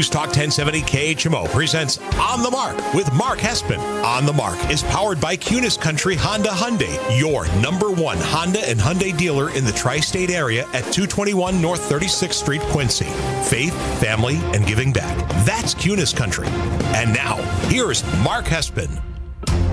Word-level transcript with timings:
News 0.00 0.08
Talk 0.08 0.28
1070 0.28 0.80
KHMO 0.80 1.46
presents 1.50 1.98
On 2.14 2.42
the 2.42 2.50
Mark 2.50 2.74
with 2.94 3.12
Mark 3.12 3.38
Hespen. 3.38 3.78
On 4.02 4.24
the 4.24 4.32
Mark 4.32 4.56
is 4.70 4.82
powered 4.84 5.20
by 5.20 5.36
Kunes 5.36 5.78
Country 5.78 6.16
Honda 6.16 6.48
Hyundai, 6.48 6.96
your 7.20 7.46
number 7.60 7.90
one 7.90 8.16
Honda 8.18 8.66
and 8.66 8.80
Hyundai 8.80 9.14
dealer 9.14 9.50
in 9.50 9.66
the 9.66 9.72
tri 9.72 10.00
state 10.00 10.30
area 10.30 10.62
at 10.72 10.90
221 10.90 11.60
North 11.60 11.82
36th 11.90 12.32
Street, 12.32 12.62
Quincy. 12.62 13.04
Faith, 13.44 13.74
family, 14.00 14.36
and 14.54 14.66
giving 14.66 14.90
back. 14.90 15.18
That's 15.44 15.74
Kunes 15.74 16.16
Country. 16.16 16.48
And 16.96 17.12
now, 17.12 17.36
here's 17.68 18.02
Mark 18.24 18.46
Hespen. 18.46 19.02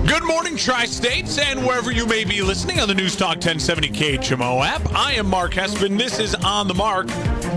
Good 0.06 0.24
morning, 0.24 0.58
Tri 0.58 0.84
States, 0.84 1.38
and 1.38 1.64
wherever 1.66 1.90
you 1.90 2.04
may 2.04 2.24
be 2.24 2.42
listening 2.42 2.80
on 2.80 2.88
the 2.88 2.94
News 2.94 3.16
Talk 3.16 3.36
1070 3.36 3.88
KHMO 3.88 4.62
app. 4.62 4.92
I 4.94 5.14
am 5.14 5.26
Mark 5.26 5.52
Hespen. 5.52 5.96
This 5.96 6.18
is 6.18 6.34
On 6.34 6.68
the 6.68 6.74
Mark. 6.74 7.08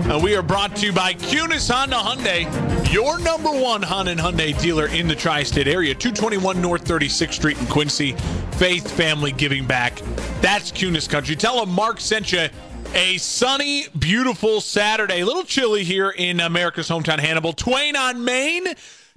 Uh, 0.04 0.18
we 0.18 0.34
are 0.34 0.42
brought 0.42 0.74
to 0.74 0.86
you 0.86 0.92
by 0.92 1.14
Kunes 1.14 1.70
Honda 1.70 1.94
Hyundai, 1.94 2.92
your 2.92 3.20
number 3.20 3.50
one 3.50 3.82
Honda 3.82 4.10
and 4.10 4.20
Hyundai 4.20 4.60
dealer 4.60 4.88
in 4.88 5.06
the 5.06 5.14
tri 5.14 5.44
state 5.44 5.68
area, 5.68 5.94
221 5.94 6.60
North 6.60 6.84
36th 6.84 7.34
Street 7.34 7.58
in 7.58 7.66
Quincy. 7.66 8.12
Faith 8.52 8.90
Family 8.90 9.30
Giving 9.30 9.64
Back. 9.64 10.02
That's 10.40 10.72
Kunes 10.72 11.08
Country. 11.08 11.36
Tell 11.36 11.60
them 11.60 11.72
Mark 11.72 12.00
sent 12.00 12.32
you 12.32 12.48
a 12.94 13.16
sunny, 13.18 13.86
beautiful 13.96 14.60
Saturday. 14.60 15.20
A 15.20 15.24
little 15.24 15.44
chilly 15.44 15.84
here 15.84 16.10
in 16.10 16.40
America's 16.40 16.88
hometown, 16.88 17.20
Hannibal. 17.20 17.52
Twain 17.52 17.94
on 17.94 18.24
Main 18.24 18.66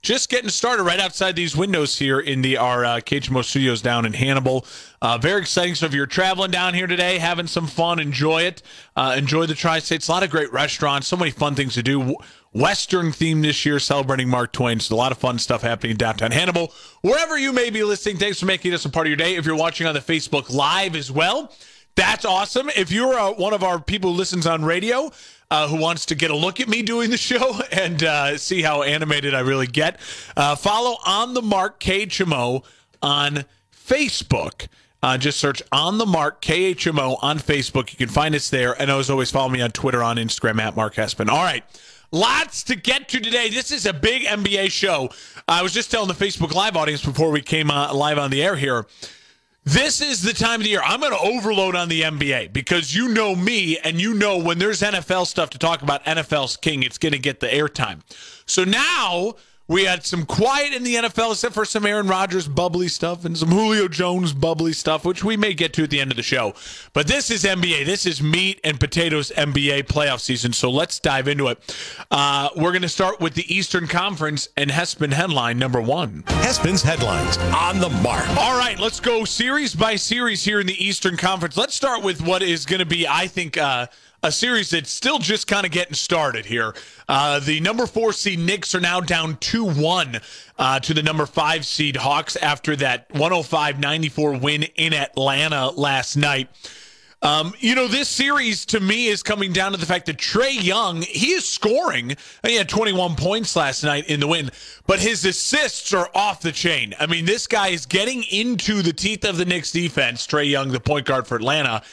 just 0.05 0.29
getting 0.29 0.51
started 0.51 0.83
right 0.83 0.99
outside 0.99 1.35
these 1.35 1.57
windows 1.57 1.97
here 1.97 2.19
in 2.19 2.43
the 2.43 2.57
our 2.57 2.85
uh, 2.85 2.95
KHMO 2.97 3.43
studios 3.43 3.81
down 3.81 4.05
in 4.05 4.13
Hannibal. 4.13 4.63
Uh, 5.01 5.17
very 5.17 5.41
exciting. 5.41 5.73
So 5.73 5.87
if 5.87 5.95
you're 5.95 6.05
traveling 6.05 6.51
down 6.51 6.75
here 6.75 6.85
today, 6.85 7.17
having 7.17 7.47
some 7.47 7.65
fun, 7.65 7.99
enjoy 7.99 8.43
it. 8.43 8.61
Uh, 8.95 9.15
enjoy 9.17 9.47
the 9.47 9.55
Tri-States. 9.55 10.07
A 10.07 10.11
lot 10.11 10.21
of 10.21 10.29
great 10.29 10.53
restaurants. 10.53 11.07
So 11.07 11.17
many 11.17 11.31
fun 11.31 11.55
things 11.55 11.73
to 11.73 11.83
do. 11.83 12.17
Western 12.53 13.11
theme 13.11 13.41
this 13.41 13.65
year, 13.65 13.79
celebrating 13.79 14.29
Mark 14.29 14.53
Twain. 14.53 14.79
So 14.79 14.93
a 14.93 14.95
lot 14.95 15.11
of 15.11 15.17
fun 15.17 15.39
stuff 15.39 15.63
happening 15.63 15.91
in 15.91 15.97
downtown 15.97 16.31
Hannibal. 16.31 16.71
Wherever 17.01 17.37
you 17.37 17.51
may 17.51 17.71
be 17.71 17.83
listening, 17.83 18.17
thanks 18.17 18.39
for 18.39 18.45
making 18.45 18.73
us 18.75 18.85
a 18.85 18.89
part 18.89 19.07
of 19.07 19.09
your 19.09 19.17
day. 19.17 19.35
If 19.35 19.45
you're 19.47 19.57
watching 19.57 19.87
on 19.87 19.95
the 19.95 20.01
Facebook 20.01 20.53
Live 20.53 20.95
as 20.95 21.11
well, 21.11 21.51
that's 21.95 22.25
awesome. 22.25 22.69
If 22.75 22.91
you're 22.91 23.17
uh, 23.17 23.31
one 23.31 23.53
of 23.53 23.63
our 23.63 23.79
people 23.79 24.11
who 24.11 24.17
listens 24.17 24.45
on 24.45 24.63
radio, 24.63 25.11
uh, 25.51 25.67
who 25.67 25.77
wants 25.77 26.05
to 26.07 26.15
get 26.15 26.31
a 26.31 26.35
look 26.35 26.59
at 26.59 26.67
me 26.67 26.81
doing 26.81 27.09
the 27.09 27.17
show 27.17 27.59
and 27.71 28.03
uh, 28.03 28.37
see 28.37 28.61
how 28.61 28.81
animated 28.83 29.33
I 29.33 29.41
really 29.41 29.67
get, 29.67 29.99
uh, 30.35 30.55
follow 30.55 30.97
on 31.05 31.33
the 31.33 31.41
mark 31.41 31.79
KHMO 31.79 32.63
on 33.01 33.45
Facebook. 33.73 34.67
Uh, 35.03 35.17
just 35.17 35.39
search 35.39 35.61
on 35.71 35.99
the 35.99 36.05
mark 36.05 36.41
KHMO 36.41 37.19
on 37.21 37.37
Facebook. 37.37 37.91
You 37.91 37.97
can 37.97 38.09
find 38.09 38.33
us 38.33 38.49
there. 38.49 38.79
And 38.81 38.89
as 38.89 39.09
always, 39.09 39.29
follow 39.29 39.49
me 39.49 39.61
on 39.61 39.69
Twitter, 39.69 40.01
on 40.01 40.17
Instagram 40.17 40.59
at 40.59 40.75
Mark 40.75 40.95
Hespen. 40.95 41.29
All 41.29 41.43
right. 41.43 41.63
Lots 42.11 42.63
to 42.63 42.75
get 42.75 43.09
to 43.09 43.19
today. 43.19 43.49
This 43.49 43.71
is 43.71 43.85
a 43.85 43.93
big 43.93 44.23
NBA 44.23 44.71
show. 44.71 45.09
I 45.47 45.61
was 45.61 45.73
just 45.73 45.91
telling 45.91 46.07
the 46.07 46.13
Facebook 46.13 46.53
Live 46.53 46.75
audience 46.75 47.05
before 47.05 47.29
we 47.29 47.41
came 47.41 47.67
live 47.67 48.17
on 48.17 48.31
the 48.31 48.41
air 48.41 48.55
here. 48.55 48.87
This 49.65 49.99
is 49.99 50.21
the 50.21 50.31
time 50.31 50.59
of 50.59 50.63
the 50.63 50.69
year 50.69 50.81
I'm 50.85 50.99
going 50.99 51.11
to 51.11 51.17
overload 51.17 51.75
on 51.75 51.89
the 51.89 52.03
NBA 52.03 52.53
because 52.53 52.93
you 52.93 53.07
know 53.09 53.35
me 53.35 53.79
and 53.79 53.99
you 53.99 54.13
know 54.13 54.37
when 54.37 54.59
there's 54.59 54.81
NFL 54.81 55.25
stuff 55.25 55.49
to 55.49 55.57
talk 55.57 55.81
about, 55.81 56.05
NFL's 56.05 56.55
king, 56.55 56.83
it's 56.83 56.99
going 56.99 57.13
to 57.13 57.19
get 57.19 57.39
the 57.39 57.47
airtime. 57.47 58.01
So 58.45 58.63
now 58.63 59.33
we 59.67 59.85
had 59.85 60.05
some 60.05 60.25
quiet 60.25 60.73
in 60.73 60.83
the 60.83 60.95
NFL, 60.95 61.31
except 61.31 61.55
for 61.55 61.65
some 61.65 61.85
Aaron 61.85 62.07
Rodgers 62.07 62.47
bubbly 62.47 62.87
stuff 62.87 63.25
and 63.25 63.35
some 63.35 63.49
Julio 63.49 63.87
Jones 63.87 64.31
bubbly 64.31 64.73
stuff, 64.73 65.03
which 65.05 65.23
we 65.23 65.35
may 65.37 65.55
get 65.55 65.73
to 65.73 65.83
at 65.83 65.89
the 65.89 65.99
end 65.99 66.11
of 66.11 66.17
the 66.17 66.23
show. 66.23 66.53
But 66.93 67.07
this 67.07 67.31
is 67.31 67.43
NBA. 67.43 67.85
This 67.85 68.05
is 68.05 68.21
meat 68.21 68.59
and 68.63 68.79
potatoes 68.79 69.31
NBA 69.35 69.85
playoff 69.85 70.19
season. 70.19 70.53
So 70.53 70.69
let's 70.69 70.99
dive 70.99 71.27
into 71.27 71.47
it. 71.47 71.75
Uh, 72.11 72.49
we're 72.55 72.71
going 72.71 72.83
to 72.83 72.89
start 72.89 73.19
with 73.19 73.33
the 73.33 73.53
Eastern 73.53 73.87
Conference 73.87 74.49
and 74.55 74.69
Hespen 74.69 75.11
headline 75.11 75.57
number 75.57 75.81
one. 75.81 76.23
Hespen's 76.27 76.83
headlines 76.83 77.37
on 77.37 77.79
the 77.79 77.89
mark. 77.89 78.27
All 78.37 78.57
right, 78.57 78.77
let's 78.77 78.99
go 78.99 79.25
series 79.25 79.73
by 79.73 79.95
series 79.95 80.43
here 80.43 80.59
in 80.59 80.67
the 80.67 80.85
Eastern 80.85 81.17
Conference. 81.17 81.57
Let's 81.57 81.73
start 81.73 82.03
with 82.03 82.21
what 82.21 82.43
is 82.43 82.65
going 82.65 82.79
to 82.79 82.85
be, 82.85 83.07
I 83.07 83.25
think, 83.27 83.57
uh, 83.57 83.87
a 84.25 84.31
series 84.31 84.71
that's 84.71 84.89
still 84.89 85.19
just 85.19 85.45
kind 85.45 85.67
of 85.67 85.71
getting 85.71 85.93
started 85.93 86.45
here. 86.47 86.73
Uh, 87.07 87.39
the 87.39 87.59
number 87.59 87.85
four 87.85 88.11
seed 88.11 88.39
Knicks 88.39 88.73
are 88.73 88.79
now 88.79 88.99
down 88.99 89.37
2 89.37 89.63
1 89.63 90.19
uh, 90.57 90.79
to 90.79 90.93
the 90.95 91.03
number 91.03 91.27
five 91.27 91.63
seed 91.63 91.95
Hawks 91.95 92.35
after 92.35 92.75
that 92.77 93.05
105 93.11 93.79
94 93.79 94.37
win 94.39 94.63
in 94.63 94.93
Atlanta 94.93 95.69
last 95.69 96.15
night. 96.15 96.49
Um, 97.21 97.53
you 97.59 97.75
know, 97.75 97.87
this 97.87 98.09
series 98.09 98.65
to 98.67 98.79
me 98.79 99.07
is 99.07 99.23
coming 99.23 99.53
down 99.53 99.71
to 99.71 99.77
the 99.77 99.85
fact 99.85 100.07
that 100.07 100.17
Trae 100.17 100.61
Young, 100.61 101.01
he 101.01 101.31
is 101.31 101.47
scoring. 101.47 102.15
He 102.43 102.55
had 102.55 102.67
21 102.67 103.15
points 103.15 103.55
last 103.55 103.83
night 103.83 104.07
in 104.07 104.19
the 104.19 104.27
win, 104.27 104.51
but 104.85 104.99
his 104.99 105.23
assists 105.25 105.93
are 105.93 106.09
off 106.13 106.41
the 106.41 106.51
chain. 106.51 106.93
I 106.99 107.05
mean, 107.05 107.25
this 107.25 107.47
guy 107.47 107.69
is 107.69 107.85
getting 107.85 108.23
into 108.23 108.81
the 108.81 108.93
teeth 108.93 109.23
of 109.23 109.37
the 109.37 109.45
Knicks 109.45 109.71
defense, 109.71 110.27
Trae 110.27 110.49
Young, 110.49 110.69
the 110.69 110.79
point 110.79 111.05
guard 111.05 111.25
for 111.25 111.35
Atlanta 111.35 111.83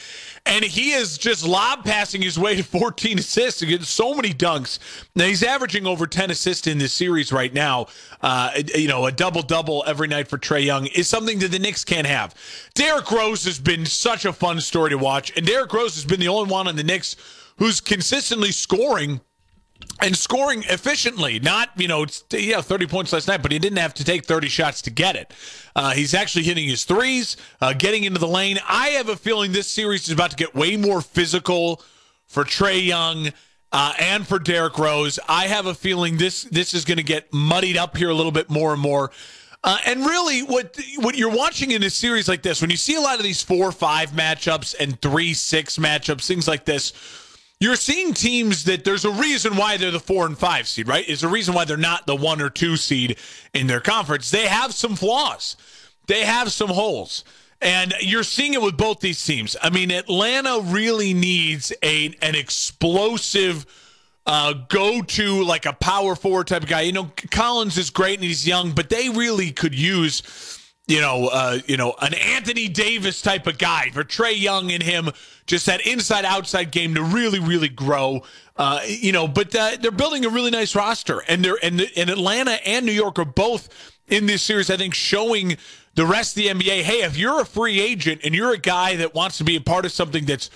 and 0.45 0.63
he 0.63 0.91
is 0.91 1.17
just 1.17 1.45
lob 1.45 1.85
passing 1.85 2.21
his 2.21 2.37
way 2.37 2.55
to 2.55 2.63
14 2.63 3.19
assists 3.19 3.61
and 3.61 3.69
getting 3.69 3.85
so 3.85 4.13
many 4.13 4.33
dunks. 4.33 4.79
Now 5.15 5.25
he's 5.25 5.43
averaging 5.43 5.87
over 5.87 6.05
10 6.05 6.31
assists 6.31 6.67
in 6.67 6.77
this 6.77 6.93
series 6.93 7.31
right 7.31 7.53
now. 7.53 7.87
Uh, 8.21 8.51
you 8.75 8.87
know, 8.87 9.05
a 9.05 9.11
double 9.11 9.41
double 9.41 9.83
every 9.87 10.07
night 10.07 10.27
for 10.27 10.37
Trae 10.37 10.63
Young 10.65 10.87
is 10.87 11.07
something 11.07 11.39
that 11.39 11.51
the 11.51 11.59
Knicks 11.59 11.85
can't 11.85 12.07
have. 12.07 12.35
Derrick 12.73 13.09
Rose 13.11 13.45
has 13.45 13.59
been 13.59 13.85
such 13.85 14.25
a 14.25 14.33
fun 14.33 14.59
story 14.59 14.89
to 14.89 14.97
watch, 14.97 15.35
and 15.37 15.45
Derrick 15.45 15.71
Rose 15.71 15.95
has 15.95 16.05
been 16.05 16.19
the 16.19 16.27
only 16.27 16.51
one 16.51 16.67
on 16.67 16.75
the 16.75 16.83
Knicks 16.83 17.15
who's 17.57 17.79
consistently 17.79 18.51
scoring 18.51 19.21
and 20.03 20.17
scoring 20.17 20.63
efficiently. 20.67 21.39
Not, 21.39 21.69
you 21.77 21.87
know, 21.87 22.05
yeah, 22.31 22.61
30 22.61 22.87
points 22.87 23.13
last 23.13 23.27
night, 23.27 23.41
but 23.41 23.51
he 23.51 23.59
didn't 23.59 23.77
have 23.77 23.93
to 23.95 24.03
take 24.03 24.25
30 24.25 24.49
shots 24.49 24.81
to 24.83 24.89
get 24.89 25.15
it. 25.15 25.33
Uh, 25.75 25.91
he's 25.91 26.13
actually 26.13 26.43
hitting 26.43 26.67
his 26.67 26.83
threes, 26.83 27.37
uh, 27.61 27.73
getting 27.73 28.03
into 28.03 28.19
the 28.19 28.27
lane. 28.27 28.59
I 28.67 28.89
have 28.89 29.07
a 29.07 29.15
feeling 29.15 29.53
this 29.53 29.71
series 29.71 30.03
is 30.03 30.13
about 30.13 30.31
to 30.31 30.35
get 30.35 30.53
way 30.53 30.75
more 30.75 31.01
physical 31.01 31.81
for 32.27 32.43
Trae 32.43 32.85
Young. 32.85 33.29
Uh, 33.71 33.93
and 33.99 34.27
for 34.27 34.37
Derrick 34.37 34.77
Rose, 34.77 35.19
I 35.27 35.47
have 35.47 35.65
a 35.65 35.73
feeling 35.73 36.17
this 36.17 36.43
this 36.43 36.75
is 36.75 36.85
going 36.85 36.97
to 36.99 37.03
get 37.03 37.33
muddied 37.33 37.75
up 37.75 37.97
here 37.97 38.09
a 38.09 38.13
little 38.13 38.31
bit 38.31 38.47
more 38.47 38.71
and 38.73 38.81
more. 38.81 39.09
Uh, 39.63 39.77
and 39.87 40.05
really, 40.05 40.43
what 40.43 40.77
what 40.97 41.15
you're 41.15 41.35
watching 41.35 41.71
in 41.71 41.81
a 41.81 41.89
series 41.89 42.27
like 42.27 42.43
this, 42.43 42.61
when 42.61 42.69
you 42.69 42.77
see 42.77 42.95
a 42.95 43.01
lot 43.01 43.17
of 43.17 43.23
these 43.23 43.41
four 43.41 43.71
five 43.71 44.11
matchups 44.11 44.75
and 44.79 45.01
three 45.01 45.33
six 45.33 45.77
matchups, 45.77 46.27
things 46.27 46.47
like 46.47 46.65
this, 46.65 46.93
you're 47.63 47.75
seeing 47.77 48.13
teams 48.13 48.65
that 48.65 48.83
there's 48.83 49.05
a 49.05 49.11
reason 49.11 49.55
why 49.55 49.77
they're 49.77 49.89
the 49.89 49.99
four 49.99 50.25
and 50.25 50.37
five 50.37 50.67
seed, 50.67 50.87
right? 50.87 51.07
Is 51.07 51.23
a 51.23 51.27
reason 51.29 51.53
why 51.53 51.63
they're 51.63 51.77
not 51.77 52.05
the 52.05 52.15
one 52.15 52.41
or 52.41 52.49
two 52.49 52.75
seed 52.75 53.17
in 53.53 53.67
their 53.67 53.79
conference. 53.79 54.29
They 54.29 54.47
have 54.47 54.73
some 54.73 54.95
flaws, 54.95 55.55
they 56.07 56.25
have 56.25 56.51
some 56.51 56.69
holes. 56.69 57.23
And 57.61 57.93
you're 58.01 58.23
seeing 58.23 58.55
it 58.55 58.61
with 58.61 58.75
both 58.75 58.99
these 58.99 59.23
teams. 59.23 59.55
I 59.61 59.69
mean, 59.69 59.89
Atlanta 59.89 60.59
really 60.59 61.13
needs 61.13 61.71
a 61.81 62.13
an 62.21 62.35
explosive 62.35 63.65
uh, 64.25 64.53
go 64.67 65.01
to 65.01 65.43
like 65.43 65.65
a 65.65 65.73
power 65.73 66.15
forward 66.15 66.47
type 66.47 66.63
of 66.63 66.69
guy. 66.69 66.81
You 66.81 66.91
know, 66.91 67.11
Collins 67.31 67.77
is 67.77 67.89
great 67.89 68.15
and 68.19 68.23
he's 68.23 68.45
young, 68.45 68.71
but 68.71 68.89
they 68.89 69.07
really 69.09 69.51
could 69.51 69.73
use 69.73 70.61
you 70.93 71.01
know, 71.01 71.27
uh, 71.27 71.57
you 71.65 71.75
know, 71.75 71.95
an 72.03 72.13
Anthony 72.13 72.67
Davis 72.67 73.19
type 73.19 73.47
of 73.47 73.57
guy 73.57 73.89
for 73.89 74.03
Trae 74.03 74.39
Young 74.39 74.71
and 74.71 74.83
him, 74.83 75.09
just 75.47 75.65
that 75.65 75.81
inside 75.87 76.23
outside 76.23 76.69
game 76.69 76.93
to 76.93 77.01
really, 77.01 77.39
really 77.39 77.67
grow. 77.67 78.21
Uh, 78.57 78.79
you 78.85 79.11
know, 79.11 79.27
but 79.27 79.55
uh, 79.55 79.71
they're 79.81 79.89
building 79.89 80.23
a 80.23 80.29
really 80.29 80.51
nice 80.51 80.75
roster, 80.75 81.23
and 81.27 81.43
they're 81.43 81.57
and, 81.63 81.81
and 81.97 82.11
Atlanta 82.11 82.59
and 82.67 82.85
New 82.85 82.91
York 82.91 83.17
are 83.17 83.25
both 83.25 83.69
in 84.07 84.27
this 84.27 84.43
series. 84.43 84.69
I 84.69 84.77
think 84.77 84.93
showing 84.93 85.57
the 85.95 86.05
rest 86.05 86.37
of 86.37 86.43
the 86.43 86.49
NBA, 86.49 86.83
hey, 86.83 87.01
if 87.01 87.17
you're 87.17 87.41
a 87.41 87.45
free 87.45 87.81
agent 87.81 88.21
and 88.23 88.35
you're 88.35 88.53
a 88.53 88.59
guy 88.59 88.95
that 88.97 89.15
wants 89.15 89.39
to 89.39 89.43
be 89.43 89.55
a 89.55 89.61
part 89.61 89.85
of 89.85 89.91
something 89.91 90.25
that's 90.25 90.51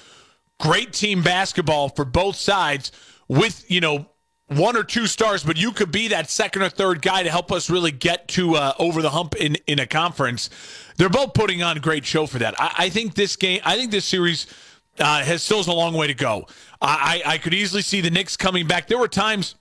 great 0.60 0.94
team 0.94 1.24
basketball 1.24 1.90
for 1.90 2.06
both 2.06 2.36
sides, 2.36 2.92
with 3.28 3.66
you 3.72 3.82
know 3.82 4.06
one 4.48 4.78
or 4.78 4.84
two 4.84 5.08
stars, 5.08 5.44
but 5.44 5.58
you 5.58 5.72
could 5.72 5.92
be 5.92 6.08
that 6.10 6.30
second 6.30 6.62
or 6.62 6.70
third 6.70 7.02
guy 7.02 7.24
to 7.24 7.30
help 7.30 7.52
us 7.52 7.70
really 7.70 7.92
get 7.92 8.28
to 8.30 8.56
uh, 8.56 8.74
over 8.80 9.02
the 9.02 9.10
hump 9.10 9.36
in 9.36 9.58
in 9.68 9.80
a 9.80 9.86
conference. 9.86 10.50
They're 10.98 11.10
both 11.10 11.34
putting 11.34 11.62
on 11.62 11.78
a 11.78 11.80
great 11.80 12.06
show 12.06 12.26
for 12.28 12.40
that. 12.40 12.60
I, 12.60 12.74
I 12.78 12.90
think 12.90 13.14
this 13.14 13.36
game, 13.36 13.62
I 13.66 13.76
think 13.76 13.92
this 13.92 14.06
series 14.06 14.48
uh, 15.00 15.24
has 15.24 15.44
still 15.44 15.58
has 15.58 15.68
a 15.68 15.74
long 15.74 15.94
way 15.94 16.08
to 16.08 16.14
go. 16.14 16.48
I, 16.82 17.22
I 17.26 17.38
could 17.40 17.54
easily 17.54 17.82
see 17.82 18.02
the 18.02 18.10
Knicks 18.10 18.38
coming 18.38 18.68
back. 18.68 18.88
There 18.88 18.98
were 18.98 19.08
times, 19.08 19.56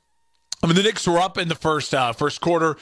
I 0.63 0.67
mean, 0.67 0.77
the 0.77 0.83
Knicks 0.83 1.07
were 1.07 1.19
up 1.19 1.39
in 1.39 1.49
the 1.49 1.55
first 1.55 1.95
uh, 1.95 2.13
first 2.13 2.41
quarter 2.41 2.77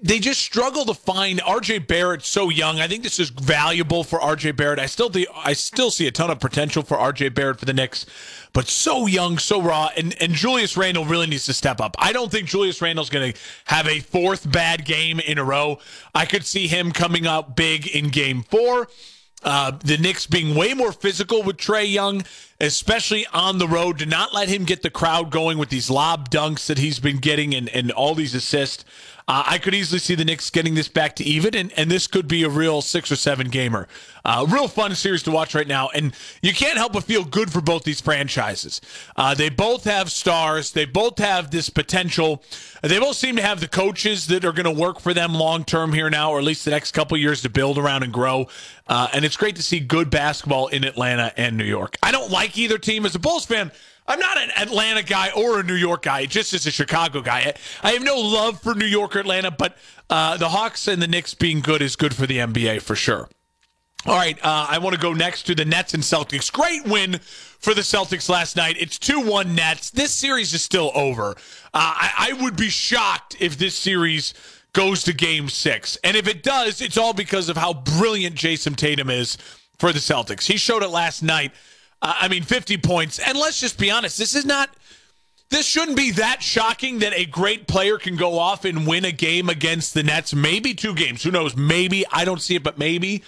they 0.00 0.20
just 0.20 0.40
struggle 0.40 0.84
to 0.84 0.94
find 0.94 1.40
RJ 1.40 1.88
Barrett 1.88 2.22
so 2.22 2.50
young. 2.50 2.78
I 2.78 2.86
think 2.86 3.02
this 3.02 3.18
is 3.18 3.30
valuable 3.30 4.04
for 4.04 4.20
RJ 4.20 4.56
Barrett. 4.56 4.78
I 4.78 4.86
still 4.86 5.10
think 5.10 5.26
I 5.34 5.54
still 5.54 5.90
see 5.90 6.06
a 6.06 6.12
ton 6.12 6.30
of 6.30 6.38
potential 6.38 6.84
for 6.84 6.96
RJ 6.96 7.34
Barrett 7.34 7.58
for 7.58 7.64
the 7.64 7.72
Knicks, 7.72 8.06
but 8.52 8.68
so 8.68 9.06
young, 9.06 9.38
so 9.38 9.60
raw, 9.60 9.90
and 9.96 10.14
and 10.22 10.34
Julius 10.34 10.76
Randle 10.76 11.04
really 11.04 11.26
needs 11.26 11.46
to 11.46 11.52
step 11.52 11.80
up. 11.80 11.96
I 11.98 12.12
don't 12.12 12.30
think 12.30 12.46
Julius 12.46 12.80
Randle's 12.80 13.10
going 13.10 13.32
to 13.32 13.40
have 13.64 13.88
a 13.88 13.98
fourth 13.98 14.50
bad 14.50 14.84
game 14.84 15.18
in 15.18 15.38
a 15.38 15.44
row. 15.44 15.80
I 16.14 16.26
could 16.26 16.46
see 16.46 16.68
him 16.68 16.92
coming 16.92 17.26
out 17.26 17.56
big 17.56 17.88
in 17.88 18.10
game 18.10 18.44
4. 18.44 18.86
Uh, 19.44 19.72
the 19.84 19.98
Knicks 19.98 20.26
being 20.26 20.54
way 20.54 20.72
more 20.72 20.92
physical 20.92 21.42
with 21.42 21.56
Trae 21.56 21.90
Young, 21.90 22.22
especially 22.60 23.26
on 23.32 23.58
the 23.58 23.66
road, 23.66 23.98
to 23.98 24.06
not 24.06 24.32
let 24.32 24.48
him 24.48 24.64
get 24.64 24.82
the 24.82 24.90
crowd 24.90 25.32
going 25.32 25.58
with 25.58 25.68
these 25.68 25.90
lob 25.90 26.30
dunks 26.30 26.66
that 26.66 26.78
he's 26.78 27.00
been 27.00 27.18
getting 27.18 27.52
and, 27.52 27.68
and 27.70 27.90
all 27.90 28.14
these 28.14 28.36
assists. 28.36 28.84
Uh, 29.32 29.44
I 29.46 29.56
could 29.56 29.74
easily 29.74 29.98
see 29.98 30.14
the 30.14 30.26
Knicks 30.26 30.50
getting 30.50 30.74
this 30.74 30.88
back 30.88 31.16
to 31.16 31.24
even, 31.24 31.54
and, 31.54 31.72
and 31.78 31.90
this 31.90 32.06
could 32.06 32.28
be 32.28 32.42
a 32.42 32.50
real 32.50 32.82
six 32.82 33.10
or 33.10 33.16
seven 33.16 33.48
gamer. 33.48 33.88
Uh, 34.26 34.44
real 34.46 34.68
fun 34.68 34.94
series 34.94 35.22
to 35.22 35.30
watch 35.30 35.54
right 35.54 35.66
now, 35.66 35.88
and 35.88 36.14
you 36.42 36.52
can't 36.52 36.76
help 36.76 36.92
but 36.92 37.04
feel 37.04 37.24
good 37.24 37.50
for 37.50 37.62
both 37.62 37.82
these 37.82 37.98
franchises. 37.98 38.82
Uh, 39.16 39.34
they 39.34 39.48
both 39.48 39.84
have 39.84 40.12
stars. 40.12 40.72
They 40.72 40.84
both 40.84 41.18
have 41.18 41.50
this 41.50 41.70
potential. 41.70 42.42
They 42.82 42.98
both 42.98 43.16
seem 43.16 43.36
to 43.36 43.42
have 43.42 43.60
the 43.60 43.68
coaches 43.68 44.26
that 44.26 44.44
are 44.44 44.52
going 44.52 44.66
to 44.66 44.80
work 44.82 45.00
for 45.00 45.14
them 45.14 45.32
long 45.32 45.64
term 45.64 45.94
here 45.94 46.10
now, 46.10 46.30
or 46.30 46.38
at 46.38 46.44
least 46.44 46.66
the 46.66 46.70
next 46.70 46.92
couple 46.92 47.16
years 47.16 47.40
to 47.40 47.48
build 47.48 47.78
around 47.78 48.02
and 48.02 48.12
grow. 48.12 48.48
Uh, 48.86 49.08
and 49.14 49.24
it's 49.24 49.38
great 49.38 49.56
to 49.56 49.62
see 49.62 49.80
good 49.80 50.10
basketball 50.10 50.66
in 50.66 50.84
Atlanta 50.84 51.32
and 51.38 51.56
New 51.56 51.64
York. 51.64 51.96
I 52.02 52.12
don't 52.12 52.30
like 52.30 52.58
either 52.58 52.76
team 52.76 53.06
as 53.06 53.14
a 53.14 53.18
Bulls 53.18 53.46
fan. 53.46 53.72
I'm 54.12 54.20
not 54.20 54.36
an 54.36 54.50
Atlanta 54.58 55.02
guy 55.02 55.30
or 55.30 55.60
a 55.60 55.62
New 55.62 55.72
York 55.72 56.02
guy, 56.02 56.26
just 56.26 56.52
as 56.52 56.66
a 56.66 56.70
Chicago 56.70 57.22
guy. 57.22 57.54
I 57.82 57.92
have 57.92 58.02
no 58.02 58.18
love 58.18 58.60
for 58.60 58.74
New 58.74 58.84
York 58.84 59.16
or 59.16 59.20
Atlanta, 59.20 59.50
but 59.50 59.78
uh, 60.10 60.36
the 60.36 60.50
Hawks 60.50 60.86
and 60.86 61.00
the 61.00 61.06
Knicks 61.06 61.32
being 61.32 61.60
good 61.60 61.80
is 61.80 61.96
good 61.96 62.14
for 62.14 62.26
the 62.26 62.36
NBA 62.36 62.82
for 62.82 62.94
sure. 62.94 63.30
All 64.04 64.14
right, 64.14 64.38
uh, 64.44 64.66
I 64.68 64.76
want 64.76 64.94
to 64.94 65.00
go 65.00 65.14
next 65.14 65.44
to 65.44 65.54
the 65.54 65.64
Nets 65.64 65.94
and 65.94 66.02
Celtics. 66.02 66.52
Great 66.52 66.84
win 66.84 67.20
for 67.58 67.72
the 67.72 67.80
Celtics 67.80 68.28
last 68.28 68.54
night. 68.54 68.76
It's 68.78 68.98
2 68.98 69.20
1 69.20 69.54
Nets. 69.54 69.88
This 69.88 70.12
series 70.12 70.52
is 70.52 70.60
still 70.60 70.92
over. 70.94 71.30
Uh, 71.30 71.34
I, 71.72 72.12
I 72.36 72.42
would 72.42 72.54
be 72.54 72.68
shocked 72.68 73.36
if 73.40 73.56
this 73.56 73.74
series 73.74 74.34
goes 74.74 75.04
to 75.04 75.14
game 75.14 75.48
six. 75.48 75.96
And 76.04 76.18
if 76.18 76.28
it 76.28 76.42
does, 76.42 76.82
it's 76.82 76.98
all 76.98 77.14
because 77.14 77.48
of 77.48 77.56
how 77.56 77.72
brilliant 77.72 78.34
Jayson 78.36 78.74
Tatum 78.74 79.08
is 79.08 79.38
for 79.78 79.90
the 79.90 80.00
Celtics. 80.00 80.48
He 80.48 80.58
showed 80.58 80.82
it 80.82 80.90
last 80.90 81.22
night. 81.22 81.52
Uh, 82.02 82.14
I 82.20 82.28
mean, 82.28 82.42
50 82.42 82.76
points. 82.78 83.18
And 83.18 83.38
let's 83.38 83.60
just 83.60 83.78
be 83.78 83.90
honest, 83.90 84.18
this 84.18 84.34
is 84.34 84.44
not. 84.44 84.70
This 85.50 85.66
shouldn't 85.66 85.98
be 85.98 86.12
that 86.12 86.42
shocking 86.42 87.00
that 87.00 87.12
a 87.12 87.26
great 87.26 87.66
player 87.66 87.98
can 87.98 88.16
go 88.16 88.38
off 88.38 88.64
and 88.64 88.86
win 88.86 89.04
a 89.04 89.12
game 89.12 89.50
against 89.50 89.92
the 89.92 90.02
Nets. 90.02 90.34
Maybe 90.34 90.72
two 90.72 90.94
games. 90.94 91.22
Who 91.22 91.30
knows? 91.30 91.54
Maybe. 91.54 92.06
I 92.10 92.24
don't 92.24 92.40
see 92.40 92.54
it, 92.54 92.62
but 92.62 92.78
maybe. 92.78 93.22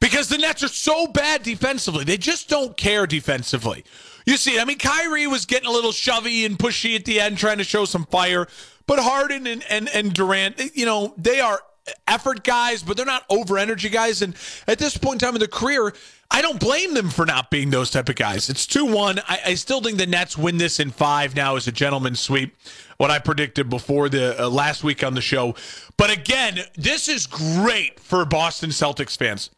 Because 0.00 0.30
the 0.30 0.38
Nets 0.38 0.62
are 0.62 0.68
so 0.68 1.06
bad 1.06 1.42
defensively. 1.42 2.04
They 2.04 2.16
just 2.16 2.48
don't 2.48 2.78
care 2.78 3.06
defensively. 3.06 3.84
You 4.24 4.38
see, 4.38 4.58
I 4.58 4.64
mean, 4.64 4.78
Kyrie 4.78 5.26
was 5.26 5.44
getting 5.44 5.68
a 5.68 5.72
little 5.72 5.92
shovey 5.92 6.46
and 6.46 6.58
pushy 6.58 6.96
at 6.96 7.04
the 7.04 7.20
end, 7.20 7.36
trying 7.36 7.58
to 7.58 7.64
show 7.64 7.84
some 7.84 8.06
fire. 8.06 8.48
But 8.86 8.98
Harden 8.98 9.46
and, 9.46 9.62
and, 9.68 9.88
and 9.90 10.14
Durant, 10.14 10.74
you 10.74 10.86
know, 10.86 11.12
they 11.18 11.40
are 11.40 11.60
effort 12.06 12.44
guys, 12.44 12.82
but 12.82 12.96
they're 12.96 13.06
not 13.06 13.24
over 13.30 13.58
energy 13.58 13.88
guys. 13.88 14.22
And 14.22 14.34
at 14.66 14.78
this 14.78 14.96
point 14.96 15.22
in 15.22 15.26
time 15.26 15.34
in 15.34 15.40
their 15.40 15.48
career, 15.48 15.92
I 16.30 16.42
don't 16.42 16.60
blame 16.60 16.94
them 16.94 17.08
for 17.08 17.26
not 17.26 17.50
being 17.50 17.70
those 17.70 17.90
type 17.90 18.08
of 18.08 18.14
guys. 18.14 18.48
It's 18.48 18.66
2 18.66 18.86
1. 18.86 19.18
I, 19.20 19.40
I, 19.46 19.54
still 19.54 19.80
think 19.80 19.98
the 19.98 20.06
Nets 20.06 20.38
win 20.38 20.58
this 20.58 20.78
in 20.78 20.90
five 20.90 21.34
now 21.34 21.56
as 21.56 21.66
a 21.66 21.72
gentleman's 21.72 22.20
sweep, 22.20 22.56
what 22.98 23.10
I 23.10 23.18
predicted 23.18 23.68
before 23.68 24.08
the 24.08 24.44
uh, 24.44 24.48
last 24.48 24.84
week 24.84 25.02
on 25.02 25.14
the 25.14 25.20
show. 25.20 25.56
But 25.96 26.10
again, 26.10 26.60
this 26.76 27.08
is 27.08 27.26
great 27.26 27.98
for 27.98 28.24
Boston 28.24 28.70
Celtics 28.70 29.16
fans. 29.16 29.50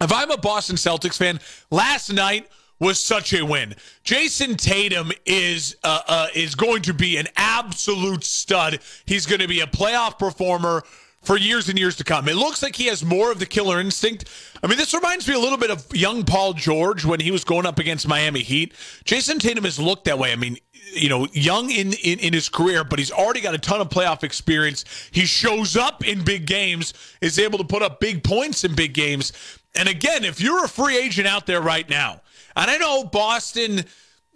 If 0.00 0.12
I'm 0.12 0.30
a 0.30 0.36
Boston 0.36 0.76
Celtics 0.76 1.16
fan, 1.16 1.40
last 1.70 2.12
night 2.12 2.48
was 2.78 3.00
such 3.00 3.32
a 3.32 3.44
win. 3.44 3.74
Jayson 4.04 4.56
Tatum 4.56 5.10
is 5.24 5.76
uh, 5.82 6.00
uh, 6.06 6.26
is 6.34 6.54
going 6.54 6.82
to 6.82 6.94
be 6.94 7.16
an 7.16 7.26
absolute 7.36 8.24
stud. 8.24 8.80
He's 9.06 9.26
going 9.26 9.40
to 9.40 9.48
be 9.48 9.60
a 9.60 9.66
playoff 9.66 10.18
performer 10.18 10.84
for 11.26 11.36
years 11.36 11.68
and 11.68 11.76
years 11.76 11.96
to 11.96 12.04
come. 12.04 12.28
It 12.28 12.36
looks 12.36 12.62
like 12.62 12.76
he 12.76 12.86
has 12.86 13.04
more 13.04 13.32
of 13.32 13.40
the 13.40 13.46
killer 13.46 13.80
instinct. 13.80 14.30
I 14.62 14.68
mean, 14.68 14.78
this 14.78 14.94
reminds 14.94 15.26
me 15.26 15.34
a 15.34 15.38
little 15.38 15.58
bit 15.58 15.72
of 15.72 15.84
young 15.94 16.22
Paul 16.22 16.52
George 16.52 17.04
when 17.04 17.18
he 17.18 17.32
was 17.32 17.42
going 17.42 17.66
up 17.66 17.80
against 17.80 18.06
Miami 18.06 18.40
Heat. 18.40 18.72
Jayson 19.04 19.40
Tatum 19.40 19.64
has 19.64 19.80
looked 19.80 20.04
that 20.04 20.20
way. 20.20 20.32
I 20.32 20.36
mean, 20.36 20.56
you 20.92 21.08
know, 21.08 21.26
young 21.32 21.70
in, 21.70 21.94
in, 21.94 22.20
in 22.20 22.32
his 22.32 22.48
career, 22.48 22.84
but 22.84 23.00
he's 23.00 23.10
already 23.10 23.40
got 23.40 23.54
a 23.54 23.58
ton 23.58 23.80
of 23.80 23.88
playoff 23.88 24.22
experience. 24.22 24.84
He 25.10 25.26
shows 25.26 25.76
up 25.76 26.06
in 26.06 26.22
big 26.22 26.46
games, 26.46 26.94
is 27.20 27.40
able 27.40 27.58
to 27.58 27.64
put 27.64 27.82
up 27.82 27.98
big 27.98 28.22
points 28.22 28.62
in 28.62 28.76
big 28.76 28.94
games. 28.94 29.32
And 29.74 29.88
again, 29.88 30.24
if 30.24 30.40
you're 30.40 30.64
a 30.64 30.68
free 30.68 30.96
agent 30.96 31.26
out 31.26 31.46
there 31.46 31.60
right 31.60 31.90
now, 31.90 32.22
and 32.54 32.70
I 32.70 32.78
know 32.78 33.02
Boston, 33.02 33.84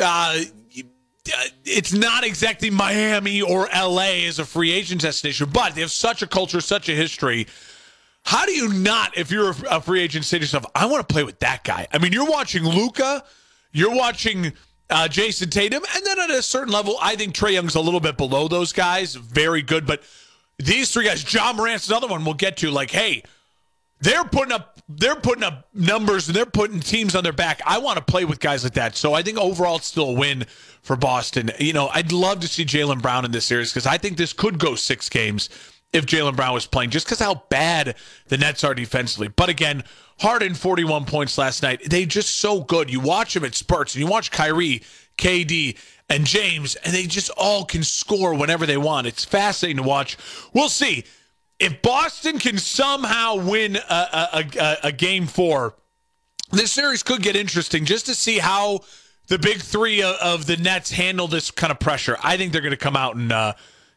uh, 0.00 0.40
it's 1.64 1.92
not 1.92 2.24
exactly 2.24 2.70
Miami 2.70 3.42
or 3.42 3.68
LA 3.74 4.26
as 4.26 4.38
a 4.38 4.44
free 4.44 4.70
agent 4.72 5.02
destination, 5.02 5.48
but 5.52 5.74
they 5.74 5.82
have 5.82 5.90
such 5.90 6.22
a 6.22 6.26
culture, 6.26 6.60
such 6.60 6.88
a 6.88 6.92
history. 6.92 7.46
How 8.24 8.46
do 8.46 8.52
you 8.52 8.72
not, 8.72 9.16
if 9.16 9.30
you're 9.30 9.50
a 9.70 9.80
free 9.80 10.02
agent, 10.02 10.24
say 10.24 10.38
to 10.38 10.42
yourself, 10.42 10.66
I 10.74 10.86
want 10.86 11.06
to 11.06 11.12
play 11.12 11.24
with 11.24 11.38
that 11.40 11.64
guy? 11.64 11.86
I 11.92 11.98
mean, 11.98 12.12
you're 12.12 12.28
watching 12.28 12.64
Luka, 12.64 13.24
you're 13.72 13.94
watching 13.94 14.52
uh, 14.90 15.08
Jayson 15.08 15.50
Tatum, 15.50 15.82
and 15.94 16.06
then 16.06 16.18
at 16.20 16.30
a 16.30 16.42
certain 16.42 16.72
level, 16.72 16.96
I 17.00 17.16
think 17.16 17.34
Trae 17.34 17.52
Young's 17.52 17.74
a 17.74 17.80
little 17.80 18.00
bit 18.00 18.16
below 18.16 18.48
those 18.48 18.72
guys. 18.72 19.14
Very 19.14 19.62
good, 19.62 19.86
but 19.86 20.02
these 20.58 20.90
three 20.90 21.06
guys, 21.06 21.32
Ja 21.32 21.52
Morant's 21.52 21.88
another 21.88 22.08
one 22.08 22.24
we'll 22.24 22.34
get 22.34 22.58
to. 22.58 22.70
Like, 22.70 22.90
hey, 22.90 23.22
they're 24.00 24.24
putting 24.24 24.52
up 24.52 24.80
they're 24.88 25.16
putting 25.16 25.44
up 25.44 25.68
numbers 25.72 26.28
and 26.28 26.34
they're 26.34 26.46
putting 26.46 26.80
teams 26.80 27.14
on 27.14 27.22
their 27.22 27.32
back. 27.32 27.60
I 27.64 27.78
want 27.78 27.98
to 27.98 28.04
play 28.04 28.24
with 28.24 28.40
guys 28.40 28.64
like 28.64 28.72
that. 28.74 28.96
So 28.96 29.14
I 29.14 29.22
think 29.22 29.38
overall 29.38 29.76
it's 29.76 29.86
still 29.86 30.10
a 30.10 30.12
win 30.12 30.46
for 30.82 30.96
Boston. 30.96 31.52
You 31.60 31.72
know, 31.72 31.88
I'd 31.88 32.10
love 32.10 32.40
to 32.40 32.48
see 32.48 32.64
Jaylen 32.64 33.00
Brown 33.00 33.24
in 33.24 33.30
this 33.30 33.46
series 33.46 33.72
because 33.72 33.86
I 33.86 33.98
think 33.98 34.16
this 34.16 34.32
could 34.32 34.58
go 34.58 34.74
six 34.74 35.08
games 35.08 35.48
if 35.92 36.06
Jaylen 36.06 36.34
Brown 36.34 36.54
was 36.54 36.66
playing, 36.66 36.90
just 36.90 37.06
because 37.06 37.20
how 37.20 37.44
bad 37.50 37.96
the 38.28 38.38
Nets 38.38 38.64
are 38.64 38.74
defensively. 38.74 39.28
But 39.28 39.48
again, 39.48 39.84
Harden 40.20 40.54
41 40.54 41.04
points 41.04 41.38
last 41.38 41.62
night. 41.62 41.88
They 41.88 42.06
just 42.06 42.36
so 42.36 42.62
good. 42.62 42.90
You 42.90 43.00
watch 43.00 43.34
them 43.34 43.44
at 43.44 43.54
spurts, 43.54 43.94
and 43.94 44.04
you 44.04 44.10
watch 44.10 44.30
Kyrie, 44.30 44.82
KD, 45.18 45.76
and 46.08 46.26
James, 46.26 46.74
and 46.76 46.92
they 46.92 47.06
just 47.06 47.30
all 47.36 47.64
can 47.64 47.82
score 47.82 48.34
whenever 48.34 48.66
they 48.66 48.76
want. 48.76 49.06
It's 49.06 49.24
fascinating 49.24 49.82
to 49.82 49.88
watch. 49.88 50.16
We'll 50.52 50.68
see 50.68 51.04
if 51.60 51.82
Boston 51.82 52.38
can 52.38 52.58
somehow 52.58 53.36
win 53.36 53.76
a, 53.76 53.80
a, 53.88 54.44
a, 54.58 54.76
a, 54.84 54.92
game 54.92 55.26
four, 55.26 55.74
this 56.50 56.72
series 56.72 57.02
could 57.02 57.22
get 57.22 57.36
interesting 57.36 57.84
just 57.84 58.06
to 58.06 58.14
see 58.14 58.38
how 58.38 58.80
the 59.28 59.38
big 59.38 59.58
three 59.60 60.02
of, 60.02 60.16
of 60.16 60.46
the 60.46 60.56
Nets 60.56 60.90
handle 60.90 61.28
this 61.28 61.50
kind 61.50 61.70
of 61.70 61.78
pressure. 61.78 62.16
I 62.22 62.36
think 62.36 62.52
they're 62.52 62.62
going 62.62 62.72
to 62.72 62.78
come 62.78 62.96
out 62.96 63.14
and 63.14 63.30
uh, 63.30 63.52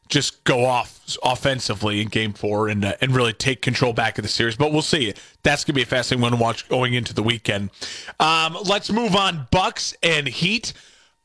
just 0.10 0.44
go 0.44 0.66
off 0.66 1.18
offensively 1.24 2.02
in 2.02 2.10
game 2.10 2.34
four 2.34 2.68
and 2.68 2.84
uh, 2.84 2.96
and 3.02 3.16
really 3.16 3.34
take 3.34 3.62
control 3.62 3.94
back 3.94 4.18
of 4.18 4.24
the 4.24 4.30
series. 4.30 4.58
But 4.58 4.72
we'll 4.74 4.82
see. 4.82 5.14
That's 5.42 5.64
going 5.64 5.74
to 5.74 5.78
be 5.78 5.84
a 5.84 5.86
fascinating 5.86 6.22
one 6.22 6.34
to 6.34 6.38
watch 6.38 6.68
going 6.68 6.94
into 6.94 7.14
the 7.14 7.24
weekend. 7.24 7.72
Um, 8.20 8.58
let's 8.66 8.92
move 8.92 9.16
on. 9.16 9.48
Bucks 9.52 9.96
and 10.04 10.28
Heat. 10.28 10.74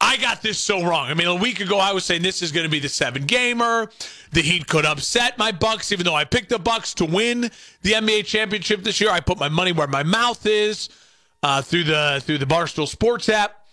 I 0.00 0.16
got 0.16 0.42
this 0.42 0.58
so 0.58 0.84
wrong. 0.84 1.08
I 1.08 1.14
mean, 1.14 1.26
a 1.26 1.34
week 1.34 1.60
ago 1.60 1.78
I 1.78 1.92
was 1.92 2.04
saying 2.04 2.22
this 2.22 2.40
is 2.40 2.52
going 2.52 2.64
to 2.64 2.70
be 2.70 2.78
the 2.78 2.88
seven 2.88 3.24
gamer. 3.24 3.90
The 4.30 4.42
Heat 4.42 4.68
could 4.68 4.86
upset 4.86 5.36
my 5.38 5.50
Bucks, 5.50 5.90
even 5.90 6.04
though 6.04 6.14
I 6.14 6.24
picked 6.24 6.50
the 6.50 6.58
Bucks 6.58 6.94
to 6.94 7.04
win 7.04 7.50
the 7.82 7.92
NBA 7.92 8.26
championship 8.26 8.84
this 8.84 9.00
year. 9.00 9.10
I 9.10 9.20
put 9.20 9.38
my 9.38 9.48
money 9.48 9.72
where 9.72 9.88
my 9.88 10.04
mouth 10.04 10.46
is 10.46 10.88
uh, 11.42 11.62
through 11.62 11.84
the 11.84 12.22
through 12.24 12.38
the 12.38 12.46
Barstool 12.46 12.86
Sports 12.86 13.28
app. 13.28 13.66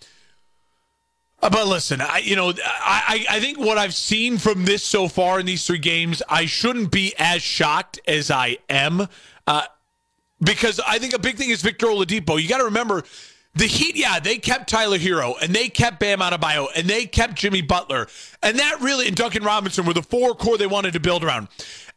Uh, 1.42 1.50
but 1.50 1.68
listen, 1.68 2.00
I 2.00 2.18
you 2.18 2.34
know 2.34 2.52
I 2.64 3.24
I 3.30 3.40
think 3.40 3.58
what 3.58 3.78
I've 3.78 3.94
seen 3.94 4.38
from 4.38 4.64
this 4.64 4.82
so 4.82 5.06
far 5.06 5.38
in 5.38 5.46
these 5.46 5.64
three 5.64 5.78
games, 5.78 6.22
I 6.28 6.46
shouldn't 6.46 6.90
be 6.90 7.14
as 7.18 7.42
shocked 7.42 8.00
as 8.08 8.32
I 8.32 8.58
am. 8.68 9.06
Uh, 9.46 9.62
because 10.40 10.80
I 10.86 10.98
think 10.98 11.14
a 11.14 11.18
big 11.18 11.36
thing 11.36 11.50
is 11.50 11.62
Victor 11.62 11.86
Oladipo. 11.86 12.40
You 12.40 12.48
got 12.48 12.58
to 12.58 12.64
remember 12.64 13.04
the 13.56 13.66
Heat, 13.66 13.96
yeah, 13.96 14.20
they 14.20 14.36
kept 14.36 14.68
Tyler 14.68 14.98
Herro 14.98 15.34
and 15.40 15.54
they 15.54 15.68
kept 15.68 15.98
Bam 15.98 16.20
Adebayo 16.20 16.68
and 16.76 16.86
they 16.86 17.06
kept 17.06 17.36
Jimmy 17.36 17.62
Butler. 17.62 18.06
And 18.42 18.58
that 18.58 18.80
really, 18.80 19.06
and 19.06 19.16
Duncan 19.16 19.42
Robinson 19.44 19.86
were 19.86 19.94
the 19.94 20.02
four 20.02 20.34
core 20.34 20.58
they 20.58 20.66
wanted 20.66 20.92
to 20.92 21.00
build 21.00 21.24
around. 21.24 21.48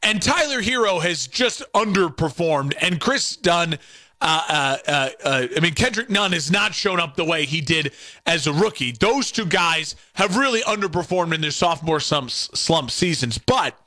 And 0.02 0.22
Tyler 0.22 0.62
Herro 0.62 1.02
has 1.02 1.28
just 1.28 1.62
underperformed. 1.74 2.76
And 2.82 3.02
Chris 3.02 3.36
Dunn, 3.36 3.78
uh, 4.22 4.44
uh, 4.48 4.78
uh, 4.88 5.10
uh, 5.24 5.48
I 5.56 5.60
mean, 5.60 5.74
Kendrick 5.74 6.10
Nunn 6.10 6.32
has 6.32 6.50
not 6.50 6.74
shown 6.74 7.00
up 7.00 7.18
the 7.18 7.26
way 7.26 7.46
he 7.46 7.60
did 7.60 7.92
as 8.26 8.48
a 8.48 8.54
rookie. 8.54 8.94
Those 8.94 9.30
two 9.30 9.46
guys 9.46 9.98
have 10.14 10.38
really 10.38 10.62
underperformed 10.62 11.34
in 11.34 11.42
their 11.42 11.52
sophomore 11.52 12.00
slump, 12.00 12.92
seasons. 12.92 13.38
But 13.38 13.78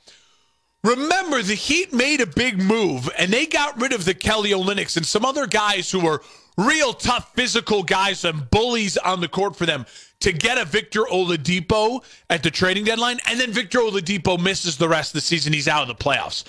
remember, 0.83 1.41
the 1.41 1.55
Heat 1.55 1.91
made 1.91 2.21
a 2.21 2.27
big 2.27 2.61
move 2.61 3.09
and 3.17 3.33
they 3.33 3.47
got 3.47 3.81
rid 3.81 3.93
of 3.93 4.05
the 4.05 4.13
Kelly 4.13 4.51
Olynyk's 4.51 4.95
and 4.95 5.05
some 5.07 5.25
other 5.25 5.47
guys 5.47 5.89
who 5.89 6.01
were 6.01 6.21
real 6.57 6.93
tough 6.93 7.33
physical 7.35 7.83
guys 7.83 8.25
and 8.25 8.49
bullies 8.49 8.97
on 8.97 9.21
the 9.21 9.27
court 9.27 9.55
for 9.55 9.65
them 9.65 9.85
to 10.19 10.31
get 10.31 10.57
a 10.57 10.65
Victor 10.65 11.01
Oladipo 11.01 12.03
at 12.29 12.43
the 12.43 12.51
trading 12.51 12.85
deadline, 12.85 13.19
and 13.27 13.39
then 13.39 13.51
Victor 13.51 13.79
Oladipo 13.79 14.41
misses 14.41 14.77
the 14.77 14.87
rest 14.87 15.11
of 15.11 15.15
the 15.15 15.21
season. 15.21 15.51
He's 15.51 15.67
out 15.67 15.81
of 15.81 15.87
the 15.89 16.03
playoffs. 16.03 16.43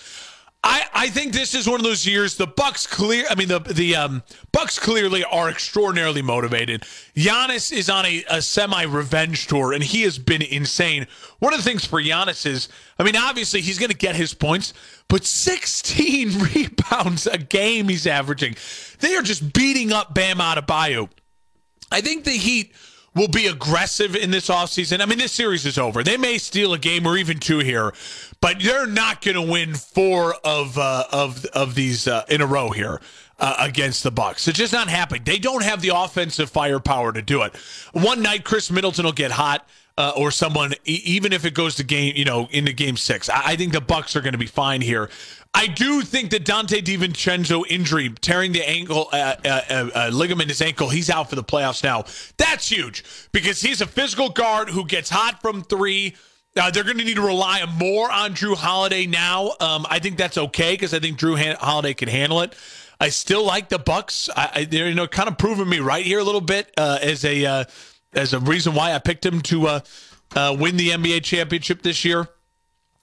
I, 0.67 0.87
I 0.95 1.11
think 1.11 1.35
this 1.35 1.55
is 1.55 1.69
one 1.69 1.79
of 1.79 1.85
those 1.85 2.07
years 2.07 2.37
the 2.37 2.47
Bucks 2.47 2.87
clear 2.87 3.27
I 3.29 3.35
mean 3.35 3.49
the 3.49 3.59
the 3.59 3.95
um, 3.97 4.23
Bucks 4.51 4.79
clearly 4.79 5.23
are 5.23 5.51
extraordinarily 5.51 6.23
motivated. 6.23 6.85
Giannis 7.15 7.71
is 7.71 7.91
on 7.91 8.07
a, 8.07 8.25
a 8.31 8.41
semi 8.41 8.83
revenge 8.85 9.47
tour 9.47 9.75
and 9.75 9.85
he 9.85 10.03
has 10.03 10.19
been 10.19 10.41
insane. 10.41 11.07
One 11.39 11.53
of 11.53 11.59
the 11.59 11.65
things 11.65 11.85
for 11.85 12.01
Giannis 12.01 12.47
is 12.47 12.71
I 12.99 13.03
mean 13.03 13.15
obviously 13.15 13.61
he's 13.61 13.79
going 13.79 13.91
to 13.91 13.97
get 13.97 14.17
his 14.17 14.33
points, 14.33 14.73
but 15.09 15.27
16 15.27 16.39
rebounds 16.55 17.27
a 17.27 17.37
game 17.37 17.89
he's 17.89 18.07
averaging. 18.07 18.57
They 19.01 19.15
are 19.17 19.23
just 19.23 19.53
beating 19.53 19.93
up 19.93 20.15
Bam 20.15 20.39
Adebayo. 20.39 21.11
I 21.93 22.01
think 22.01 22.25
the 22.25 22.31
Heat 22.31 22.73
will 23.15 23.29
be 23.29 23.47
aggressive 23.47 24.17
in 24.17 24.31
this 24.31 24.49
offseason. 24.49 25.01
I 25.01 25.07
mean, 25.07 25.19
this 25.19 25.33
series 25.33 25.65
is 25.65 25.79
over. 25.79 26.03
They 26.03 26.17
may 26.17 26.39
steal 26.39 26.73
a 26.75 26.79
game 26.79 27.07
or 27.07 27.17
even 27.17 27.39
two 27.39 27.61
here, 27.61 27.95
but 28.41 28.61
they're 28.61 28.87
not 28.87 29.23
going 29.23 29.37
to 29.37 29.43
win 29.43 29.75
four 29.75 30.35
of 30.45 30.77
uh, 30.79 31.05
of 31.13 31.45
of 31.47 31.75
these 31.75 32.09
uh, 32.09 32.25
in 32.29 32.41
a 32.41 32.47
row 32.47 32.71
here. 32.71 33.01
Uh, 33.37 33.57
against 33.59 34.05
the 34.05 34.13
Bucks, 34.13 34.47
it's 34.47 34.57
just 34.57 34.73
not 34.73 34.89
happening. 34.89 35.23
They 35.25 35.39
don't 35.39 35.65
have 35.65 35.83
the 35.83 35.89
offensive 35.89 36.51
firepower 36.51 37.13
to 37.13 37.21
do 37.21 37.43
it. 37.43 37.57
One 37.93 38.23
night, 38.23 38.45
Khris 38.45 38.71
Middleton 38.71 39.05
will 39.05 39.13
get 39.13 39.33
hot. 39.33 39.67
Uh, 39.97 40.13
or 40.17 40.33
someone, 40.33 40.73
e- 40.85 41.03
even 41.05 41.33
if 41.33 41.45
it 41.45 41.55
goes 41.55 41.77
to 41.77 41.85
game, 41.85 42.15
you 42.17 42.25
know, 42.25 42.49
into 42.51 42.73
game 42.73 42.97
six. 42.97 43.29
I, 43.29 43.53
I 43.53 43.57
think 43.57 43.73
the 43.73 43.81
Bucks 43.81 44.17
are 44.17 44.21
going 44.21 44.33
to 44.33 44.39
be 44.39 44.47
fine 44.47 44.81
here. 44.81 45.09
I 45.55 45.69
do 45.69 46.03
think 46.03 46.31
that 46.31 46.45
Donte 46.45 46.83
DiVincenzo 46.83 47.63
injury, 47.69 48.09
tearing 48.21 48.51
the 48.51 48.69
ankle, 48.69 49.09
uh, 49.13 49.37
uh, 49.45 49.61
uh, 49.71 49.91
uh, 49.95 50.11
ligament 50.13 50.43
in 50.43 50.49
his 50.49 50.61
ankle, 50.61 50.89
he's 50.89 51.09
out 51.09 51.31
for 51.31 51.37
the 51.37 51.45
playoffs 51.45 51.85
now. 51.85 52.05
That's 52.37 52.69
huge 52.69 53.05
because 53.31 53.61
he's 53.63 53.81
a 53.81 53.87
physical 53.87 54.31
guard 54.31 54.69
who 54.69 54.85
gets 54.85 55.11
hot 55.11 55.41
from 55.41 55.63
three. 55.63 56.17
Uh, 56.57 56.73
they're 56.73 56.83
going 56.83 56.99
to 56.99 57.05
need 57.05 57.15
to 57.15 57.23
rely 57.23 57.65
more 57.79 58.11
on 58.11 58.35
Jrue 58.35 58.57
Holiday 58.57 59.07
now. 59.07 59.53
Um, 59.61 59.87
I 59.89 60.01
think 60.01 60.19
that's 60.19 60.39
okay 60.39 60.75
because 60.75 60.93
I 60.93 60.99
think 60.99 61.21
Jrue 61.21 61.39
Han- 61.39 61.57
Holiday 61.61 61.95
can 61.95 62.09
handle 62.09 62.41
it. 62.41 62.57
I 63.01 63.11
still 63.11 63.45
like 63.45 63.69
the 63.69 63.79
Bucks. 63.79 64.29
I, 64.37 64.51
I, 64.55 64.65
they're 64.65 64.89
you 64.89 64.95
know 64.95 65.07
kind 65.07 65.29
of 65.29 65.39
proving 65.39 65.69
me 65.69 65.79
right 65.79 66.05
here 66.05 66.19
a 66.19 66.25
little 66.25 66.41
bit 66.41 66.73
uh, 66.77 66.99
as 67.01 67.25
a 67.25 67.45
uh, 67.45 67.65
as 68.15 68.33
a 68.33 68.41
reason 68.41 68.75
why 68.75 68.93
I 68.93 68.99
picked 68.99 69.25
him 69.25 69.41
to 69.43 69.67
uh, 69.67 69.81
uh, 70.35 70.57
win 70.59 70.77
the 70.77 70.91
NBA 70.91 71.23
championship 71.23 71.83
this 71.83 72.05
year. 72.05 72.29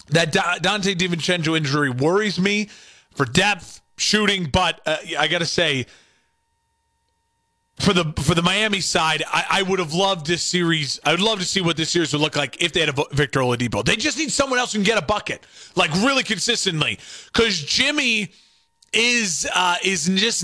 That 0.09 0.33
Donte 0.33 0.95
DiVincenzo 0.95 1.55
injury 1.55 1.89
worries 1.89 2.39
me 2.39 2.69
for 3.15 3.25
depth, 3.25 3.81
shooting, 3.97 4.45
but 4.45 4.81
uh, 4.85 4.97
I 5.17 5.27
got 5.27 5.39
to 5.39 5.45
say, 5.45 5.85
for 7.79 7.93
the 7.93 8.13
for 8.21 8.35
the 8.35 8.41
Miami 8.41 8.81
side, 8.81 9.23
I, 9.27 9.45
I, 9.49 9.63
would 9.63 9.79
have 9.79 9.93
loved 9.93 10.27
this 10.27 10.43
series. 10.43 10.99
I 11.03 11.11
would 11.11 11.21
love 11.21 11.39
to 11.39 11.45
see 11.45 11.61
what 11.61 11.77
this 11.77 11.89
series 11.89 12.13
would 12.13 12.21
look 12.21 12.35
like 12.35 12.61
if 12.61 12.73
they 12.73 12.81
had 12.81 12.89
a 12.89 13.05
Victor 13.11 13.39
Oladipo. 13.39 13.83
They 13.83 13.95
just 13.95 14.17
need 14.17 14.31
someone 14.31 14.59
else 14.59 14.73
who 14.73 14.79
can 14.79 14.83
get 14.83 14.97
a 14.97 15.05
bucket, 15.05 15.45
like 15.75 15.91
really 15.95 16.23
consistently, 16.23 16.99
because 17.33 17.59
Jimmy 17.59 18.31
is 18.93 19.49
uh, 19.55 19.77
is 19.83 20.05
just 20.07 20.43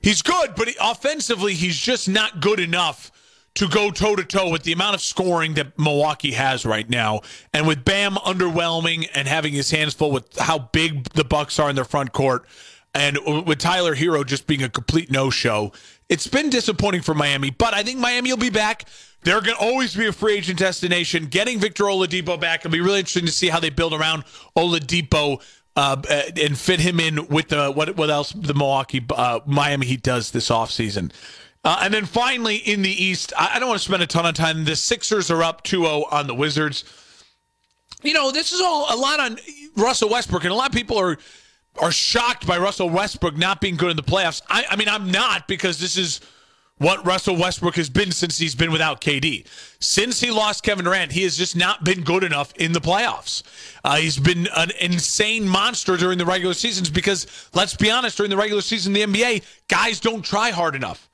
he's 0.00 0.22
good, 0.22 0.54
but 0.54 0.68
offensively 0.80 1.54
he's 1.54 1.76
just 1.76 2.08
not 2.08 2.40
good 2.40 2.60
enough 2.60 3.10
to 3.54 3.68
go 3.68 3.90
toe 3.90 4.16
to 4.16 4.24
toe 4.24 4.50
with 4.50 4.64
the 4.64 4.72
amount 4.72 4.94
of 4.94 5.00
scoring 5.00 5.54
that 5.54 5.78
Milwaukee 5.78 6.32
has 6.32 6.66
right 6.66 6.88
now, 6.90 7.20
and 7.52 7.66
with 7.66 7.84
Bam 7.84 8.14
underwhelming 8.14 9.08
and 9.14 9.28
having 9.28 9.52
his 9.52 9.70
hands 9.70 9.94
full 9.94 10.10
with 10.10 10.36
how 10.38 10.58
big 10.58 11.04
the 11.10 11.24
Bucks 11.24 11.58
are 11.58 11.70
in 11.70 11.76
their 11.76 11.84
front 11.84 12.12
court, 12.12 12.44
and 12.94 13.18
with 13.46 13.58
Tyler 13.58 13.94
Herro 13.94 14.24
just 14.24 14.46
being 14.46 14.62
a 14.62 14.68
complete 14.68 15.10
no-show, 15.10 15.72
it's 16.08 16.26
been 16.26 16.50
disappointing 16.50 17.02
for 17.02 17.14
Miami. 17.14 17.50
But 17.50 17.74
I 17.74 17.82
think 17.82 17.98
Miami 17.98 18.30
will 18.30 18.38
be 18.38 18.50
back. 18.50 18.88
They're 19.22 19.40
going 19.40 19.56
to 19.56 19.62
always 19.62 19.96
be 19.96 20.06
a 20.06 20.12
free 20.12 20.36
agent 20.36 20.58
destination. 20.58 21.26
Getting 21.26 21.58
Victor 21.58 21.84
Oladipo 21.84 22.38
back 22.38 22.64
will 22.64 22.70
be 22.70 22.80
really 22.80 22.98
interesting 22.98 23.26
to 23.26 23.32
see 23.32 23.48
how 23.48 23.58
they 23.58 23.70
build 23.70 23.94
around 23.94 24.24
Oladipo. 24.56 25.42
Uh, 25.76 26.00
and 26.40 26.56
fit 26.56 26.78
him 26.78 27.00
in 27.00 27.26
with 27.26 27.48
the 27.48 27.68
what 27.72 27.96
what 27.96 28.08
else 28.08 28.30
the 28.30 28.54
Milwaukee 28.54 29.04
uh, 29.10 29.40
Miami 29.44 29.86
Heat 29.86 30.04
does 30.04 30.30
this 30.30 30.48
offseason. 30.48 31.10
Uh, 31.64 31.78
and 31.82 31.94
then 31.94 32.04
finally 32.04 32.56
in 32.56 32.82
the 32.82 32.90
East, 32.90 33.32
I, 33.38 33.52
I 33.54 33.58
don't 33.58 33.68
want 33.68 33.80
to 33.80 33.84
spend 33.84 34.02
a 34.02 34.06
ton 34.06 34.26
of 34.26 34.34
time. 34.34 34.64
The 34.64 34.76
Sixers 34.76 35.30
are 35.30 35.42
up 35.42 35.62
2 35.62 35.82
0 35.82 36.04
on 36.10 36.26
the 36.26 36.34
Wizards. 36.34 36.84
You 38.02 38.12
know, 38.12 38.30
this 38.30 38.52
is 38.52 38.60
all 38.60 38.86
a 38.94 38.96
lot 38.96 39.18
on 39.18 39.38
Russell 39.76 40.10
Westbrook, 40.10 40.44
and 40.44 40.52
a 40.52 40.56
lot 40.56 40.68
of 40.68 40.74
people 40.74 40.98
are 40.98 41.18
are 41.80 41.90
shocked 41.90 42.46
by 42.46 42.58
Russell 42.58 42.88
Westbrook 42.88 43.36
not 43.36 43.60
being 43.60 43.76
good 43.76 43.90
in 43.90 43.96
the 43.96 44.02
playoffs. 44.02 44.42
I, 44.48 44.64
I 44.70 44.76
mean, 44.76 44.88
I'm 44.88 45.10
not 45.10 45.48
because 45.48 45.80
this 45.80 45.96
is 45.96 46.20
what 46.78 47.04
Russell 47.06 47.36
Westbrook 47.36 47.76
has 47.76 47.88
been 47.88 48.12
since 48.12 48.38
he's 48.38 48.54
been 48.54 48.70
without 48.70 49.00
KD. 49.00 49.46
Since 49.80 50.20
he 50.20 50.30
lost 50.30 50.62
Kevin 50.62 50.84
Durant, 50.84 51.12
he 51.12 51.22
has 51.22 51.36
just 51.36 51.56
not 51.56 51.84
been 51.84 52.02
good 52.02 52.24
enough 52.24 52.52
in 52.56 52.72
the 52.72 52.80
playoffs. 52.80 53.42
Uh, 53.84 53.96
he's 53.96 54.18
been 54.18 54.48
an 54.56 54.70
insane 54.80 55.48
monster 55.48 55.96
during 55.96 56.18
the 56.18 56.26
regular 56.26 56.54
seasons 56.54 56.90
because, 56.90 57.26
let's 57.54 57.76
be 57.76 57.90
honest, 57.90 58.16
during 58.16 58.30
the 58.30 58.36
regular 58.36 58.62
season 58.62 58.92
the 58.92 59.02
NBA, 59.02 59.44
guys 59.68 60.00
don't 60.00 60.22
try 60.22 60.50
hard 60.50 60.74
enough. 60.74 61.08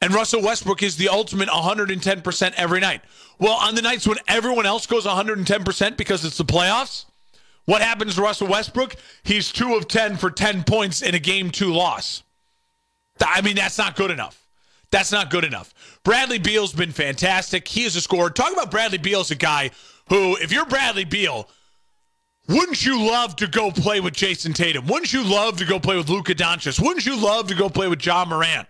And 0.00 0.14
Russell 0.14 0.42
Westbrook 0.42 0.82
is 0.82 0.96
the 0.96 1.08
ultimate 1.08 1.48
110% 1.48 2.52
every 2.56 2.80
night. 2.80 3.02
Well, 3.38 3.54
on 3.54 3.74
the 3.74 3.82
nights 3.82 4.06
when 4.06 4.18
everyone 4.28 4.66
else 4.66 4.86
goes 4.86 5.06
110% 5.06 5.96
because 5.96 6.24
it's 6.24 6.38
the 6.38 6.44
playoffs, 6.44 7.04
what 7.64 7.82
happens 7.82 8.14
to 8.14 8.22
Russell 8.22 8.46
Westbrook? 8.46 8.96
He's 9.24 9.52
2 9.52 9.74
of 9.74 9.88
10 9.88 10.16
for 10.16 10.30
10 10.30 10.64
points 10.64 11.02
in 11.02 11.14
a 11.14 11.18
game 11.18 11.50
2 11.50 11.72
loss. 11.72 12.22
I 13.20 13.40
mean, 13.40 13.56
that's 13.56 13.78
not 13.78 13.96
good 13.96 14.10
enough. 14.10 14.46
That's 14.90 15.12
not 15.12 15.30
good 15.30 15.44
enough. 15.44 15.74
Bradley 16.02 16.38
Beal's 16.38 16.72
been 16.72 16.92
fantastic. 16.92 17.68
He 17.68 17.84
is 17.84 17.96
a 17.96 18.00
scorer. 18.00 18.30
Talk 18.30 18.52
about 18.52 18.70
Bradley 18.70 18.98
Beal 18.98 19.20
as 19.20 19.30
a 19.30 19.34
guy 19.34 19.70
who, 20.08 20.36
if 20.36 20.52
you're 20.52 20.64
Bradley 20.64 21.04
Beal, 21.04 21.48
wouldn't 22.48 22.86
you 22.86 22.98
love 22.98 23.36
to 23.36 23.46
go 23.46 23.70
play 23.70 24.00
with 24.00 24.14
Jayson 24.14 24.54
Tatum? 24.54 24.86
Wouldn't 24.86 25.12
you 25.12 25.22
love 25.22 25.58
to 25.58 25.66
go 25.66 25.78
play 25.78 25.98
with 25.98 26.08
Luka 26.08 26.34
Doncic? 26.34 26.80
Wouldn't 26.80 27.04
you 27.04 27.20
love 27.20 27.48
to 27.48 27.54
go 27.54 27.68
play 27.68 27.88
with 27.88 28.04
Ja 28.04 28.24
Morant? 28.24 28.66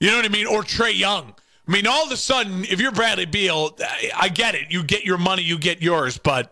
You 0.00 0.10
know 0.10 0.16
what 0.16 0.24
I 0.24 0.28
mean? 0.28 0.46
Or 0.46 0.62
Trae 0.62 0.96
Young. 0.96 1.34
I 1.66 1.70
mean, 1.70 1.86
all 1.86 2.06
of 2.06 2.12
a 2.12 2.16
sudden, 2.16 2.64
if 2.64 2.80
you're 2.80 2.92
Bradley 2.92 3.26
Beal, 3.26 3.76
I 4.16 4.28
get 4.28 4.54
it. 4.54 4.70
You 4.70 4.82
get 4.82 5.04
your 5.04 5.18
money, 5.18 5.42
you 5.42 5.58
get 5.58 5.82
yours. 5.82 6.16
But 6.16 6.50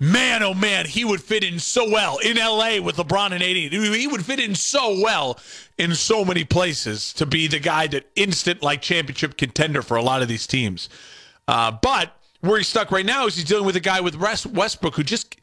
man, 0.00 0.42
oh 0.42 0.54
man, 0.54 0.86
he 0.86 1.04
would 1.04 1.20
fit 1.20 1.44
in 1.44 1.58
so 1.58 1.90
well 1.90 2.18
in 2.18 2.36
LA 2.38 2.80
with 2.80 2.96
LeBron 2.96 3.32
and 3.32 3.42
AD. 3.42 3.94
He 3.94 4.06
would 4.06 4.24
fit 4.24 4.40
in 4.40 4.54
so 4.54 5.00
well 5.02 5.38
in 5.76 5.94
so 5.94 6.24
many 6.24 6.44
places 6.44 7.12
to 7.14 7.26
be 7.26 7.46
the 7.46 7.58
guy 7.58 7.88
that 7.88 8.06
instant 8.16 8.62
like 8.62 8.80
championship 8.80 9.36
contender 9.36 9.82
for 9.82 9.96
a 9.96 10.02
lot 10.02 10.22
of 10.22 10.28
these 10.28 10.46
teams. 10.46 10.88
Uh, 11.46 11.70
but 11.70 12.12
where 12.40 12.56
he's 12.58 12.68
stuck 12.68 12.90
right 12.90 13.06
now 13.06 13.26
is 13.26 13.36
he's 13.36 13.44
dealing 13.44 13.66
with 13.66 13.76
a 13.76 13.80
guy 13.80 14.00
with 14.00 14.16
Westbrook 14.16 14.94
who 14.94 15.02
just 15.02 15.36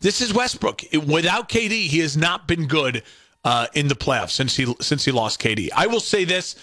this 0.00 0.20
is 0.20 0.34
Westbrook. 0.34 0.82
Without 1.06 1.48
KD, 1.48 1.86
he 1.86 2.00
has 2.00 2.16
not 2.16 2.48
been 2.48 2.66
good 2.66 3.02
uh, 3.44 3.66
in 3.74 3.88
the 3.88 3.94
playoffs 3.94 4.30
since 4.30 4.56
he 4.56 4.72
since 4.80 5.04
he 5.04 5.12
lost 5.12 5.40
KD. 5.40 5.68
I 5.74 5.86
will 5.86 6.00
say 6.00 6.24
this: 6.24 6.56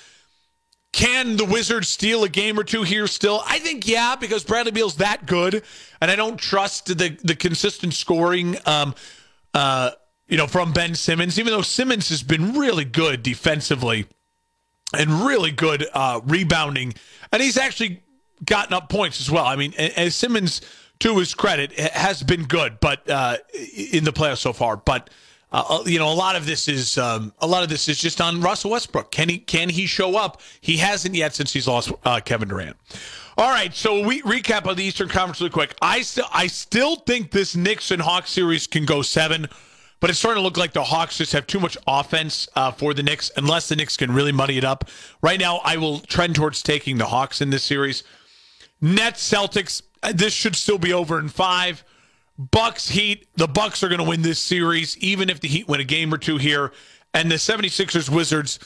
Can 0.91 1.37
the 1.37 1.45
Wizards 1.45 1.89
steal 1.89 2.23
a 2.23 2.29
game 2.29 2.59
or 2.59 2.63
two 2.63 2.83
here 2.83 3.07
still? 3.07 3.41
I 3.45 3.59
think 3.59 3.87
yeah, 3.87 4.15
because 4.15 4.43
Bradley 4.43 4.71
Beal's 4.71 4.95
that 4.97 5.25
good, 5.25 5.63
and 6.01 6.11
I 6.11 6.15
don't 6.15 6.37
trust 6.37 6.97
the 6.97 7.17
the 7.23 7.35
consistent 7.35 7.93
scoring. 7.93 8.57
Um, 8.65 8.95
uh, 9.53 9.91
you 10.27 10.37
know, 10.37 10.47
from 10.47 10.73
Ben 10.73 10.93
Simmons, 10.93 11.39
even 11.39 11.51
though 11.51 11.63
Simmons 11.63 12.09
has 12.09 12.21
been 12.21 12.53
really 12.53 12.85
good 12.85 13.23
defensively 13.23 14.05
and 14.93 15.25
really 15.25 15.51
good 15.51 15.87
uh, 15.91 16.21
rebounding, 16.23 16.93
and 17.31 17.41
he's 17.41 17.57
actually 17.57 18.03
gotten 18.45 18.73
up 18.73 18.89
points 18.89 19.19
as 19.19 19.29
well. 19.29 19.45
I 19.45 19.55
mean, 19.55 19.73
as 19.73 20.15
Simmons, 20.15 20.61
to 20.99 21.17
his 21.17 21.33
credit, 21.33 21.73
has 21.73 22.21
been 22.23 22.43
good, 22.43 22.79
but 22.79 23.09
uh, 23.09 23.37
in 23.91 24.03
the 24.03 24.13
playoffs 24.13 24.37
so 24.37 24.53
far, 24.53 24.77
but 24.77 25.09
uh, 25.51 25.63
uh, 25.67 25.83
you 25.85 25.97
know, 25.97 26.11
a 26.11 26.13
lot 26.13 26.35
of 26.35 26.45
this 26.45 26.67
is 26.67 26.97
um, 26.97 27.33
a 27.39 27.47
lot 27.47 27.63
of 27.63 27.69
this 27.69 27.89
is 27.89 27.99
just 27.99 28.21
on 28.21 28.41
Russell 28.41 28.71
Westbrook. 28.71 29.11
Can 29.11 29.29
he 29.29 29.39
can 29.39 29.69
he 29.69 29.85
show 29.87 30.15
up? 30.15 30.41
He 30.61 30.77
hasn't 30.77 31.15
yet 31.15 31.33
since 31.33 31.51
he's 31.53 31.67
lost 31.67 31.91
uh, 32.05 32.19
Kevin 32.19 32.49
Durant. 32.49 32.77
All 33.37 33.49
right, 33.49 33.73
so 33.73 34.05
we 34.05 34.21
recap 34.23 34.69
of 34.69 34.77
the 34.77 34.83
Eastern 34.83 35.07
Conference 35.07 35.39
really 35.39 35.49
quick. 35.49 35.73
I 35.81 36.01
still 36.01 36.27
I 36.31 36.47
still 36.47 36.97
think 36.97 37.31
this 37.31 37.55
Knicks 37.55 37.89
and 37.89 38.01
Hawks 38.01 38.31
series 38.31 38.67
can 38.67 38.85
go 38.85 39.01
seven, 39.01 39.47
but 39.99 40.09
it's 40.11 40.19
starting 40.19 40.41
to 40.41 40.43
look 40.43 40.57
like 40.57 40.73
the 40.73 40.83
Hawks 40.83 41.17
just 41.17 41.31
have 41.33 41.47
too 41.47 41.59
much 41.59 41.77
offense 41.87 42.47
uh, 42.55 42.71
for 42.71 42.93
the 42.93 43.01
Knicks. 43.01 43.31
Unless 43.35 43.69
the 43.69 43.75
Knicks 43.75 43.97
can 43.97 44.11
really 44.11 44.31
muddy 44.33 44.57
it 44.57 44.63
up, 44.63 44.87
right 45.23 45.39
now 45.39 45.61
I 45.63 45.77
will 45.77 45.99
trend 46.01 46.35
towards 46.35 46.61
taking 46.61 46.97
the 46.97 47.05
Hawks 47.05 47.41
in 47.41 47.49
this 47.49 47.63
series. 47.63 48.03
Nets 48.81 49.27
Celtics. 49.27 49.81
Uh, 50.03 50.11
this 50.13 50.33
should 50.33 50.55
still 50.55 50.77
be 50.77 50.93
over 50.93 51.17
in 51.17 51.27
five. 51.27 51.83
Bucks 52.39 52.89
Heat, 52.89 53.27
the 53.35 53.47
Bucks 53.47 53.83
are 53.83 53.89
going 53.89 53.99
to 53.99 54.07
win 54.07 54.21
this 54.21 54.39
series 54.39 54.97
even 54.97 55.29
if 55.29 55.41
the 55.41 55.47
Heat 55.47 55.67
win 55.67 55.81
a 55.81 55.83
game 55.83 56.11
or 56.13 56.17
two 56.17 56.37
here 56.37 56.71
and 57.13 57.29
the 57.29 57.35
76ers 57.35 58.09
Wizards 58.09 58.59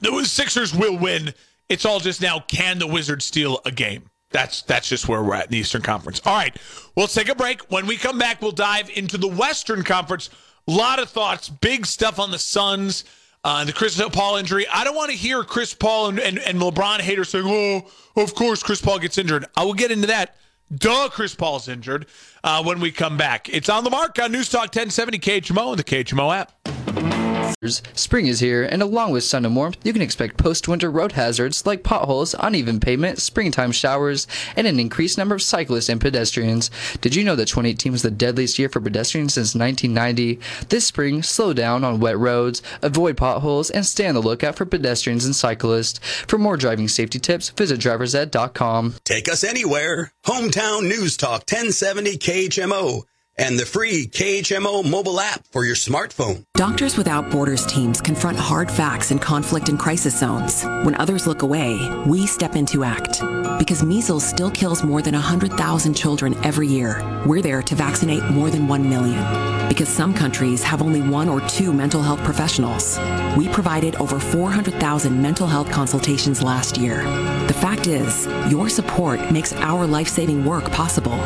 the 0.00 0.24
Sixers 0.24 0.74
will 0.74 0.96
win. 0.96 1.34
It's 1.68 1.84
all 1.84 2.00
just 2.00 2.20
now 2.20 2.40
can 2.40 2.78
the 2.78 2.86
Wizards 2.86 3.24
steal 3.24 3.60
a 3.64 3.70
game? 3.70 4.04
That's 4.30 4.62
that's 4.62 4.88
just 4.88 5.08
where 5.08 5.22
we're 5.22 5.34
at 5.34 5.46
in 5.46 5.52
the 5.52 5.58
Eastern 5.58 5.82
Conference. 5.82 6.20
All 6.24 6.34
right. 6.34 6.56
We'll 6.96 7.06
take 7.06 7.28
a 7.28 7.34
break. 7.34 7.62
When 7.70 7.86
we 7.86 7.96
come 7.96 8.18
back, 8.18 8.40
we'll 8.40 8.52
dive 8.52 8.90
into 8.90 9.18
the 9.18 9.28
Western 9.28 9.82
Conference. 9.82 10.30
A 10.68 10.70
lot 10.70 11.00
of 11.00 11.10
thoughts, 11.10 11.48
big 11.48 11.86
stuff 11.86 12.18
on 12.18 12.30
the 12.30 12.38
Suns. 12.38 13.04
Uh, 13.42 13.64
the 13.64 13.72
Chris 13.72 14.00
Paul 14.12 14.36
injury. 14.36 14.66
I 14.68 14.84
don't 14.84 14.94
want 14.94 15.10
to 15.10 15.16
hear 15.16 15.42
Chris 15.42 15.72
Paul 15.72 16.10
and, 16.10 16.20
and, 16.20 16.38
and 16.40 16.60
LeBron 16.60 17.00
haters 17.00 17.30
saying, 17.30 17.46
oh, 17.46 17.90
of 18.20 18.34
course 18.34 18.62
Chris 18.62 18.82
Paul 18.82 18.98
gets 18.98 19.16
injured. 19.16 19.46
I 19.56 19.64
will 19.64 19.72
get 19.72 19.90
into 19.90 20.08
that. 20.08 20.36
Duh, 20.74 21.08
Chris 21.10 21.34
Paul's 21.34 21.68
injured 21.68 22.06
uh, 22.44 22.62
when 22.62 22.80
we 22.80 22.92
come 22.92 23.16
back. 23.16 23.48
It's 23.48 23.68
on 23.68 23.84
the 23.84 23.90
mark 23.90 24.18
on 24.20 24.30
News 24.32 24.48
Talk 24.48 24.74
1070 24.74 25.18
KHMO 25.18 25.70
and 25.70 25.78
the 25.78 25.84
KHMO 25.84 26.34
app. 26.34 26.52
Spring 27.94 28.26
is 28.26 28.40
here, 28.40 28.64
and 28.64 28.82
along 28.82 29.12
with 29.12 29.22
sun 29.22 29.44
and 29.44 29.54
warmth, 29.54 29.76
you 29.84 29.92
can 29.92 30.02
expect 30.02 30.36
post 30.36 30.66
winter 30.66 30.90
road 30.90 31.12
hazards 31.12 31.66
like 31.66 31.82
potholes, 31.82 32.34
uneven 32.38 32.80
pavement, 32.80 33.18
springtime 33.20 33.72
showers, 33.72 34.26
and 34.56 34.66
an 34.66 34.80
increased 34.80 35.18
number 35.18 35.34
of 35.34 35.42
cyclists 35.42 35.88
and 35.88 36.00
pedestrians. 36.00 36.70
Did 37.00 37.14
you 37.14 37.22
know 37.22 37.36
that 37.36 37.48
2018 37.48 37.92
was 37.92 38.02
the 38.02 38.10
deadliest 38.10 38.58
year 38.58 38.68
for 38.68 38.80
pedestrians 38.80 39.34
since 39.34 39.54
1990? 39.54 40.40
This 40.68 40.86
spring, 40.86 41.22
slow 41.22 41.52
down 41.52 41.84
on 41.84 42.00
wet 42.00 42.18
roads, 42.18 42.62
avoid 42.82 43.16
potholes, 43.16 43.70
and 43.70 43.84
stay 43.84 44.06
on 44.06 44.14
the 44.14 44.22
lookout 44.22 44.56
for 44.56 44.64
pedestrians 44.64 45.24
and 45.24 45.36
cyclists. 45.36 45.98
For 46.26 46.38
more 46.38 46.56
driving 46.56 46.88
safety 46.88 47.18
tips, 47.18 47.50
visit 47.50 47.78
driversed.com. 47.80 48.94
Take 49.04 49.28
us 49.28 49.44
anywhere. 49.44 50.12
Hometown 50.24 50.84
News 50.84 51.16
Talk 51.16 51.40
1070 51.50 52.16
KHMO 52.18 53.04
and 53.40 53.58
the 53.58 53.64
free 53.64 54.06
KHMO 54.06 54.88
mobile 54.88 55.18
app 55.18 55.46
for 55.50 55.64
your 55.64 55.74
smartphone. 55.74 56.44
Doctors 56.54 56.98
Without 56.98 57.30
Borders 57.30 57.64
teams 57.64 57.98
confront 57.98 58.36
hard 58.36 58.70
facts 58.70 59.10
in 59.10 59.18
conflict 59.18 59.70
and 59.70 59.78
crisis 59.78 60.20
zones. 60.20 60.62
When 60.84 60.94
others 60.96 61.26
look 61.26 61.40
away, 61.40 61.78
we 62.06 62.26
step 62.26 62.54
in 62.54 62.66
to 62.66 62.84
act. 62.84 63.22
Because 63.58 63.82
measles 63.82 64.24
still 64.24 64.50
kills 64.50 64.84
more 64.84 65.00
than 65.00 65.14
100,000 65.14 65.94
children 65.94 66.34
every 66.44 66.68
year, 66.68 67.02
we're 67.26 67.40
there 67.40 67.62
to 67.62 67.74
vaccinate 67.74 68.22
more 68.24 68.50
than 68.50 68.68
1 68.68 68.88
million. 68.88 69.68
Because 69.68 69.88
some 69.88 70.12
countries 70.12 70.62
have 70.62 70.82
only 70.82 71.00
one 71.00 71.28
or 71.28 71.40
two 71.48 71.72
mental 71.72 72.02
health 72.02 72.22
professionals, 72.22 72.98
we 73.38 73.48
provided 73.48 73.96
over 73.96 74.20
400,000 74.20 75.22
mental 75.22 75.46
health 75.46 75.70
consultations 75.70 76.42
last 76.42 76.76
year. 76.76 77.04
The 77.46 77.54
fact 77.54 77.86
is, 77.86 78.26
your 78.50 78.68
support 78.68 79.32
makes 79.32 79.54
our 79.54 79.86
life 79.86 80.08
saving 80.08 80.44
work 80.44 80.70
possible 80.72 81.18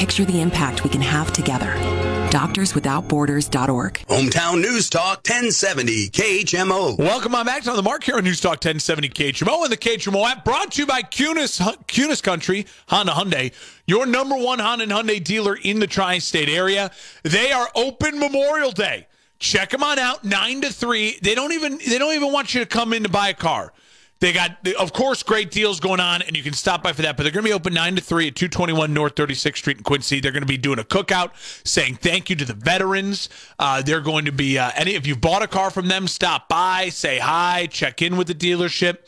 picture 0.00 0.24
the 0.24 0.40
impact 0.40 0.82
we 0.82 0.88
can 0.88 1.02
have 1.02 1.30
together. 1.30 1.74
DoctorsWithoutBorders.org. 2.30 3.92
Hometown 4.08 4.62
News 4.62 4.88
Talk 4.88 5.18
1070 5.18 6.08
KHMO. 6.08 6.96
Welcome 6.96 7.34
on 7.34 7.44
back 7.44 7.64
to 7.64 7.72
the 7.72 7.82
Mark 7.82 8.04
here 8.04 8.16
on 8.16 8.24
News 8.24 8.40
Talk 8.40 8.64
1070 8.64 9.10
KHMO 9.10 9.62
and 9.62 9.70
the 9.70 9.76
KHMO 9.76 10.26
app 10.26 10.42
brought 10.42 10.72
to 10.72 10.80
you 10.80 10.86
by 10.86 11.02
Cunis, 11.02 11.60
Kunes 11.86 12.22
Country 12.22 12.64
Honda 12.88 13.12
Hyundai, 13.12 13.52
your 13.86 14.06
number 14.06 14.36
one 14.36 14.58
Honda 14.58 14.84
and 14.84 14.92
Hyundai 14.92 15.22
dealer 15.22 15.54
in 15.54 15.80
the 15.80 15.86
tri-state 15.86 16.48
area. 16.48 16.90
They 17.22 17.52
are 17.52 17.68
open 17.74 18.18
Memorial 18.18 18.72
Day. 18.72 19.06
Check 19.38 19.68
them 19.68 19.82
on 19.82 19.98
out, 19.98 20.24
nine 20.24 20.62
to 20.62 20.72
three. 20.72 21.18
They 21.22 21.34
don't 21.34 21.52
even 21.52 21.78
they 21.86 21.98
don't 21.98 22.14
even 22.14 22.32
want 22.32 22.54
you 22.54 22.60
to 22.60 22.66
come 22.66 22.94
in 22.94 23.02
to 23.02 23.10
buy 23.10 23.28
a 23.28 23.34
car. 23.34 23.74
They 24.20 24.34
got, 24.34 24.58
of 24.78 24.92
course, 24.92 25.22
great 25.22 25.50
deals 25.50 25.80
going 25.80 25.98
on, 25.98 26.20
and 26.20 26.36
you 26.36 26.42
can 26.42 26.52
stop 26.52 26.82
by 26.82 26.92
for 26.92 27.00
that. 27.02 27.16
But 27.16 27.22
they're 27.22 27.32
going 27.32 27.44
to 27.44 27.48
be 27.48 27.54
open 27.54 27.72
9 27.72 27.96
to 27.96 28.02
3 28.02 28.28
at 28.28 28.36
221 28.36 28.92
North 28.92 29.14
36th 29.14 29.56
Street 29.56 29.78
in 29.78 29.82
Quincy. 29.82 30.20
They're 30.20 30.30
going 30.30 30.42
to 30.42 30.46
be 30.46 30.58
doing 30.58 30.78
a 30.78 30.84
cookout 30.84 31.30
saying 31.66 31.96
thank 31.96 32.28
you 32.28 32.36
to 32.36 32.44
the 32.44 32.52
veterans. 32.52 33.30
Uh, 33.58 33.80
they're 33.80 34.02
going 34.02 34.26
to 34.26 34.32
be, 34.32 34.58
uh, 34.58 34.72
any 34.76 34.94
if 34.94 35.06
you 35.06 35.16
bought 35.16 35.42
a 35.42 35.46
car 35.46 35.70
from 35.70 35.88
them, 35.88 36.06
stop 36.06 36.50
by, 36.50 36.90
say 36.90 37.18
hi, 37.18 37.66
check 37.70 38.02
in 38.02 38.18
with 38.18 38.26
the 38.26 38.34
dealership. 38.34 38.98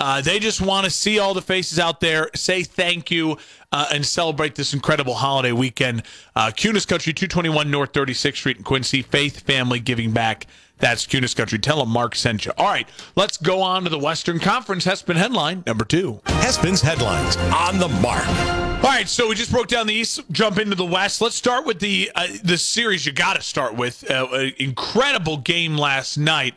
Uh, 0.00 0.22
they 0.22 0.38
just 0.38 0.60
want 0.62 0.84
to 0.84 0.90
see 0.90 1.18
all 1.18 1.34
the 1.34 1.42
faces 1.42 1.78
out 1.78 2.00
there, 2.00 2.30
say 2.34 2.62
thank 2.62 3.10
you, 3.10 3.36
uh, 3.70 3.86
and 3.92 4.04
celebrate 4.04 4.54
this 4.54 4.72
incredible 4.72 5.14
holiday 5.14 5.52
weekend. 5.52 6.02
Uh, 6.34 6.50
Kunes 6.50 6.86
Country, 6.86 7.12
221 7.12 7.70
North 7.70 7.92
36th 7.92 8.36
Street 8.36 8.56
in 8.56 8.64
Quincy. 8.64 9.02
Faith, 9.02 9.40
family, 9.40 9.78
giving 9.78 10.10
back. 10.10 10.46
That's 10.78 11.06
Kunes 11.06 11.34
Country. 11.34 11.58
Tell 11.58 11.78
them 11.78 11.90
Mark 11.90 12.14
sent 12.14 12.44
you. 12.44 12.52
All 12.58 12.66
right, 12.66 12.88
let's 13.16 13.36
go 13.36 13.62
on 13.62 13.84
to 13.84 13.90
the 13.90 13.98
Western 13.98 14.40
Conference 14.40 14.84
Hespin 14.84 15.16
headline 15.16 15.62
number 15.66 15.84
two. 15.84 16.20
Hespin's 16.24 16.80
headlines 16.80 17.36
on 17.36 17.78
the 17.78 17.88
mark. 17.88 18.26
All 18.84 18.90
right, 18.90 19.08
so 19.08 19.28
we 19.28 19.34
just 19.34 19.50
broke 19.50 19.68
down 19.68 19.86
the 19.86 19.94
East, 19.94 20.20
jump 20.30 20.58
into 20.58 20.74
the 20.74 20.84
West. 20.84 21.20
Let's 21.20 21.36
start 21.36 21.64
with 21.64 21.78
the 21.78 22.10
uh, 22.14 22.26
the 22.42 22.58
series 22.58 23.06
you 23.06 23.12
got 23.12 23.34
to 23.36 23.42
start 23.42 23.76
with. 23.76 24.10
Uh, 24.10 24.28
an 24.32 24.52
incredible 24.58 25.38
game 25.38 25.76
last 25.78 26.18
night. 26.18 26.54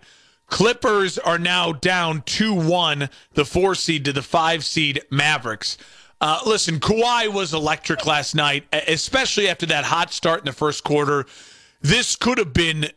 Clippers 0.47 1.17
are 1.17 1.37
now 1.37 1.73
down 1.73 2.21
2 2.25 2.53
1, 2.53 3.09
the 3.33 3.45
four 3.45 3.75
seed 3.75 4.05
to 4.05 4.13
the 4.13 4.21
five 4.21 4.65
seed 4.65 5.01
Mavericks. 5.11 5.77
Uh, 6.19 6.39
listen, 6.45 6.79
Kawhi 6.79 7.31
was 7.31 7.53
electric 7.53 8.05
last 8.05 8.33
night, 8.33 8.65
especially 8.73 9.47
after 9.47 9.65
that 9.67 9.85
hot 9.85 10.11
start 10.11 10.39
in 10.39 10.45
the 10.45 10.53
first 10.53 10.83
quarter. 10.83 11.25
This 11.81 12.15
could 12.15 12.39
have 12.39 12.53
been 12.53 12.87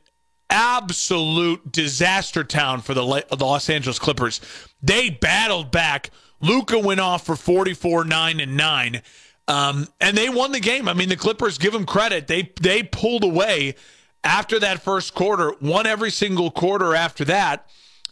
absolute 0.51 1.73
disaster 1.73 2.45
town 2.45 2.83
for 2.83 2.93
the, 2.95 3.25
the 3.31 3.45
Los 3.45 3.71
Angeles 3.71 3.99
Clippers. 3.99 4.41
They 4.83 5.11
battled 5.11 5.71
back. 5.71 6.11
Luka 6.41 6.79
went 6.79 7.01
off 7.01 7.25
for 7.25 7.37
44 7.37 8.05
9 8.05 8.41
and 8.41 8.57
9. 8.57 9.03
Um, 9.49 9.89
and 10.01 10.17
they 10.17 10.29
won 10.29 10.53
the 10.53 10.61
game. 10.61 10.89
I 10.89 10.95
mean, 10.95 11.09
the 11.09 11.17
Clippers 11.17 11.59
give 11.59 11.73
them 11.73 11.87
credit. 11.87 12.27
They 12.27 12.53
they 12.61 12.83
pulled 12.83 13.25
away 13.25 13.75
after 14.23 14.59
that 14.61 14.83
first 14.83 15.15
quarter, 15.15 15.55
won 15.61 15.87
every 15.87 16.11
single 16.11 16.51
quarter 16.51 16.95
after 16.95 17.25
that, 17.25 17.69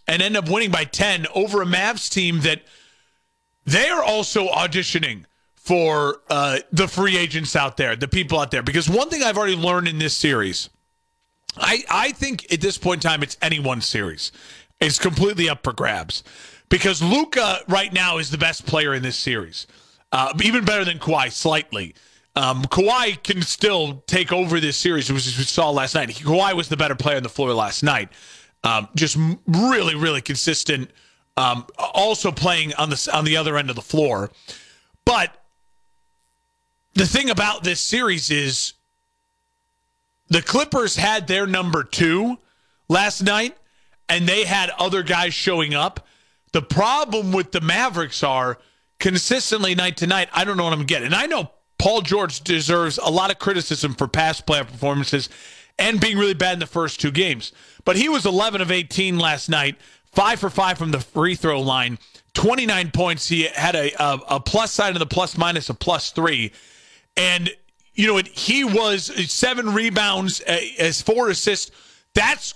and 0.06 0.22
end 0.22 0.36
up 0.36 0.48
winning 0.48 0.70
by 0.70 0.84
10 0.84 1.26
over 1.34 1.62
a 1.62 1.66
Mavs 1.66 2.10
team 2.10 2.40
that 2.40 2.62
they 3.66 3.88
are 3.88 4.02
also 4.02 4.48
auditioning 4.48 5.24
for 5.54 6.22
uh, 6.30 6.60
the 6.72 6.88
free 6.88 7.16
agents 7.16 7.54
out 7.54 7.76
there, 7.76 7.94
the 7.94 8.08
people 8.08 8.40
out 8.40 8.50
there. 8.50 8.62
Because 8.62 8.88
one 8.88 9.10
thing 9.10 9.22
I've 9.22 9.36
already 9.36 9.56
learned 9.56 9.86
in 9.86 9.98
this 9.98 10.16
series 10.16 10.70
I, 11.56 11.84
I 11.90 12.12
think 12.12 12.52
at 12.52 12.60
this 12.60 12.78
point 12.78 13.04
in 13.04 13.10
time, 13.10 13.22
it's 13.22 13.36
anyone's 13.42 13.86
series. 13.86 14.32
It's 14.80 14.98
completely 14.98 15.48
up 15.48 15.64
for 15.64 15.72
grabs 15.72 16.22
because 16.68 17.02
Luka 17.02 17.60
right 17.68 17.92
now 17.92 18.18
is 18.18 18.30
the 18.30 18.38
best 18.38 18.66
player 18.66 18.94
in 18.94 19.02
this 19.02 19.16
series, 19.16 19.66
uh, 20.12 20.32
even 20.42 20.64
better 20.64 20.84
than 20.84 20.98
Kawhi 20.98 21.32
slightly. 21.32 21.94
Um, 22.36 22.62
Kawhi 22.62 23.20
can 23.22 23.42
still 23.42 24.04
take 24.06 24.32
over 24.32 24.60
this 24.60 24.76
series, 24.76 25.10
which 25.12 25.24
we 25.24 25.44
saw 25.44 25.70
last 25.70 25.94
night. 25.94 26.10
Kawhi 26.10 26.54
was 26.54 26.68
the 26.68 26.76
better 26.76 26.94
player 26.94 27.16
on 27.16 27.22
the 27.22 27.28
floor 27.28 27.52
last 27.52 27.82
night. 27.82 28.10
Um, 28.62 28.88
just 28.94 29.16
really, 29.46 29.94
really 29.94 30.20
consistent. 30.20 30.90
Um, 31.36 31.66
also 31.78 32.32
playing 32.32 32.74
on 32.74 32.90
the 32.90 33.10
on 33.12 33.24
the 33.24 33.36
other 33.36 33.56
end 33.56 33.70
of 33.70 33.76
the 33.76 33.82
floor, 33.82 34.30
but 35.04 35.44
the 36.94 37.06
thing 37.06 37.30
about 37.30 37.62
this 37.62 37.80
series 37.80 38.30
is 38.30 38.74
the 40.28 40.42
Clippers 40.42 40.96
had 40.96 41.26
their 41.26 41.46
number 41.46 41.82
two 41.84 42.38
last 42.88 43.22
night, 43.22 43.56
and 44.08 44.28
they 44.28 44.44
had 44.44 44.70
other 44.78 45.02
guys 45.02 45.34
showing 45.34 45.74
up. 45.74 46.06
The 46.52 46.62
problem 46.62 47.32
with 47.32 47.52
the 47.52 47.60
Mavericks 47.60 48.22
are 48.22 48.58
consistently 48.98 49.74
night 49.74 49.96
to 49.98 50.06
night. 50.06 50.28
I 50.32 50.44
don't 50.44 50.56
know 50.56 50.64
what 50.64 50.72
I'm 50.72 50.84
getting. 50.84 51.06
And 51.06 51.14
I 51.14 51.26
know 51.26 51.50
Paul 51.78 52.02
George 52.02 52.40
deserves 52.40 52.98
a 52.98 53.10
lot 53.10 53.30
of 53.30 53.38
criticism 53.38 53.94
for 53.94 54.08
past 54.08 54.46
playoff 54.46 54.66
performances 54.66 55.28
and 55.78 56.00
being 56.00 56.18
really 56.18 56.34
bad 56.34 56.54
in 56.54 56.58
the 56.58 56.66
first 56.66 57.00
two 57.00 57.10
games. 57.10 57.52
But 57.84 57.96
he 57.96 58.08
was 58.08 58.26
11 58.26 58.60
of 58.60 58.70
18 58.70 59.18
last 59.18 59.48
night, 59.48 59.76
five 60.12 60.40
for 60.40 60.50
five 60.50 60.76
from 60.76 60.90
the 60.90 61.00
free 61.00 61.36
throw 61.36 61.60
line, 61.60 61.98
29 62.34 62.90
points. 62.90 63.28
He 63.28 63.44
had 63.44 63.76
a, 63.76 63.92
a, 64.02 64.18
a 64.28 64.40
plus 64.40 64.72
sign 64.72 64.94
of 64.94 64.98
the 64.98 65.06
plus 65.06 65.38
minus, 65.38 65.68
a 65.68 65.74
plus 65.74 66.10
three. 66.10 66.52
And 67.16 67.50
you 67.98 68.06
know, 68.06 68.22
he 68.32 68.62
was 68.64 69.06
seven 69.30 69.74
rebounds, 69.74 70.40
uh, 70.42 70.56
as 70.78 71.02
four 71.02 71.30
assists. 71.30 71.72
That's 72.14 72.54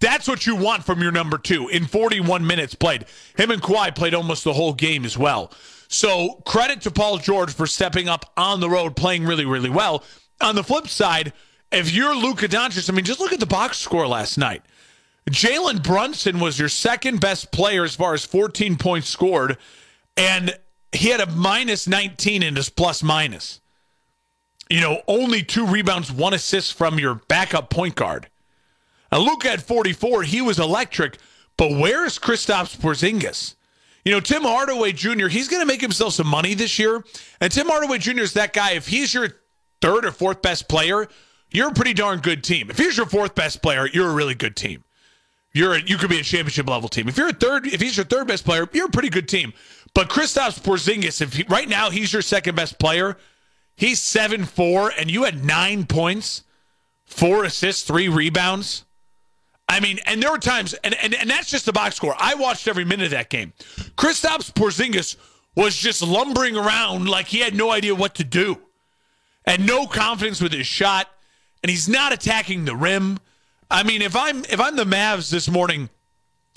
that's 0.00 0.28
what 0.28 0.46
you 0.46 0.54
want 0.54 0.84
from 0.84 1.02
your 1.02 1.12
number 1.12 1.36
two 1.36 1.68
in 1.68 1.86
41 1.86 2.46
minutes 2.46 2.74
played. 2.74 3.04
Him 3.36 3.50
and 3.50 3.60
Kawhi 3.60 3.94
played 3.94 4.14
almost 4.14 4.44
the 4.44 4.52
whole 4.52 4.72
game 4.72 5.04
as 5.04 5.18
well. 5.18 5.52
So 5.88 6.42
credit 6.46 6.80
to 6.82 6.90
Paul 6.90 7.18
George 7.18 7.52
for 7.52 7.66
stepping 7.66 8.08
up 8.08 8.32
on 8.36 8.60
the 8.60 8.70
road, 8.70 8.96
playing 8.96 9.24
really, 9.24 9.44
really 9.44 9.68
well. 9.68 10.04
On 10.40 10.54
the 10.54 10.64
flip 10.64 10.88
side, 10.88 11.32
if 11.72 11.92
you're 11.92 12.14
Luka 12.14 12.48
Doncic, 12.48 12.88
I 12.88 12.92
mean, 12.92 13.04
just 13.04 13.20
look 13.20 13.32
at 13.32 13.40
the 13.40 13.46
box 13.46 13.78
score 13.78 14.06
last 14.06 14.38
night. 14.38 14.62
Jalen 15.30 15.82
Brunson 15.82 16.38
was 16.38 16.58
your 16.58 16.68
second 16.68 17.20
best 17.20 17.50
player 17.50 17.82
as 17.82 17.96
far 17.96 18.14
as 18.14 18.24
14 18.24 18.76
points 18.76 19.08
scored, 19.08 19.58
and 20.16 20.56
he 20.92 21.08
had 21.08 21.20
a 21.20 21.30
minus 21.30 21.88
19 21.88 22.42
in 22.42 22.56
his 22.56 22.68
plus 22.68 23.02
minus 23.02 23.60
you 24.74 24.80
know, 24.80 25.02
only 25.06 25.40
two 25.40 25.64
rebounds, 25.64 26.10
one 26.10 26.34
assist 26.34 26.74
from 26.74 26.98
your 26.98 27.14
backup 27.28 27.70
point 27.70 27.94
guard. 27.94 28.28
Now, 29.12 29.20
Luka 29.20 29.48
at 29.52 29.60
44, 29.60 30.24
he 30.24 30.42
was 30.42 30.58
electric, 30.58 31.18
but 31.56 31.70
where 31.70 32.04
is 32.04 32.18
Kristaps 32.18 32.76
Porzingis? 32.76 33.54
You 34.04 34.10
know, 34.10 34.18
Tim 34.18 34.42
Hardaway 34.42 34.90
Jr., 34.90 35.28
he's 35.28 35.46
going 35.46 35.62
to 35.62 35.66
make 35.66 35.80
himself 35.80 36.14
some 36.14 36.26
money 36.26 36.54
this 36.54 36.76
year. 36.76 37.04
And 37.40 37.52
Tim 37.52 37.68
Hardaway 37.68 37.98
Jr. 37.98 38.22
is 38.22 38.32
that 38.32 38.52
guy. 38.52 38.72
If 38.72 38.88
he's 38.88 39.14
your 39.14 39.28
third 39.80 40.04
or 40.04 40.10
fourth 40.10 40.42
best 40.42 40.68
player, 40.68 41.06
you're 41.52 41.68
a 41.68 41.72
pretty 41.72 41.94
darn 41.94 42.18
good 42.18 42.42
team. 42.42 42.68
If 42.68 42.76
he's 42.76 42.96
your 42.96 43.06
fourth 43.06 43.36
best 43.36 43.62
player, 43.62 43.86
you're 43.86 44.10
a 44.10 44.14
really 44.14 44.34
good 44.34 44.56
team. 44.56 44.82
You're 45.52 45.74
a, 45.74 45.82
you 45.82 45.98
could 45.98 46.10
be 46.10 46.18
a 46.18 46.24
championship 46.24 46.68
level 46.68 46.88
team. 46.88 47.08
If 47.08 47.16
you're 47.16 47.28
a 47.28 47.32
third, 47.32 47.68
if 47.68 47.80
he's 47.80 47.96
your 47.96 48.06
third 48.06 48.26
best 48.26 48.44
player, 48.44 48.68
you're 48.72 48.86
a 48.86 48.90
pretty 48.90 49.10
good 49.10 49.28
team. 49.28 49.52
But 49.94 50.08
Kristaps 50.08 50.58
Porzingis, 50.58 51.20
if 51.20 51.34
he, 51.34 51.44
right 51.44 51.68
now 51.68 51.90
he's 51.90 52.12
your 52.12 52.22
second 52.22 52.56
best 52.56 52.80
player, 52.80 53.16
He's 53.76 54.00
7 54.00 54.44
4, 54.44 54.92
and 54.98 55.10
you 55.10 55.24
had 55.24 55.44
nine 55.44 55.86
points, 55.86 56.44
four 57.04 57.44
assists, 57.44 57.82
three 57.82 58.08
rebounds. 58.08 58.84
I 59.68 59.80
mean, 59.80 59.98
and 60.06 60.22
there 60.22 60.30
were 60.30 60.38
times, 60.38 60.74
and, 60.84 60.94
and, 61.02 61.14
and 61.14 61.28
that's 61.28 61.50
just 61.50 61.66
the 61.66 61.72
box 61.72 61.96
score. 61.96 62.14
I 62.18 62.34
watched 62.34 62.68
every 62.68 62.84
minute 62.84 63.06
of 63.06 63.10
that 63.12 63.30
game. 63.30 63.52
Kristaps 63.96 64.52
Porzingis 64.52 65.16
was 65.56 65.76
just 65.76 66.02
lumbering 66.02 66.56
around 66.56 67.08
like 67.08 67.26
he 67.26 67.38
had 67.38 67.54
no 67.54 67.70
idea 67.70 67.94
what 67.94 68.14
to 68.16 68.24
do 68.24 68.58
and 69.46 69.66
no 69.66 69.86
confidence 69.86 70.40
with 70.40 70.52
his 70.52 70.66
shot, 70.66 71.08
and 71.62 71.70
he's 71.70 71.88
not 71.88 72.12
attacking 72.12 72.64
the 72.64 72.76
rim. 72.76 73.18
I 73.70 73.82
mean, 73.82 74.02
if 74.02 74.14
I'm 74.14 74.44
if 74.44 74.60
I'm 74.60 74.76
the 74.76 74.84
Mavs 74.84 75.30
this 75.30 75.48
morning, 75.48 75.88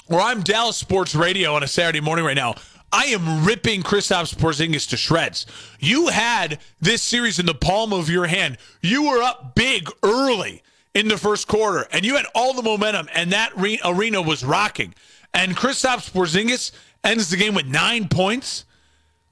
or 0.09 0.19
I'm 0.19 0.41
Dallas 0.41 0.77
Sports 0.77 1.15
Radio 1.15 1.53
on 1.53 1.63
a 1.63 1.67
Saturday 1.67 2.01
morning 2.01 2.25
right 2.25 2.35
now, 2.35 2.55
I 2.91 3.05
am 3.05 3.45
ripping 3.45 3.83
Kristaps 3.83 4.33
Porzingis 4.35 4.89
to 4.89 4.97
shreds. 4.97 5.45
You 5.79 6.07
had 6.07 6.59
this 6.79 7.01
series 7.01 7.37
in 7.37 7.45
the 7.45 7.53
palm 7.53 7.91
of 7.91 8.09
your 8.09 8.27
hand. 8.27 8.57
You 8.81 9.09
were 9.09 9.21
up 9.21 9.55
big 9.55 9.89
early 10.03 10.63
in 10.93 11.09
the 11.09 11.17
first 11.17 11.47
quarter, 11.47 11.85
and 11.91 12.05
you 12.05 12.15
had 12.15 12.25
all 12.33 12.53
the 12.53 12.63
momentum, 12.63 13.09
and 13.13 13.31
that 13.31 13.55
re- 13.57 13.79
arena 13.83 14.21
was 14.21 14.43
rocking. 14.43 14.93
And 15.33 15.55
Kristaps 15.55 16.09
Porzingis 16.09 16.71
ends 17.03 17.29
the 17.29 17.37
game 17.37 17.53
with 17.53 17.67
nine 17.67 18.07
points 18.07 18.65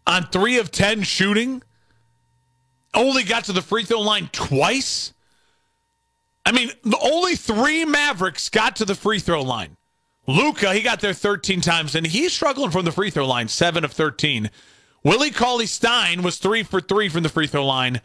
on 0.06 0.28
three 0.28 0.58
of 0.58 0.70
ten 0.72 1.04
shooting. 1.04 1.63
Only 2.94 3.24
got 3.24 3.46
to 3.46 3.54
the 3.54 3.62
free 3.62 3.84
throw 3.84 4.02
line 4.02 4.30
twice. 4.32 5.13
I 6.46 6.52
mean, 6.52 6.72
only 7.02 7.36
three 7.36 7.86
Mavericks 7.86 8.50
got 8.50 8.76
to 8.78 8.86
the 8.86 8.96
free 8.96 9.20
throw 9.20 9.41
line. 9.41 9.75
Luka, 10.28 10.74
he 10.74 10.82
got 10.82 11.02
there 11.02 11.14
13 11.14 11.62
times, 11.62 11.96
and 11.96 12.06
he's 12.06 12.34
struggling 12.34 12.72
from 12.72 12.86
the 12.86 12.92
free 12.92 13.10
throw 13.10 13.28
line, 13.28 13.48
7 13.48 13.84
of 13.84 13.92
13. 13.92 14.50
Willie 15.04 15.32
Cauley 15.32 15.68
Stein 15.68 16.24
was 16.24 16.38
3 16.38 16.64
for 16.64 16.82
3 16.82 17.10
from 17.10 17.24
the 17.24 17.30
free 17.30 17.48
throw 17.48 17.66
line. 17.66 18.02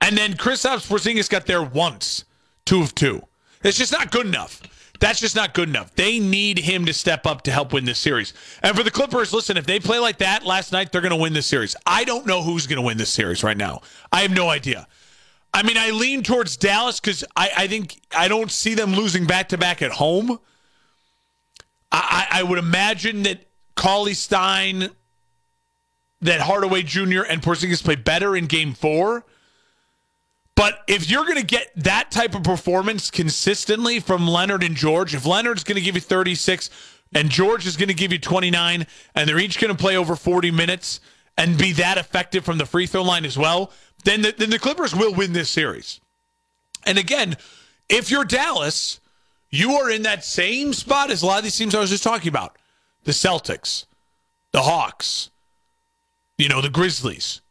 And 0.00 0.18
then 0.18 0.34
Kristaps 0.34 0.86
Porzingis 0.88 1.30
got 1.30 1.46
there 1.46 1.62
once, 1.62 2.24
2 2.66 2.82
of 2.82 2.94
2. 2.94 3.22
It's 3.64 3.78
just 3.78 3.92
not 3.92 4.10
good 4.10 4.26
enough. 4.26 4.62
That's 5.00 5.20
just 5.20 5.34
not 5.34 5.54
good 5.54 5.68
enough. 5.68 5.94
They 5.96 6.20
need 6.20 6.58
him 6.58 6.86
to 6.86 6.92
step 6.92 7.26
up 7.26 7.42
to 7.42 7.50
help 7.50 7.72
win 7.72 7.84
this 7.86 7.98
series. 7.98 8.34
And 8.62 8.76
for 8.76 8.84
the 8.84 8.90
Clippers, 8.90 9.32
listen, 9.32 9.56
if 9.56 9.66
they 9.66 9.80
play 9.80 9.98
like 9.98 10.18
that 10.18 10.44
last 10.44 10.70
night, 10.70 10.92
they're 10.92 11.00
going 11.00 11.10
to 11.10 11.16
win 11.16 11.32
this 11.32 11.46
series. 11.46 11.74
I 11.86 12.04
don't 12.04 12.26
know 12.26 12.42
who's 12.42 12.68
going 12.68 12.76
to 12.76 12.86
win 12.86 12.98
this 12.98 13.10
series 13.10 13.42
right 13.42 13.56
now. 13.56 13.80
I 14.12 14.20
have 14.20 14.30
no 14.30 14.48
idea. 14.48 14.86
I 15.54 15.64
mean, 15.64 15.76
I 15.76 15.90
lean 15.90 16.22
towards 16.22 16.56
Dallas 16.56 17.00
because 17.00 17.24
I, 17.36 17.50
I 17.56 17.66
think 17.66 18.00
I 18.16 18.28
don't 18.28 18.50
see 18.50 18.74
them 18.74 18.94
losing 18.94 19.26
back 19.26 19.48
to 19.48 19.58
back 19.58 19.82
at 19.82 19.90
home. 19.90 20.38
I, 21.92 22.26
I 22.30 22.42
would 22.42 22.58
imagine 22.58 23.24
that 23.24 23.46
Cauley 23.76 24.14
Stein, 24.14 24.88
that 26.20 26.40
Hardaway 26.40 26.82
Jr. 26.82 27.22
and 27.28 27.42
Porzingis 27.42 27.84
play 27.84 27.96
better 27.96 28.34
in 28.34 28.46
game 28.46 28.72
four. 28.72 29.24
But 30.54 30.80
if 30.86 31.10
you're 31.10 31.24
going 31.24 31.38
to 31.38 31.46
get 31.46 31.70
that 31.76 32.10
type 32.10 32.34
of 32.34 32.42
performance 32.42 33.10
consistently 33.10 34.00
from 34.00 34.28
Leonard 34.28 34.62
and 34.62 34.76
George, 34.76 35.14
if 35.14 35.24
Leonard's 35.24 35.64
going 35.64 35.76
to 35.76 35.82
give 35.82 35.94
you 35.94 36.00
36 36.00 36.70
and 37.14 37.30
George 37.30 37.66
is 37.66 37.76
going 37.76 37.88
to 37.88 37.94
give 37.94 38.12
you 38.12 38.18
29, 38.18 38.86
and 39.14 39.28
they're 39.28 39.38
each 39.38 39.58
going 39.58 39.74
to 39.74 39.80
play 39.80 39.96
over 39.96 40.16
40 40.16 40.50
minutes 40.50 41.00
and 41.36 41.58
be 41.58 41.72
that 41.72 41.98
effective 41.98 42.44
from 42.44 42.58
the 42.58 42.66
free 42.66 42.86
throw 42.86 43.02
line 43.02 43.24
as 43.24 43.38
well, 43.38 43.70
then 44.04 44.22
the, 44.22 44.34
then 44.36 44.50
the 44.50 44.58
Clippers 44.58 44.94
will 44.94 45.14
win 45.14 45.32
this 45.32 45.50
series. 45.50 46.00
And 46.84 46.98
again, 46.98 47.36
if 47.88 48.10
you're 48.10 48.24
Dallas, 48.24 49.00
you 49.52 49.74
are 49.74 49.90
in 49.90 50.02
that 50.02 50.24
same 50.24 50.72
spot 50.72 51.10
as 51.10 51.22
a 51.22 51.26
lot 51.26 51.38
of 51.38 51.44
these 51.44 51.56
teams 51.56 51.74
I 51.74 51.80
was 51.80 51.90
just 51.90 52.02
talking 52.02 52.28
about 52.28 52.56
the 53.04 53.12
Celtics, 53.12 53.84
the 54.50 54.62
Hawks, 54.62 55.30
you 56.38 56.48
know, 56.48 56.60
the 56.60 56.70
Grizzlies. 56.70 57.42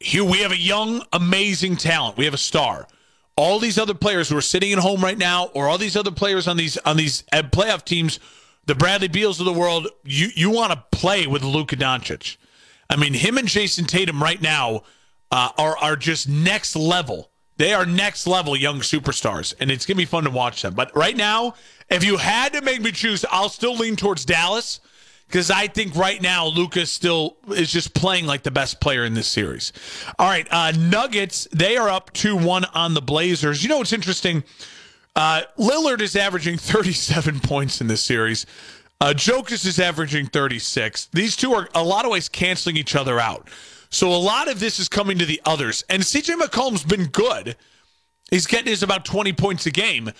Here 0.00 0.24
we 0.24 0.38
have 0.38 0.50
a 0.50 0.58
young, 0.58 1.04
amazing 1.12 1.76
talent. 1.76 2.16
We 2.16 2.24
have 2.24 2.34
a 2.34 2.38
star. 2.38 2.88
All 3.36 3.58
these 3.58 3.78
other 3.78 3.94
players 3.94 4.28
who 4.28 4.36
are 4.36 4.42
sitting 4.42 4.72
at 4.72 4.78
home 4.78 5.02
right 5.02 5.16
now, 5.16 5.46
or 5.54 5.68
all 5.68 5.78
these 5.78 5.96
other 5.96 6.10
players 6.10 6.48
on 6.48 6.56
these 6.56 6.76
on 6.78 6.96
these 6.96 7.24
uh, 7.32 7.42
playoff 7.42 7.84
teams, 7.84 8.18
the 8.66 8.74
Bradley 8.74 9.08
Beals 9.08 9.38
of 9.38 9.46
the 9.46 9.52
world, 9.52 9.88
you 10.04 10.28
you 10.34 10.50
want 10.50 10.72
to 10.72 10.84
play 10.90 11.26
with 11.26 11.42
Luka 11.42 11.76
Doncic. 11.76 12.36
I 12.90 12.96
mean, 12.96 13.14
him 13.14 13.38
and 13.38 13.48
Jayson 13.48 13.86
Tatum 13.86 14.22
right 14.22 14.40
now 14.40 14.82
uh, 15.30 15.50
are 15.56 15.76
are 15.78 15.96
just 15.96 16.28
next 16.28 16.76
level 16.76 17.30
they 17.62 17.72
are 17.72 17.86
next 17.86 18.26
level 18.26 18.56
young 18.56 18.80
superstars, 18.80 19.54
and 19.60 19.70
it's 19.70 19.86
going 19.86 19.94
to 19.94 20.00
be 20.00 20.04
fun 20.04 20.24
to 20.24 20.30
watch 20.30 20.62
them. 20.62 20.74
But 20.74 20.94
right 20.96 21.16
now, 21.16 21.54
if 21.88 22.02
you 22.02 22.16
had 22.16 22.52
to 22.54 22.60
make 22.60 22.80
me 22.80 22.90
choose, 22.90 23.24
I'll 23.30 23.48
still 23.48 23.76
lean 23.76 23.94
towards 23.94 24.24
Dallas 24.24 24.80
because 25.28 25.48
I 25.48 25.68
think 25.68 25.94
right 25.94 26.20
now 26.20 26.46
Luka's 26.46 26.90
still 26.90 27.36
is 27.48 27.70
just 27.70 27.94
playing 27.94 28.26
like 28.26 28.42
the 28.42 28.50
best 28.50 28.80
player 28.80 29.04
in 29.04 29.14
this 29.14 29.28
series. 29.28 29.72
All 30.18 30.28
right, 30.28 30.46
uh, 30.50 30.72
Nuggets 30.72 31.46
they 31.52 31.76
are 31.76 31.88
up 31.88 32.12
two 32.12 32.36
one 32.36 32.64
on 32.74 32.94
the 32.94 33.00
Blazers. 33.00 33.62
You 33.62 33.68
know 33.68 33.78
what's 33.78 33.92
interesting? 33.92 34.42
Uh, 35.14 35.42
Lillard 35.56 36.00
is 36.00 36.16
averaging 36.16 36.56
37 36.58 37.38
points 37.40 37.80
in 37.80 37.86
this 37.86 38.02
series. 38.02 38.44
Uh, 39.00 39.12
Jokic 39.14 39.64
is 39.66 39.78
averaging 39.78 40.26
36. 40.26 41.06
These 41.12 41.36
two 41.36 41.54
are 41.54 41.68
a 41.74 41.84
lot 41.84 42.04
of 42.04 42.10
ways 42.10 42.28
canceling 42.28 42.76
each 42.76 42.96
other 42.96 43.20
out. 43.20 43.48
So 43.92 44.08
a 44.08 44.16
lot 44.16 44.50
of 44.50 44.58
this 44.58 44.80
is 44.80 44.88
coming 44.88 45.18
to 45.18 45.26
the 45.26 45.40
others. 45.44 45.84
And 45.88 46.02
CJ 46.02 46.40
McCollum's 46.40 46.82
been 46.82 47.06
good. 47.06 47.56
He's 48.30 48.46
getting 48.46 48.68
his 48.68 48.82
about 48.82 49.04
20 49.04 49.34
points 49.34 49.66
a 49.66 49.70
game. 49.70 50.10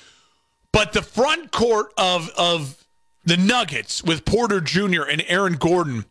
But 0.72 0.92
the 0.92 1.02
front 1.02 1.50
court 1.50 1.92
of 1.96 2.30
of 2.36 2.82
the 3.24 3.36
Nuggets 3.36 4.02
with 4.02 4.24
Porter 4.24 4.60
Jr. 4.60 5.02
and 5.02 5.24
Aaron 5.26 5.54
Gordon, 5.54 6.04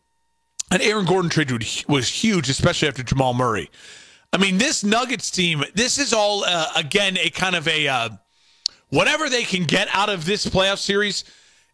and 0.70 0.82
Aaron 0.82 1.04
Gordon 1.04 1.30
trade 1.30 1.50
was 1.88 2.08
huge, 2.08 2.48
especially 2.48 2.88
after 2.88 3.02
Jamal 3.02 3.34
Murray. 3.34 3.70
I 4.32 4.38
mean, 4.38 4.58
this 4.58 4.82
Nuggets 4.82 5.30
team, 5.30 5.62
this 5.74 5.98
is 5.98 6.12
all 6.12 6.44
uh, 6.44 6.68
again 6.74 7.16
a 7.18 7.30
kind 7.30 7.54
of 7.54 7.68
a 7.68 7.86
uh, 7.86 8.08
whatever 8.88 9.28
they 9.28 9.44
can 9.44 9.64
get 9.64 9.88
out 9.92 10.08
of 10.08 10.24
this 10.24 10.46
playoff 10.46 10.78
series 10.78 11.24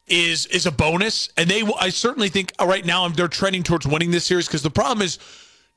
is 0.07 0.47
is 0.47 0.67
a 0.67 0.73
bonus, 0.73 1.31
and 1.37 1.49
they 1.49 1.63
I 1.79 1.91
certainly 1.91 2.29
think 2.29 2.53
uh, 2.59 2.67
right 2.67 2.85
now 2.85 3.09
they're 3.09 3.29
trending 3.29 3.63
towards 3.63 3.87
winning 3.87 4.11
this 4.11 4.25
series 4.25 4.47
because 4.47 4.63
the 4.63 4.71
problem 4.71 5.03
is 5.03 5.19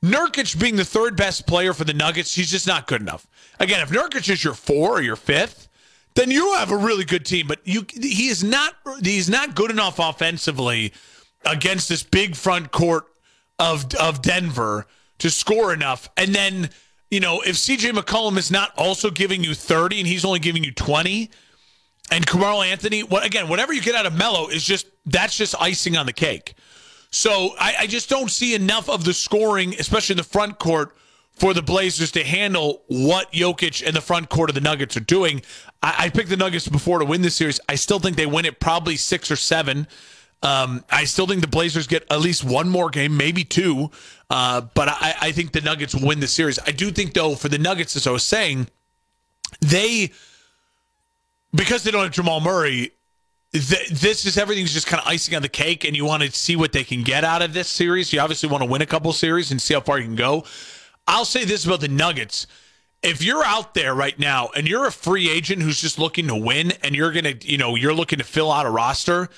Nurkic 0.02 0.58
being 0.58 0.76
the 0.76 0.84
third 0.84 1.16
best 1.16 1.46
player 1.46 1.72
for 1.72 1.84
the 1.84 1.94
Nuggets, 1.94 2.34
he's 2.34 2.50
just 2.50 2.66
not 2.66 2.86
good 2.86 3.00
enough. 3.00 3.26
Again, 3.60 3.80
if 3.80 3.90
Nurkic 3.90 4.28
is 4.28 4.42
your 4.42 4.54
four 4.54 4.98
or 4.98 5.02
your 5.02 5.16
fifth, 5.16 5.68
then 6.14 6.30
you 6.30 6.54
have 6.54 6.70
a 6.70 6.76
really 6.76 7.04
good 7.04 7.24
team. 7.24 7.46
But 7.46 7.60
you, 7.64 7.86
he 7.88 8.28
is 8.28 8.42
not. 8.42 8.74
He's 9.02 9.30
not 9.30 9.54
good 9.54 9.70
enough 9.70 9.98
offensively 9.98 10.92
against 11.46 11.88
this 11.88 12.02
big 12.02 12.36
front 12.36 12.72
court 12.72 13.04
of 13.58 13.94
of 13.94 14.22
Denver 14.22 14.86
to 15.18 15.30
score 15.30 15.72
enough. 15.72 16.10
And 16.16 16.34
then 16.34 16.70
you 17.10 17.20
know 17.20 17.40
if 17.40 17.56
CJ 17.56 17.92
McCollum 17.92 18.36
is 18.36 18.50
not 18.50 18.72
also 18.76 19.10
giving 19.10 19.44
you 19.44 19.54
thirty 19.54 20.00
and 20.00 20.06
he's 20.06 20.24
only 20.24 20.40
giving 20.40 20.64
you 20.64 20.72
twenty, 20.72 21.30
and 22.10 22.26
Carmelo 22.26 22.62
Anthony, 22.62 23.02
what 23.02 23.24
again? 23.24 23.48
Whatever 23.48 23.72
you 23.72 23.80
get 23.80 23.94
out 23.94 24.06
of 24.06 24.14
Melo 24.14 24.48
is 24.48 24.64
just 24.64 24.86
that's 25.06 25.36
just 25.36 25.54
icing 25.60 25.96
on 25.96 26.06
the 26.06 26.12
cake. 26.12 26.54
So 27.12 27.54
I, 27.58 27.74
I 27.80 27.86
just 27.86 28.08
don't 28.08 28.30
see 28.30 28.54
enough 28.54 28.88
of 28.88 29.04
the 29.04 29.14
scoring, 29.14 29.74
especially 29.78 30.14
in 30.14 30.16
the 30.16 30.24
front 30.24 30.58
court, 30.58 30.96
for 31.32 31.54
the 31.54 31.62
Blazers 31.62 32.10
to 32.12 32.24
handle 32.24 32.82
what 32.88 33.32
Jokic 33.32 33.86
and 33.86 33.94
the 33.94 34.00
front 34.00 34.28
court 34.28 34.50
of 34.50 34.54
the 34.54 34.60
Nuggets 34.60 34.96
are 34.96 35.00
doing. 35.00 35.42
I, 35.82 35.94
I 35.98 36.08
picked 36.08 36.30
the 36.30 36.36
Nuggets 36.36 36.66
before 36.68 36.98
to 36.98 37.04
win 37.04 37.22
this 37.22 37.36
series. 37.36 37.60
I 37.68 37.74
still 37.76 37.98
think 37.98 38.16
they 38.16 38.26
win 38.26 38.44
it 38.44 38.60
probably 38.60 38.96
six 38.96 39.30
or 39.30 39.36
seven. 39.36 39.86
Um, 40.42 40.84
I 40.90 41.04
still 41.04 41.26
think 41.26 41.40
the 41.40 41.46
Blazers 41.46 41.86
get 41.86 42.04
at 42.10 42.20
least 42.20 42.44
one 42.44 42.68
more 42.68 42.90
game, 42.90 43.16
maybe 43.16 43.44
two. 43.44 43.90
Uh, 44.28 44.62
but 44.74 44.88
I, 44.88 45.14
I 45.20 45.32
think 45.32 45.52
the 45.52 45.60
Nuggets 45.60 45.94
win 45.94 46.18
the 46.18 46.26
series. 46.26 46.58
I 46.66 46.72
do 46.72 46.90
think, 46.90 47.12
though, 47.12 47.34
for 47.34 47.48
the 47.48 47.58
Nuggets, 47.58 47.94
as 47.94 48.06
I 48.06 48.10
was 48.10 48.24
saying, 48.24 48.68
they 49.60 50.12
because 51.54 51.84
they 51.84 51.90
don't 51.90 52.02
have 52.04 52.12
Jamal 52.12 52.40
Murray, 52.40 52.92
this 53.52 54.24
is 54.24 54.38
everything's 54.38 54.72
just 54.72 54.86
kind 54.86 55.00
of 55.00 55.06
icing 55.06 55.34
on 55.34 55.42
the 55.42 55.48
cake, 55.48 55.84
and 55.84 55.94
you 55.94 56.04
want 56.06 56.22
to 56.22 56.32
see 56.32 56.56
what 56.56 56.72
they 56.72 56.84
can 56.84 57.02
get 57.02 57.22
out 57.22 57.42
of 57.42 57.52
this 57.52 57.68
series. 57.68 58.12
You 58.12 58.20
obviously 58.20 58.48
want 58.48 58.62
to 58.62 58.68
win 58.68 58.80
a 58.80 58.86
couple 58.86 59.12
series 59.12 59.50
and 59.50 59.60
see 59.60 59.74
how 59.74 59.80
far 59.80 59.98
you 59.98 60.04
can 60.04 60.16
go. 60.16 60.44
I'll 61.06 61.24
say 61.24 61.44
this 61.44 61.66
about 61.66 61.80
the 61.80 61.88
Nuggets. 61.88 62.46
If 63.02 63.22
you're 63.22 63.44
out 63.44 63.74
there 63.74 63.94
right 63.94 64.18
now 64.18 64.50
and 64.56 64.68
you're 64.68 64.86
a 64.86 64.92
free 64.92 65.28
agent 65.28 65.60
who's 65.60 65.80
just 65.80 65.98
looking 65.98 66.28
to 66.28 66.36
win 66.36 66.72
and 66.82 66.94
you're 66.94 67.10
going 67.10 67.24
to, 67.24 67.46
you 67.46 67.58
know, 67.58 67.74
you're 67.74 67.92
looking 67.92 68.20
to 68.20 68.24
fill 68.24 68.50
out 68.50 68.64
a 68.64 68.70
roster, 68.70 69.28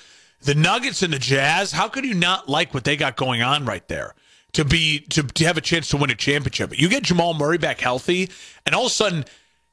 the 0.41 0.55
Nuggets 0.55 1.01
and 1.01 1.11
the 1.11 1.19
Jazz, 1.19 1.71
how 1.71 1.87
could 1.87 2.05
you 2.05 2.13
not 2.13 2.47
like 2.47 2.73
what 2.73 2.83
they 2.83 2.95
got 2.95 3.17
going 3.17 3.41
on 3.41 3.65
right 3.65 3.85
there? 3.87 4.13
To 4.53 4.63
be 4.63 4.99
to, 5.09 5.23
to 5.23 5.45
have 5.45 5.57
a 5.57 5.61
chance 5.61 5.89
to 5.89 5.97
win 5.97 6.11
a 6.11 6.15
championship. 6.15 6.79
You 6.79 6.87
get 6.87 7.03
Jamal 7.03 7.33
Murray 7.33 7.57
back 7.57 7.81
healthy, 7.81 8.29
and 8.65 8.73
all 8.73 8.85
of 8.85 8.91
a 8.91 8.95
sudden, 8.95 9.25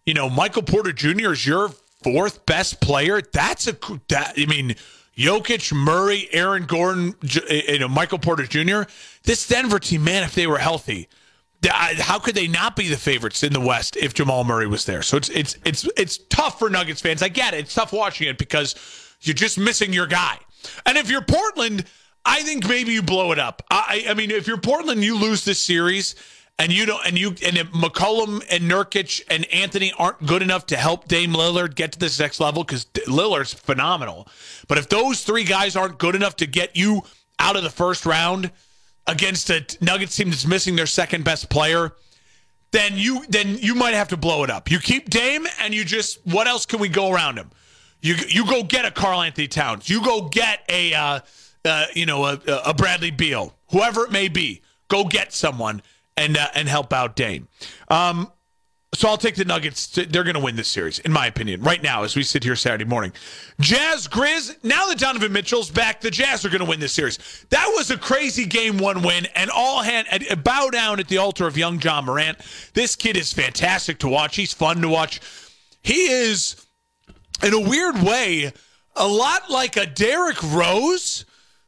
you 0.06 0.14
know, 0.14 0.28
Michael 0.28 0.62
Porter 0.62 0.92
Jr. 0.92 1.32
is 1.32 1.46
your 1.46 1.70
fourth 2.02 2.44
best 2.46 2.80
player. 2.80 3.20
That's 3.20 3.66
a 3.66 3.76
that 4.08 4.34
I 4.36 4.46
mean, 4.46 4.76
Jokic, 5.16 5.72
Murray, 5.72 6.28
Aaron 6.32 6.64
Gordon, 6.64 7.14
eh, 7.24 7.38
eh, 7.48 7.72
you 7.72 7.78
know, 7.80 7.88
Michael 7.88 8.18
Porter 8.18 8.44
Jr. 8.44 8.82
This 9.24 9.46
Denver 9.46 9.78
team, 9.78 10.04
man, 10.04 10.22
if 10.22 10.34
they 10.34 10.46
were 10.46 10.58
healthy, 10.58 11.08
how 11.70 12.18
could 12.18 12.34
they 12.34 12.48
not 12.48 12.74
be 12.74 12.88
the 12.88 12.96
favorites 12.96 13.42
in 13.42 13.52
the 13.52 13.60
West 13.60 13.96
if 13.96 14.14
Jamal 14.14 14.44
Murray 14.44 14.66
was 14.66 14.84
there? 14.84 15.02
So 15.02 15.16
it's 15.16 15.28
it's 15.28 15.56
it's 15.64 15.88
it's 15.96 16.18
tough 16.28 16.58
for 16.58 16.70
Nuggets 16.70 17.00
fans. 17.00 17.22
I 17.22 17.28
get 17.28 17.54
it. 17.54 17.60
It's 17.60 17.74
tough 17.74 17.92
watching 17.92 18.28
it 18.28 18.38
because 18.38 18.74
you're 19.20 19.34
just 19.34 19.58
missing 19.58 19.92
your 19.92 20.06
guy. 20.06 20.38
And 20.86 20.96
if 20.96 21.08
you're 21.10 21.22
Portland, 21.22 21.84
I 22.24 22.42
think 22.42 22.68
maybe 22.68 22.92
you 22.92 23.02
blow 23.02 23.32
it 23.32 23.38
up. 23.38 23.62
I 23.70 24.06
I 24.08 24.14
mean, 24.14 24.30
if 24.30 24.46
you're 24.46 24.58
Portland, 24.58 25.04
you 25.04 25.16
lose 25.16 25.44
this 25.44 25.60
series 25.60 26.14
and 26.58 26.72
you 26.72 26.86
don't 26.86 27.04
and 27.06 27.18
you 27.18 27.28
and 27.44 27.56
if 27.56 27.70
McCollum 27.72 28.44
and 28.50 28.70
Nurkic 28.70 29.22
and 29.28 29.44
Anthony 29.46 29.92
aren't 29.98 30.24
good 30.26 30.42
enough 30.42 30.66
to 30.66 30.76
help 30.76 31.08
Dame 31.08 31.32
Lillard 31.32 31.74
get 31.74 31.92
to 31.92 31.98
this 31.98 32.18
next 32.18 32.40
level 32.40 32.62
because 32.62 32.84
Lillard's 33.06 33.54
phenomenal. 33.54 34.28
But 34.68 34.78
if 34.78 34.88
those 34.88 35.24
three 35.24 35.44
guys 35.44 35.76
aren't 35.76 35.98
good 35.98 36.14
enough 36.14 36.36
to 36.36 36.46
get 36.46 36.76
you 36.76 37.02
out 37.38 37.56
of 37.56 37.62
the 37.62 37.70
first 37.70 38.06
round 38.06 38.50
against 39.06 39.50
a 39.50 39.64
Nuggets 39.80 40.16
team 40.16 40.30
that's 40.30 40.46
missing 40.46 40.76
their 40.76 40.86
second 40.86 41.24
best 41.24 41.50
player, 41.50 41.92
then 42.70 42.92
you 42.96 43.24
then 43.28 43.58
you 43.58 43.74
might 43.74 43.94
have 43.94 44.08
to 44.08 44.16
blow 44.16 44.44
it 44.44 44.50
up. 44.50 44.70
You 44.70 44.78
keep 44.78 45.10
Dame 45.10 45.46
and 45.60 45.74
you 45.74 45.84
just 45.84 46.24
what 46.26 46.46
else 46.46 46.66
can 46.66 46.80
we 46.80 46.88
go 46.88 47.12
around 47.12 47.38
him? 47.38 47.50
You 48.00 48.14
you 48.28 48.46
go 48.46 48.62
get 48.62 48.84
a 48.84 48.90
Karl-Anthony 48.90 49.48
Towns. 49.48 49.88
You 49.88 50.04
go 50.04 50.28
get 50.28 50.60
a 50.68 50.92
uh, 50.94 51.20
uh, 51.64 51.86
you 51.94 52.06
know 52.06 52.24
a, 52.24 52.40
a 52.66 52.74
Bradley 52.74 53.10
Beal, 53.10 53.54
whoever 53.70 54.04
it 54.04 54.12
may 54.12 54.28
be. 54.28 54.62
Go 54.88 55.04
get 55.04 55.32
someone 55.32 55.82
and 56.16 56.36
uh, 56.36 56.48
and 56.54 56.68
help 56.68 56.92
out 56.92 57.16
Dame. 57.16 57.48
Um, 57.88 58.30
so 58.94 59.08
I'll 59.08 59.16
take 59.16 59.36
the 59.36 59.44
Nuggets. 59.46 59.88
To, 59.88 60.04
they're 60.04 60.24
going 60.24 60.36
to 60.36 60.42
win 60.42 60.56
this 60.56 60.68
series, 60.68 60.98
in 60.98 61.12
my 61.12 61.26
opinion, 61.26 61.62
right 61.62 61.82
now 61.82 62.02
as 62.02 62.14
we 62.14 62.22
sit 62.22 62.44
here 62.44 62.54
Saturday 62.56 62.84
morning. 62.84 63.12
Jazz 63.58 64.06
Grizz. 64.06 64.62
Now 64.62 64.86
that 64.88 64.98
Donovan 64.98 65.32
Mitchell's 65.32 65.70
back, 65.70 66.02
the 66.02 66.10
Jazz 66.10 66.44
are 66.44 66.50
going 66.50 66.60
to 66.60 66.66
win 66.66 66.80
this 66.80 66.92
series. 66.92 67.18
That 67.48 67.72
was 67.74 67.90
a 67.90 67.96
crazy 67.96 68.44
game 68.44 68.76
one 68.76 69.02
win, 69.02 69.26
and 69.34 69.50
all 69.50 69.82
hand 69.82 70.08
and 70.10 70.44
bow 70.44 70.68
down 70.70 71.00
at 71.00 71.08
the 71.08 71.18
altar 71.18 71.46
of 71.46 71.56
young 71.56 71.80
Ja 71.80 72.02
Morant. 72.02 72.38
This 72.74 72.94
kid 72.94 73.16
is 73.16 73.32
fantastic 73.32 73.98
to 74.00 74.08
watch. 74.08 74.36
He's 74.36 74.52
fun 74.52 74.82
to 74.82 74.88
watch. 74.88 75.20
He 75.82 76.10
is, 76.10 76.56
in 77.42 77.54
a 77.54 77.60
weird 77.60 78.02
way, 78.02 78.52
a 78.94 79.08
lot 79.08 79.50
like 79.50 79.76
a 79.76 79.86
Derrick 79.86 80.42
Rose, 80.42 81.24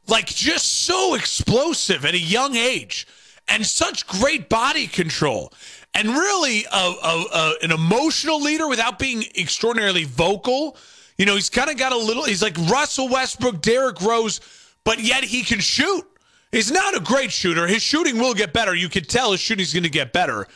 like 0.07 0.27
just 0.27 0.85
so 0.85 1.15
explosive 1.15 2.05
at 2.05 2.13
a 2.13 2.19
young 2.19 2.55
age 2.55 3.07
and 3.47 3.65
such 3.65 4.07
great 4.07 4.49
body 4.49 4.87
control 4.87 5.53
and 5.93 6.09
really 6.09 6.65
a, 6.71 6.77
a, 6.77 7.25
a, 7.33 7.55
an 7.63 7.71
emotional 7.71 8.41
leader 8.41 8.67
without 8.67 8.99
being 8.99 9.23
extraordinarily 9.37 10.03
vocal. 10.03 10.77
You 11.17 11.25
know, 11.25 11.35
he's 11.35 11.49
kind 11.49 11.69
of 11.69 11.77
got 11.77 11.93
a 11.93 11.97
little, 11.97 12.23
he's 12.23 12.41
like 12.41 12.57
Russell 12.69 13.07
Westbrook, 13.07 13.61
Derrick 13.61 14.01
Rose, 14.01 14.41
but 14.83 14.99
yet 14.99 15.23
he 15.23 15.43
can 15.43 15.59
shoot. 15.59 16.03
He's 16.51 16.71
not 16.71 16.95
a 16.95 16.99
great 16.99 17.31
shooter. 17.31 17.67
His 17.67 17.81
shooting 17.81 18.17
will 18.17 18.33
get 18.33 18.53
better. 18.53 18.75
You 18.75 18.89
can 18.89 19.03
tell 19.03 19.31
his 19.31 19.39
shooting's 19.39 19.73
going 19.73 19.83
to 19.83 19.89
get 19.89 20.13
better. 20.13 20.47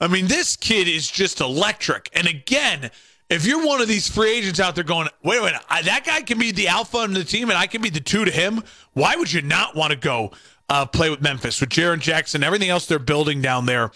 I 0.00 0.08
mean, 0.08 0.26
this 0.26 0.56
kid 0.56 0.88
is 0.88 1.10
just 1.10 1.40
electric. 1.40 2.10
And 2.12 2.26
again, 2.26 2.90
if 3.30 3.44
you're 3.44 3.64
one 3.64 3.80
of 3.80 3.88
these 3.88 4.08
free 4.08 4.38
agents 4.38 4.60
out 4.60 4.74
there 4.74 4.84
going, 4.84 5.08
wait 5.22 5.38
a 5.38 5.42
minute, 5.42 5.62
that 5.68 6.04
guy 6.04 6.22
can 6.22 6.38
be 6.38 6.52
the 6.52 6.68
alpha 6.68 6.98
on 6.98 7.12
the 7.12 7.24
team 7.24 7.50
and 7.50 7.58
I 7.58 7.66
can 7.66 7.82
be 7.82 7.90
the 7.90 8.00
two 8.00 8.24
to 8.24 8.30
him, 8.30 8.62
why 8.94 9.16
would 9.16 9.32
you 9.32 9.42
not 9.42 9.76
want 9.76 9.90
to 9.90 9.98
go 9.98 10.32
uh, 10.70 10.84
play 10.84 11.08
with 11.08 11.22
Memphis 11.22 11.60
with 11.60 11.70
Jaren 11.70 11.98
Jackson, 11.98 12.44
everything 12.44 12.68
else 12.68 12.86
they're 12.86 12.98
building 12.98 13.40
down 13.40 13.64
there. 13.66 13.90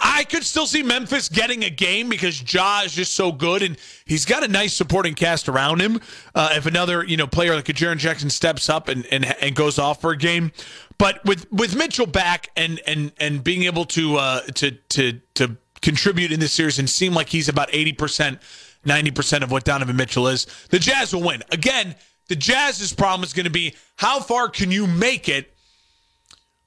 I 0.00 0.24
could 0.24 0.42
still 0.44 0.66
see 0.66 0.82
Memphis 0.82 1.28
getting 1.28 1.64
a 1.64 1.70
game 1.70 2.08
because 2.08 2.52
Ja 2.52 2.82
is 2.84 2.94
just 2.94 3.14
so 3.14 3.30
good 3.30 3.62
and 3.62 3.76
he's 4.04 4.24
got 4.24 4.42
a 4.42 4.48
nice 4.48 4.74
supporting 4.74 5.14
cast 5.14 5.48
around 5.48 5.80
him. 5.80 6.00
Uh, 6.34 6.50
if 6.52 6.66
another 6.66 7.04
you 7.04 7.16
know 7.16 7.26
player 7.26 7.54
like 7.54 7.68
a 7.68 7.72
Jaren 7.72 7.98
Jackson 7.98 8.28
steps 8.28 8.68
up 8.68 8.88
and, 8.88 9.06
and 9.06 9.24
and 9.40 9.54
goes 9.54 9.78
off 9.78 10.00
for 10.00 10.10
a 10.10 10.16
game, 10.16 10.50
but 10.98 11.24
with 11.24 11.50
with 11.52 11.76
Mitchell 11.76 12.06
back 12.06 12.48
and 12.56 12.80
and 12.86 13.12
and 13.18 13.44
being 13.44 13.62
able 13.62 13.84
to 13.86 14.16
uh, 14.16 14.40
to 14.54 14.72
to 14.72 15.20
to 15.34 15.56
contribute 15.80 16.32
in 16.32 16.40
this 16.40 16.52
series 16.52 16.78
and 16.78 16.90
seem 16.90 17.14
like 17.14 17.28
he's 17.28 17.48
about 17.48 17.68
eighty 17.72 17.92
percent, 17.92 18.40
ninety 18.84 19.12
percent 19.12 19.44
of 19.44 19.52
what 19.52 19.64
Donovan 19.64 19.96
Mitchell 19.96 20.26
is, 20.26 20.46
the 20.70 20.78
Jazz 20.80 21.14
will 21.14 21.22
win 21.22 21.44
again. 21.52 21.94
The 22.28 22.34
Jazz's 22.34 22.92
problem 22.92 23.22
is 23.22 23.32
going 23.32 23.44
to 23.44 23.50
be 23.50 23.76
how 23.94 24.18
far 24.18 24.48
can 24.48 24.72
you 24.72 24.88
make 24.88 25.28
it 25.28 25.55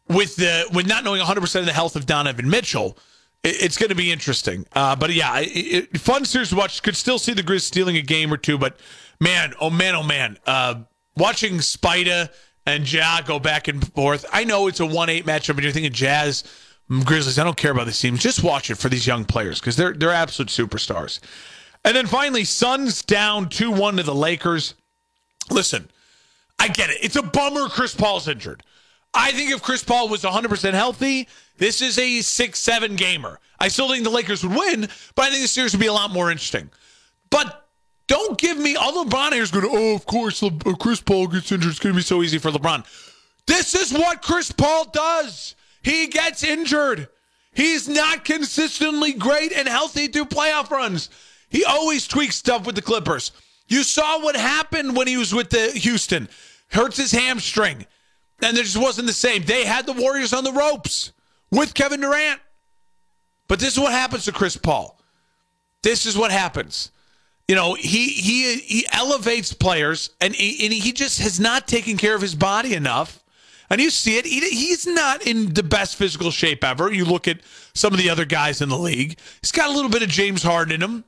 with 0.09 0.35
the 0.35 0.67
with 0.73 0.87
not 0.87 1.03
knowing 1.03 1.21
100% 1.21 1.59
of 1.59 1.65
the 1.65 1.73
health 1.73 1.95
of 1.95 2.05
Donovan 2.05 2.49
Mitchell, 2.49 2.97
it, 3.43 3.61
it's 3.61 3.77
going 3.77 3.89
to 3.89 3.95
be 3.95 4.11
interesting. 4.11 4.65
Uh, 4.73 4.95
but 4.95 5.13
yeah, 5.13 5.39
it, 5.39 5.47
it, 5.93 5.97
fun 5.99 6.25
series 6.25 6.49
to 6.49 6.55
watch. 6.55 6.81
Could 6.83 6.97
still 6.97 7.19
see 7.19 7.33
the 7.33 7.43
Grizz 7.43 7.61
stealing 7.61 7.95
a 7.95 8.01
game 8.01 8.33
or 8.33 8.37
two, 8.37 8.57
but 8.57 8.79
man, 9.19 9.53
oh 9.61 9.69
man, 9.69 9.95
oh 9.95 10.03
man, 10.03 10.37
uh, 10.45 10.81
watching 11.15 11.55
Spida 11.55 12.29
and 12.65 12.91
Ja 12.91 13.21
go 13.21 13.39
back 13.39 13.67
and 13.67 13.93
forth. 13.93 14.25
I 14.33 14.43
know 14.43 14.67
it's 14.67 14.79
a 14.79 14.85
one-eight 14.85 15.25
matchup, 15.25 15.51
and 15.51 15.63
you're 15.63 15.71
thinking 15.71 15.93
Jazz. 15.93 16.43
Grizzlies, 17.05 17.37
I 17.37 17.43
don't 17.43 17.55
care 17.55 17.71
about 17.71 17.85
these 17.85 17.99
teams. 17.99 18.19
Just 18.19 18.43
watch 18.43 18.71
it 18.71 18.75
for 18.75 18.89
these 18.89 19.05
young 19.05 19.23
players 19.23 19.59
because 19.59 19.75
they're 19.75 19.93
they're 19.93 20.09
absolute 20.09 20.49
superstars. 20.49 21.19
And 21.85 21.95
then 21.95 22.07
finally, 22.07 22.43
Suns 22.43 23.03
down 23.03 23.47
2 23.47 23.71
1 23.71 23.97
to 23.97 24.03
the 24.03 24.15
Lakers. 24.15 24.73
Listen, 25.51 25.89
I 26.57 26.67
get 26.67 26.89
it. 26.89 26.97
It's 27.01 27.15
a 27.15 27.21
bummer 27.21 27.69
Chris 27.69 27.95
Paul's 27.95 28.27
injured. 28.27 28.63
I 29.13 29.31
think 29.31 29.51
if 29.51 29.61
Chris 29.61 29.83
Paul 29.83 30.09
was 30.09 30.23
100% 30.23 30.73
healthy, 30.73 31.27
this 31.57 31.81
is 31.81 31.97
a 31.97 32.21
6 32.21 32.59
7 32.59 32.95
gamer. 32.95 33.39
I 33.59 33.67
still 33.67 33.89
think 33.89 34.03
the 34.03 34.09
Lakers 34.09 34.43
would 34.43 34.57
win, 34.57 34.87
but 35.15 35.25
I 35.25 35.29
think 35.29 35.41
the 35.41 35.47
series 35.47 35.73
would 35.73 35.81
be 35.81 35.87
a 35.87 35.93
lot 35.93 36.11
more 36.11 36.31
interesting. 36.31 36.69
But 37.29 37.67
don't 38.07 38.37
give 38.37 38.57
me 38.57 38.75
all 38.75 39.05
LeBron 39.05 39.33
here 39.33 39.43
is 39.43 39.51
going 39.51 39.65
to, 39.65 39.71
oh, 39.71 39.95
of 39.95 40.05
course, 40.05 40.41
Le- 40.41 40.51
uh, 40.65 40.73
Chris 40.73 41.01
Paul 41.01 41.27
gets 41.27 41.51
injured. 41.51 41.71
It's 41.71 41.79
going 41.79 41.93
to 41.93 41.97
be 41.97 42.03
so 42.03 42.23
easy 42.23 42.37
for 42.37 42.51
LeBron. 42.51 42.85
This 43.45 43.75
is 43.75 43.91
what 43.91 44.21
Chris 44.21 44.51
Paul 44.51 44.85
does. 44.91 45.55
He 45.81 46.07
gets 46.07 46.43
injured. 46.43 47.07
He's 47.53 47.87
not 47.87 48.25
consistently 48.25 49.13
great 49.13 49.51
and 49.51 49.67
healthy 49.67 50.07
through 50.07 50.25
playoff 50.25 50.69
runs. 50.69 51.09
He 51.49 51.65
always 51.65 52.07
tweaks 52.07 52.35
stuff 52.35 52.65
with 52.65 52.75
the 52.75 52.81
Clippers. 52.81 53.31
You 53.67 53.83
saw 53.83 54.23
what 54.23 54.35
happened 54.35 54.95
when 54.95 55.07
he 55.07 55.17
was 55.17 55.33
with 55.33 55.49
the 55.49 55.71
Houston. 55.71 56.29
Hurts 56.71 56.97
his 56.97 57.11
hamstring 57.11 57.85
and 58.41 58.57
it 58.57 58.63
just 58.63 58.77
wasn't 58.77 59.07
the 59.07 59.13
same. 59.13 59.43
They 59.43 59.65
had 59.65 59.85
the 59.85 59.93
Warriors 59.93 60.33
on 60.33 60.43
the 60.43 60.51
ropes 60.51 61.11
with 61.51 61.73
Kevin 61.73 62.01
Durant. 62.01 62.39
But 63.47 63.59
this 63.59 63.73
is 63.73 63.79
what 63.79 63.91
happens 63.91 64.25
to 64.25 64.31
Chris 64.31 64.55
Paul. 64.55 64.99
This 65.81 66.05
is 66.05 66.17
what 66.17 66.31
happens. 66.31 66.91
You 67.47 67.55
know, 67.55 67.73
he 67.73 68.09
he 68.09 68.57
he 68.59 68.87
elevates 68.91 69.53
players, 69.53 70.11
and 70.21 70.35
he, 70.35 70.65
and 70.65 70.73
he 70.73 70.91
just 70.91 71.19
has 71.19 71.39
not 71.39 71.67
taken 71.67 71.97
care 71.97 72.13
of 72.13 72.21
his 72.21 72.35
body 72.35 72.75
enough. 72.75 73.23
And 73.71 73.81
you 73.81 73.89
see 73.89 74.17
it. 74.17 74.25
He, 74.25 74.39
he's 74.49 74.85
not 74.85 75.25
in 75.25 75.53
the 75.53 75.63
best 75.63 75.95
physical 75.95 76.31
shape 76.31 76.63
ever. 76.63 76.91
You 76.91 77.05
look 77.05 77.27
at 77.27 77.39
some 77.73 77.93
of 77.93 77.99
the 77.99 78.09
other 78.09 78.25
guys 78.25 78.61
in 78.61 78.69
the 78.69 78.77
league. 78.77 79.17
He's 79.41 79.51
got 79.51 79.69
a 79.69 79.73
little 79.73 79.89
bit 79.89 80.03
of 80.03 80.09
James 80.09 80.43
Harden 80.43 80.75
in 80.75 80.81
him, 80.81 81.03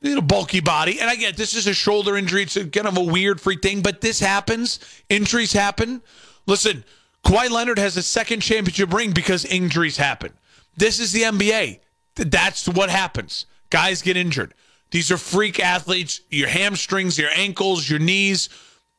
you 0.00 0.14
know, 0.14 0.20
bulky 0.20 0.60
body. 0.60 1.00
And 1.00 1.10
I 1.10 1.16
get 1.16 1.36
this 1.36 1.54
is 1.54 1.66
a 1.66 1.74
shoulder 1.74 2.16
injury. 2.16 2.42
It's 2.42 2.54
kind 2.54 2.86
of 2.86 2.96
a 2.96 3.02
weird 3.02 3.40
freak 3.40 3.62
thing, 3.62 3.80
but 3.80 4.00
this 4.00 4.20
happens. 4.20 4.78
Injuries 5.08 5.52
happen. 5.52 6.02
Listen, 6.50 6.84
Kawhi 7.24 7.48
Leonard 7.48 7.78
has 7.78 7.96
a 7.96 8.02
second 8.02 8.40
championship 8.40 8.92
ring 8.92 9.12
because 9.12 9.44
injuries 9.44 9.96
happen. 9.96 10.32
This 10.76 10.98
is 10.98 11.12
the 11.12 11.22
NBA. 11.22 11.78
That's 12.16 12.68
what 12.68 12.90
happens. 12.90 13.46
Guys 13.70 14.02
get 14.02 14.16
injured. 14.16 14.52
These 14.90 15.12
are 15.12 15.16
freak 15.16 15.60
athletes. 15.60 16.22
Your 16.28 16.48
hamstrings, 16.48 17.16
your 17.16 17.30
ankles, 17.36 17.88
your 17.88 18.00
knees. 18.00 18.48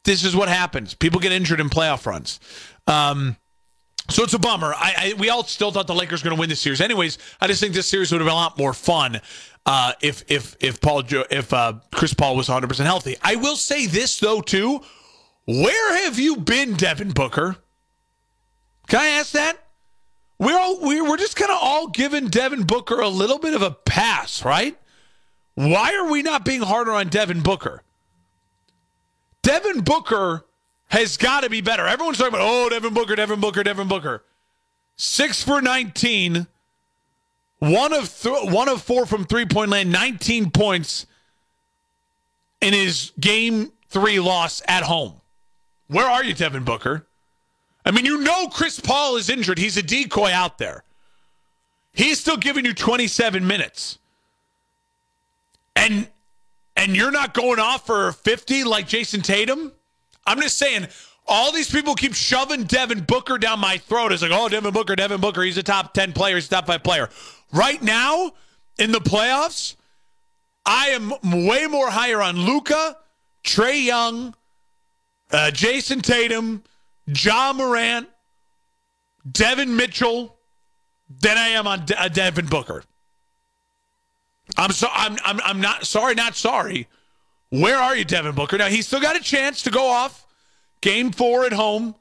This 0.06 0.24
is 0.24 0.34
what 0.34 0.48
happens. 0.48 0.94
People 0.94 1.20
get 1.20 1.34
injured 1.34 1.60
in 1.60 1.70
playoff 1.70 2.06
runs. 2.06 2.40
Um, 2.88 3.36
so 4.10 4.24
it's 4.24 4.34
a 4.34 4.40
bummer. 4.40 4.74
I, 4.74 4.94
I, 4.98 5.14
we 5.20 5.30
all 5.30 5.44
still 5.44 5.72
thought 5.72 5.88
the 5.88 5.94
Lakers 5.94 6.24
were 6.24 6.30
going 6.30 6.38
to 6.38 6.40
win 6.40 6.50
this 6.50 6.62
series. 6.62 6.80
Anyways, 6.80 7.18
I 7.42 7.48
just 7.48 7.60
think 7.60 7.74
this 7.74 7.88
series 7.88 8.14
would 8.14 8.22
have 8.22 8.26
been 8.28 8.34
a 8.34 8.36
lot 8.36 8.58
more 8.58 8.74
fun 8.74 9.20
uh, 9.66 9.92
if 10.02 10.24
if 10.30 10.56
if 10.62 10.80
Paul 10.80 11.04
if 11.30 11.54
uh, 11.54 11.74
Chris 11.94 12.14
Paul 12.14 12.38
was 12.38 12.48
100 12.48 12.68
percent 12.68 12.88
healthy. 12.88 13.18
I 13.22 13.36
will 13.36 13.58
say 13.58 13.88
this 13.88 14.20
though 14.20 14.42
too. 14.42 14.82
Where 15.52 16.06
have 16.06 16.18
you 16.18 16.38
been, 16.38 16.76
Devin 16.76 17.12
Booker? 17.12 17.58
Can 18.88 19.02
I 19.02 19.08
ask 19.08 19.34
that? 19.34 19.58
We're 20.40 20.58
all, 20.58 20.80
we're 20.80 21.18
just 21.18 21.36
kind 21.36 21.52
of 21.52 21.58
all 21.62 21.88
giving 21.88 22.30
Devin 22.30 22.64
Booker 22.64 23.02
a 23.02 23.10
little 23.10 23.38
bit 23.38 23.54
of 23.54 23.62
a 23.62 23.72
pass, 23.72 24.46
right? 24.46 24.78
Why 25.56 25.94
are 25.96 26.10
we 26.10 26.22
not 26.22 26.46
being 26.46 26.62
harder 26.62 26.94
on 26.94 27.10
Devin 27.10 27.42
Booker? 27.42 27.84
Devin 29.42 29.82
Booker 29.82 30.46
has 30.88 31.18
got 31.18 31.42
to 31.42 31.50
be 31.50 31.60
better. 31.60 31.86
Everyone's 31.86 32.18
talking 32.18 32.34
about, 32.34 32.48
oh, 32.48 32.70
Devin 32.70 32.94
Booker, 32.94 33.18
Devin 33.18 33.42
Booker, 33.42 33.62
Devin 33.62 33.90
Booker. 33.90 34.24
Six 34.96 35.44
for 35.44 35.62
19, 35.62 36.48
one 37.60 37.92
of, 37.92 38.22
th- 38.22 38.52
one 38.52 38.70
of 38.70 38.82
four 38.82 39.06
from 39.06 39.26
three 39.26 39.46
point 39.46 39.70
land, 39.70 39.92
19 39.92 40.52
points 40.52 41.08
in 42.62 42.74
his 42.74 43.12
game 43.20 43.74
three 43.90 44.22
loss 44.22 44.62
at 44.66 44.84
home. 44.84 45.21
Where 45.92 46.06
are 46.06 46.24
you, 46.24 46.34
Devin 46.34 46.64
Booker? 46.64 47.06
I 47.86 47.92
mean, 47.92 48.06
you 48.06 48.22
know 48.22 48.48
Chris 48.48 48.80
Paul 48.80 49.18
is 49.18 49.30
injured. 49.30 49.58
He's 49.58 49.76
a 49.76 49.84
decoy 49.84 50.32
out 50.32 50.58
there. 50.58 50.86
He's 51.92 52.18
still 52.18 52.38
giving 52.38 52.64
you 52.64 52.74
27 52.74 53.46
minutes. 53.46 54.00
And 55.76 56.08
and 56.78 56.96
you're 56.96 57.12
not 57.12 57.34
going 57.34 57.60
off 57.60 57.86
for 57.86 58.14
50 58.14 58.64
like 58.64 58.88
Jayson 58.88 59.22
Tatum? 59.22 59.74
I'm 60.26 60.40
just 60.40 60.58
saying 60.58 60.88
all 61.28 61.52
these 61.52 61.70
people 61.70 61.96
keep 61.96 62.14
shoving 62.14 62.64
Devin 62.64 63.02
Booker 63.02 63.38
down 63.38 63.60
my 63.60 63.78
throat. 63.78 64.14
It's 64.14 64.22
like, 64.22 64.32
oh, 64.34 64.48
Devin 64.48 64.72
Booker, 64.72 64.96
Devin 64.96 65.20
Booker, 65.20 65.42
he's 65.42 65.58
a 65.58 65.64
top 65.64 65.94
10 65.94 66.14
player, 66.14 66.36
he's 66.36 66.48
a 66.48 66.52
top 66.52 66.68
five 66.68 66.84
player. 66.84 67.10
Right 67.52 67.82
now, 67.82 68.32
in 68.80 68.94
the 68.94 69.00
playoffs, 69.00 69.76
I 70.66 70.88
am 70.88 71.12
way 71.46 71.68
more 71.68 71.90
higher 71.90 72.22
on 72.22 72.38
Luca, 72.38 72.96
Trey 73.44 73.82
Young, 73.82 74.34
uh, 75.32 75.52
Jayson 75.52 76.02
Tatum, 76.02 76.64
Ja 77.08 77.54
Morant, 77.54 78.08
Devin 79.30 79.76
Mitchell, 79.76 80.38
than 81.22 81.38
I 81.38 81.50
am 81.50 81.68
on 81.68 81.86
De- 81.86 82.10
Devin 82.10 82.46
Booker. 82.48 82.84
I'm 84.58 84.72
so 84.72 84.88
I'm 84.92 85.18
I'm 85.24 85.40
I'm 85.44 85.62
not 85.62 85.86
sorry, 85.86 86.16
not 86.16 86.36
sorry. 86.36 86.88
Where 87.50 87.78
are 87.78 87.96
you, 87.96 88.06
Devin 88.06 88.34
Booker? 88.36 88.58
Now 88.58 88.68
he's 88.68 88.88
still 88.88 89.02
got 89.02 89.16
a 89.16 89.20
chance 89.20 89.64
to 89.64 89.72
go 89.72 89.88
off 89.88 90.26
game 90.82 91.12
four 91.12 91.46
at 91.46 91.54
home, 91.54 91.96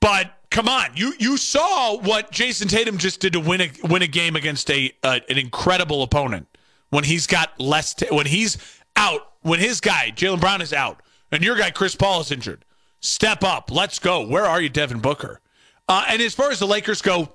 but 0.00 0.32
come 0.50 0.68
on, 0.68 0.90
you 0.94 1.14
you 1.18 1.36
saw 1.36 1.96
what 1.96 2.30
Jayson 2.30 2.68
Tatum 2.68 2.98
just 2.98 3.20
did 3.20 3.32
to 3.32 3.40
win 3.40 3.60
a 3.60 3.70
win 3.84 4.02
a 4.02 4.06
game 4.06 4.36
against 4.36 4.70
a 4.70 4.92
uh, 5.02 5.20
an 5.28 5.38
incredible 5.38 6.02
opponent 6.02 6.46
when 6.90 7.04
he's 7.04 7.26
got 7.26 7.58
less 7.58 7.94
t- 7.94 8.06
when 8.10 8.26
he's 8.26 8.58
out 8.96 9.32
when 9.42 9.58
his 9.58 9.80
guy 9.80 10.12
Jalen 10.14 10.40
Brown 10.40 10.60
is 10.62 10.72
out 10.72 11.00
and 11.34 11.44
your 11.44 11.56
guy 11.56 11.70
Chris 11.70 11.94
Paul 11.94 12.20
is 12.20 12.30
injured. 12.30 12.64
Step 13.00 13.44
up, 13.44 13.70
let's 13.70 13.98
go. 13.98 14.26
Where 14.26 14.46
are 14.46 14.60
you, 14.60 14.68
Devin 14.68 15.00
Booker? 15.00 15.40
Uh, 15.88 16.06
and 16.08 16.22
as 16.22 16.34
far 16.34 16.50
as 16.50 16.58
the 16.58 16.66
Lakers 16.66 17.02
go, 17.02 17.34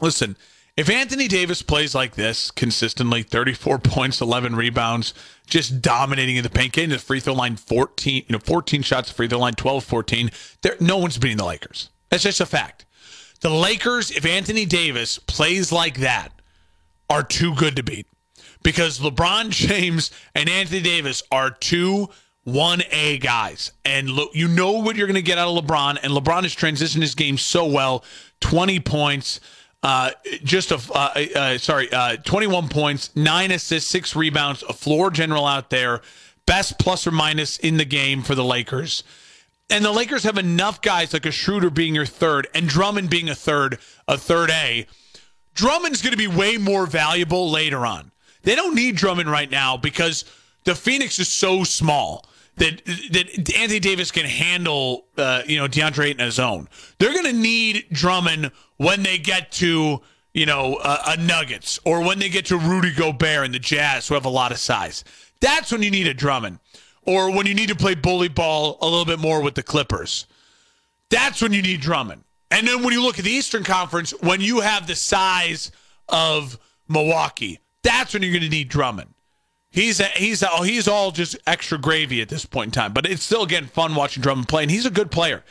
listen. 0.00 0.36
If 0.76 0.90
Anthony 0.90 1.28
Davis 1.28 1.62
plays 1.62 1.94
like 1.94 2.16
this 2.16 2.50
consistently, 2.50 3.22
34 3.22 3.78
points, 3.82 4.20
11 4.20 4.56
rebounds, 4.56 5.14
just 5.46 5.80
dominating 5.80 6.36
in 6.36 6.42
the 6.42 6.50
paint, 6.50 6.72
getting 6.72 6.90
to 6.90 6.96
the 6.96 7.02
free 7.02 7.20
throw 7.20 7.34
line 7.34 7.56
14, 7.56 8.24
you 8.26 8.32
know, 8.32 8.40
14 8.40 8.82
shots 8.82 9.10
free 9.10 9.28
throw 9.28 9.38
line, 9.38 9.54
12, 9.54 9.84
14, 9.84 10.30
there, 10.62 10.76
no 10.80 10.96
one's 10.96 11.18
beating 11.18 11.38
the 11.38 11.44
Lakers. 11.44 11.90
That's 12.10 12.24
just 12.24 12.40
a 12.40 12.46
fact. 12.46 12.86
The 13.40 13.50
Lakers, 13.50 14.10
if 14.10 14.24
Anthony 14.26 14.64
Davis 14.64 15.18
plays 15.18 15.70
like 15.70 15.98
that, 15.98 16.30
are 17.10 17.22
too 17.22 17.54
good 17.54 17.76
to 17.76 17.82
beat 17.82 18.06
because 18.62 18.98
LeBron 18.98 19.50
James 19.50 20.10
and 20.34 20.48
Anthony 20.48 20.80
Davis 20.80 21.22
are 21.30 21.50
two 21.50 22.08
1A 22.46 23.20
guys. 23.20 23.72
And 23.84 24.10
look, 24.10 24.30
you 24.34 24.48
know 24.48 24.72
what 24.72 24.96
you're 24.96 25.06
going 25.06 25.14
to 25.14 25.22
get 25.22 25.38
out 25.38 25.48
of 25.48 25.64
LeBron. 25.64 25.98
And 26.02 26.12
LeBron 26.12 26.42
has 26.42 26.54
transitioned 26.54 27.00
his 27.00 27.14
game 27.14 27.38
so 27.38 27.66
well 27.66 28.04
20 28.40 28.80
points. 28.80 29.40
Uh, 29.82 30.10
just 30.42 30.70
a 30.70 30.80
uh, 30.94 31.26
uh, 31.36 31.58
sorry, 31.58 31.92
uh, 31.92 32.16
21 32.16 32.68
points, 32.70 33.14
nine 33.14 33.50
assists, 33.50 33.90
six 33.90 34.16
rebounds, 34.16 34.62
a 34.62 34.72
floor 34.72 35.10
general 35.10 35.44
out 35.44 35.68
there, 35.68 36.00
best 36.46 36.78
plus 36.78 37.06
or 37.06 37.10
minus 37.10 37.58
in 37.58 37.76
the 37.76 37.84
game 37.84 38.22
for 38.22 38.34
the 38.34 38.44
Lakers. 38.44 39.04
And 39.68 39.84
the 39.84 39.92
Lakers 39.92 40.24
have 40.24 40.38
enough 40.38 40.80
guys 40.80 41.12
like 41.12 41.26
a 41.26 41.30
Schroeder 41.30 41.68
being 41.68 41.94
your 41.94 42.06
third 42.06 42.48
and 42.54 42.66
Drummond 42.68 43.10
being 43.10 43.28
a 43.28 43.34
third, 43.34 43.78
a 44.08 44.16
third 44.16 44.50
A. 44.50 44.86
Drummond's 45.54 46.02
going 46.02 46.12
to 46.12 46.18
be 46.18 46.26
way 46.26 46.56
more 46.56 46.86
valuable 46.86 47.50
later 47.50 47.86
on. 47.86 48.10
They 48.42 48.54
don't 48.54 48.74
need 48.74 48.96
Drummond 48.96 49.30
right 49.30 49.50
now 49.50 49.76
because 49.76 50.24
the 50.64 50.74
Phoenix 50.74 51.18
is 51.18 51.28
so 51.28 51.64
small 51.64 52.24
that 52.56 52.84
that 52.84 53.54
Anthony 53.56 53.80
Davis 53.80 54.10
can 54.10 54.26
handle, 54.26 55.06
uh, 55.16 55.42
you 55.46 55.58
know, 55.58 55.66
DeAndre 55.66 56.06
Ayton 56.06 56.24
his 56.24 56.38
own. 56.38 56.68
They're 56.98 57.12
going 57.12 57.24
to 57.24 57.32
need 57.32 57.86
Drummond 57.90 58.52
when 58.76 59.02
they 59.02 59.18
get 59.18 59.52
to 59.52 60.00
you 60.32 60.46
know 60.46 60.76
uh, 60.76 61.16
a 61.16 61.16
Nuggets 61.16 61.78
or 61.84 62.02
when 62.02 62.18
they 62.18 62.28
get 62.28 62.46
to 62.46 62.58
Rudy 62.58 62.92
Gobert 62.92 63.44
and 63.44 63.54
the 63.54 63.58
Jazz, 63.58 64.08
who 64.08 64.14
have 64.14 64.24
a 64.24 64.30
lot 64.30 64.52
of 64.52 64.58
size. 64.58 65.04
That's 65.40 65.72
when 65.72 65.82
you 65.82 65.90
need 65.90 66.06
a 66.06 66.14
Drummond, 66.14 66.60
or 67.02 67.30
when 67.30 67.46
you 67.46 67.54
need 67.54 67.68
to 67.68 67.76
play 67.76 67.94
bully 67.94 68.28
ball 68.28 68.78
a 68.80 68.86
little 68.86 69.04
bit 69.04 69.18
more 69.18 69.42
with 69.42 69.54
the 69.54 69.62
Clippers. 69.62 70.26
That's 71.10 71.42
when 71.42 71.52
you 71.52 71.62
need 71.62 71.80
Drummond. 71.80 72.24
And 72.50 72.66
then 72.66 72.82
when 72.82 72.92
you 72.92 73.02
look 73.02 73.18
at 73.18 73.24
the 73.24 73.30
Eastern 73.30 73.64
Conference, 73.64 74.12
when 74.20 74.40
you 74.40 74.60
have 74.60 74.86
the 74.86 74.94
size 74.94 75.72
of 76.08 76.58
Milwaukee, 76.88 77.58
that's 77.82 78.14
when 78.14 78.22
you're 78.22 78.32
going 78.32 78.42
to 78.42 78.48
need 78.48 78.68
Drummond. 78.68 79.13
He's 79.74 79.98
a, 79.98 80.04
he's 80.04 80.40
a, 80.44 80.64
he's 80.64 80.86
all 80.86 81.10
just 81.10 81.36
extra 81.48 81.78
gravy 81.78 82.22
at 82.22 82.28
this 82.28 82.46
point 82.46 82.68
in 82.68 82.70
time, 82.70 82.92
but 82.92 83.06
it's 83.06 83.24
still 83.24 83.42
again 83.42 83.66
fun 83.66 83.96
watching 83.96 84.22
Drummond 84.22 84.46
play, 84.46 84.62
and 84.62 84.70
he's 84.70 84.86
a 84.86 84.90
good 84.90 85.10
player. 85.10 85.42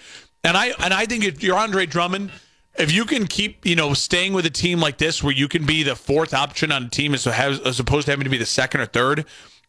And 0.46 0.56
I 0.56 0.68
and 0.80 0.94
I 0.94 1.06
think 1.06 1.26
if 1.26 1.44
you're 1.44 1.58
Andre 1.58 1.86
Drummond, 1.86 2.32
if 2.76 2.90
you 2.90 3.04
can 3.04 3.28
keep 3.28 3.66
you 3.66 3.76
know 3.76 3.94
staying 3.94 4.32
with 4.32 4.46
a 4.46 4.50
team 4.50 4.80
like 4.80 4.98
this 4.98 5.22
where 5.22 5.34
you 5.34 5.50
can 5.50 5.66
be 5.66 5.84
the 5.84 5.98
fourth 5.98 6.34
option 6.34 6.72
on 6.72 6.84
a 6.84 6.90
team 6.90 7.14
as, 7.14 7.28
as 7.28 7.82
opposed 7.82 8.06
to 8.06 8.14
having 8.14 8.24
to 8.24 8.30
be 8.30 8.38
the 8.38 8.46
second 8.46 8.80
or 8.80 8.86
third, 8.86 9.26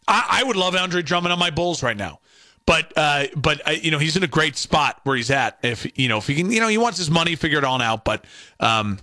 I, 0.07 0.39
I 0.39 0.43
would 0.45 0.55
love 0.55 0.73
Andre 0.73 1.01
Drummond 1.01 1.33
on 1.33 1.39
my 1.39 1.49
Bulls 1.49 1.83
right 1.83 1.97
now. 1.97 2.21
But 2.65 2.93
uh, 2.95 3.25
but 3.35 3.67
uh, 3.67 3.71
you 3.71 3.91
know 3.91 3.99
he's 3.99 4.15
in 4.15 4.23
a 4.23 4.27
great 4.27 4.55
spot 4.55 5.01
where 5.03 5.17
he's 5.17 5.31
at. 5.31 5.59
If 5.63 5.99
you 5.99 6.07
know 6.07 6.19
if 6.19 6.27
he 6.27 6.35
can, 6.35 6.49
you 6.49 6.61
know 6.61 6.69
he 6.69 6.77
wants 6.77 6.97
his 6.97 7.11
money 7.11 7.35
figured 7.35 7.65
on 7.65 7.81
out, 7.81 8.05
but. 8.05 8.23
Um, 8.61 8.99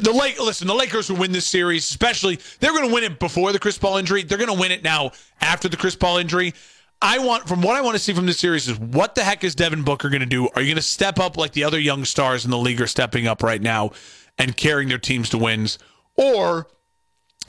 the 0.00 0.12
Lake, 0.12 0.40
listen, 0.40 0.66
the 0.66 0.74
Lakers 0.74 1.10
will 1.10 1.18
win 1.18 1.32
this 1.32 1.46
series, 1.46 1.88
especially 1.88 2.38
they're 2.60 2.72
going 2.72 2.88
to 2.88 2.94
win 2.94 3.04
it 3.04 3.18
before 3.18 3.52
the 3.52 3.58
Chris 3.58 3.78
Paul 3.78 3.96
injury. 3.96 4.22
They're 4.22 4.38
going 4.38 4.52
to 4.52 4.60
win 4.60 4.72
it 4.72 4.82
now 4.82 5.12
after 5.40 5.68
the 5.68 5.76
Chris 5.76 5.96
Paul 5.96 6.18
injury. 6.18 6.54
I 7.02 7.18
want 7.18 7.46
from 7.46 7.60
what 7.60 7.76
I 7.76 7.82
want 7.82 7.94
to 7.96 8.02
see 8.02 8.14
from 8.14 8.26
this 8.26 8.38
series 8.38 8.68
is 8.68 8.78
what 8.78 9.14
the 9.14 9.22
heck 9.22 9.44
is 9.44 9.54
Devin 9.54 9.82
Booker 9.82 10.08
going 10.08 10.20
to 10.20 10.26
do? 10.26 10.48
Are 10.54 10.62
you 10.62 10.68
going 10.68 10.76
to 10.76 10.82
step 10.82 11.18
up 11.18 11.36
like 11.36 11.52
the 11.52 11.64
other 11.64 11.78
young 11.78 12.04
stars 12.04 12.44
in 12.44 12.50
the 12.50 12.58
league 12.58 12.80
are 12.80 12.86
stepping 12.86 13.26
up 13.26 13.42
right 13.42 13.60
now 13.60 13.90
and 14.38 14.56
carrying 14.56 14.88
their 14.88 14.98
teams 14.98 15.28
to 15.30 15.38
wins, 15.38 15.78
or 16.16 16.68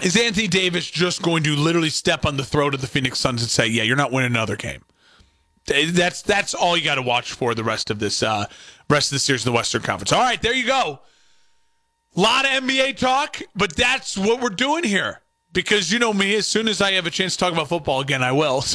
is 0.02 0.18
Anthony 0.18 0.48
Davis 0.48 0.90
just 0.90 1.22
going 1.22 1.44
to 1.44 1.56
literally 1.56 1.90
step 1.90 2.26
on 2.26 2.38
the 2.38 2.44
throat 2.44 2.74
of 2.74 2.82
the 2.82 2.88
Phoenix 2.88 3.20
Suns 3.20 3.42
and 3.42 3.50
say, 3.50 3.68
"Yeah, 3.68 3.84
you're 3.84 3.96
not 3.96 4.12
winning 4.12 4.32
another 4.32 4.58
game"? 4.58 4.84
That's 5.66 6.22
that's 6.22 6.54
all 6.54 6.78
you 6.78 6.84
got 6.84 6.96
to 6.96 7.02
watch 7.02 7.32
for 7.32 7.56
the 7.56 7.64
rest 7.64 7.90
of 7.90 8.00
this 8.00 8.22
uh, 8.22 8.46
rest 8.90 9.12
of 9.12 9.16
the 9.16 9.20
series 9.20 9.46
in 9.46 9.52
the 9.52 9.56
Western 9.56 9.82
Conference. 9.82 10.12
All 10.12 10.22
right, 10.22 10.42
there 10.42 10.54
you 10.54 10.66
go. 10.66 11.00
A 12.18 12.20
lot 12.20 12.46
of 12.46 12.64
NBA 12.64 12.98
talk, 12.98 13.44
but 13.56 13.76
that's 13.76 14.18
what 14.18 14.42
we're 14.42 14.50
doing 14.50 14.84
here. 14.84 15.22
Because 15.54 15.92
you 15.92 16.00
know 16.00 16.12
me, 16.14 16.36
as 16.36 16.48
soon 16.48 16.68
as 16.68 16.82
I 16.82 16.94
have 16.94 17.06
a 17.06 17.12
chance 17.12 17.34
to 17.34 17.40
talk 17.40 17.54
about 17.54 17.70
football 17.70 18.02
again, 18.02 18.24
I 18.24 18.32
will. 18.32 18.64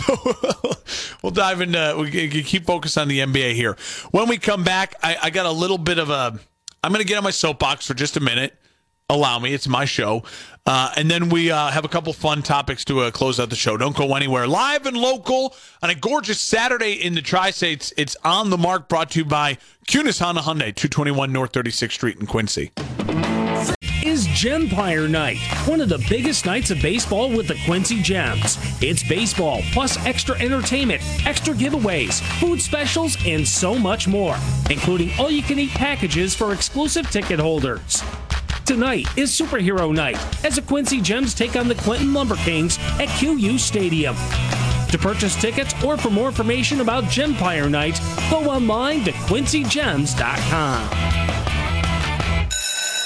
So 0.92 1.22
we'll 1.22 1.33
dive 1.33 1.61
into, 1.61 1.96
we 1.98 2.28
keep 2.42 2.66
focused 2.66 2.98
on 2.98 3.07
the 3.07 3.20
NBA 3.20 3.55
here. 3.55 3.76
When 4.11 4.28
we 4.28 4.37
come 4.37 4.64
back, 4.64 4.96
I, 5.02 5.16
I 5.22 5.31
got 5.31 5.46
a 5.46 5.52
little 5.52 5.78
bit 5.78 5.98
of 5.98 6.11
a, 6.11 6.38
I'm 6.83 6.92
going 6.92 7.02
to 7.02 7.07
get 7.07 7.16
on 7.16 7.24
my 7.24 7.31
soapbox 7.31 7.87
for 7.87 7.94
just 7.94 8.16
a 8.16 8.20
minute. 8.20 8.59
Allow 9.09 9.38
me, 9.38 9.55
it's 9.55 9.68
my 9.68 9.85
show. 9.85 10.24
Uh, 10.66 10.92
and 10.96 11.11
then 11.11 11.28
we 11.28 11.50
uh, 11.50 11.70
have 11.70 11.85
a 11.85 11.88
couple 11.88 12.12
fun 12.12 12.42
topics 12.42 12.85
to 12.87 13.00
uh, 13.00 13.11
close 13.12 13.38
out 13.38 13.50
the 13.50 13.57
show. 13.57 13.76
Don't 13.76 13.96
go 13.96 14.14
anywhere. 14.14 14.46
Live 14.48 14.87
and 14.87 14.96
local 14.96 15.55
on 15.83 15.90
a 15.90 15.94
gorgeous 15.94 16.40
Saturday 16.40 16.92
in 16.92 17.14
the 17.14 17.22
Tri 17.22 17.50
States. 17.50 17.92
It's 17.96 18.16
on 18.24 18.50
the 18.50 18.59
mark, 18.59 18.88
brought 18.88 19.11
to 19.12 19.20
you 19.20 19.24
by 19.24 19.59
Kunes 19.88 20.20
Honda 20.20 20.42
Hyundai, 20.42 20.74
221 20.74 21.33
North 21.33 21.52
36th 21.52 21.92
Street 21.92 22.18
in 22.18 22.26
Quincy 22.26 22.72
Gempire 24.32 25.10
Night, 25.10 25.36
one 25.66 25.82
of 25.82 25.90
the 25.90 26.04
biggest 26.08 26.46
nights 26.46 26.70
of 26.70 26.80
baseball 26.80 27.30
with 27.30 27.48
the 27.48 27.58
Quincy 27.66 28.00
Gems. 28.00 28.56
It's 28.82 29.06
baseball 29.06 29.60
plus 29.72 29.98
extra 30.06 30.40
entertainment, 30.40 31.02
extra 31.26 31.52
giveaways, 31.54 32.22
food 32.40 32.58
specials, 32.60 33.18
and 33.26 33.46
so 33.46 33.74
much 33.74 34.08
more, 34.08 34.34
including 34.70 35.10
all 35.18 35.30
you 35.30 35.42
can 35.42 35.58
eat 35.58 35.72
packages 35.72 36.34
for 36.34 36.54
exclusive 36.54 37.10
ticket 37.10 37.38
holders. 37.38 38.02
Tonight 38.64 39.06
is 39.18 39.30
Superhero 39.30 39.94
Night 39.94 40.16
as 40.44 40.56
the 40.56 40.62
Quincy 40.62 41.02
Gems 41.02 41.34
take 41.34 41.54
on 41.54 41.68
the 41.68 41.74
Clinton 41.74 42.14
Lumber 42.14 42.36
Kings 42.36 42.78
at 42.98 43.08
QU 43.18 43.58
Stadium. 43.58 44.16
To 44.16 44.98
purchase 44.98 45.38
tickets 45.40 45.74
or 45.84 45.98
for 45.98 46.10
more 46.10 46.28
information 46.28 46.80
about 46.80 47.04
Gempire 47.04 47.70
Night, 47.70 48.00
go 48.30 48.50
online 48.50 49.04
to 49.04 49.12
quincygems.com. 49.12 51.41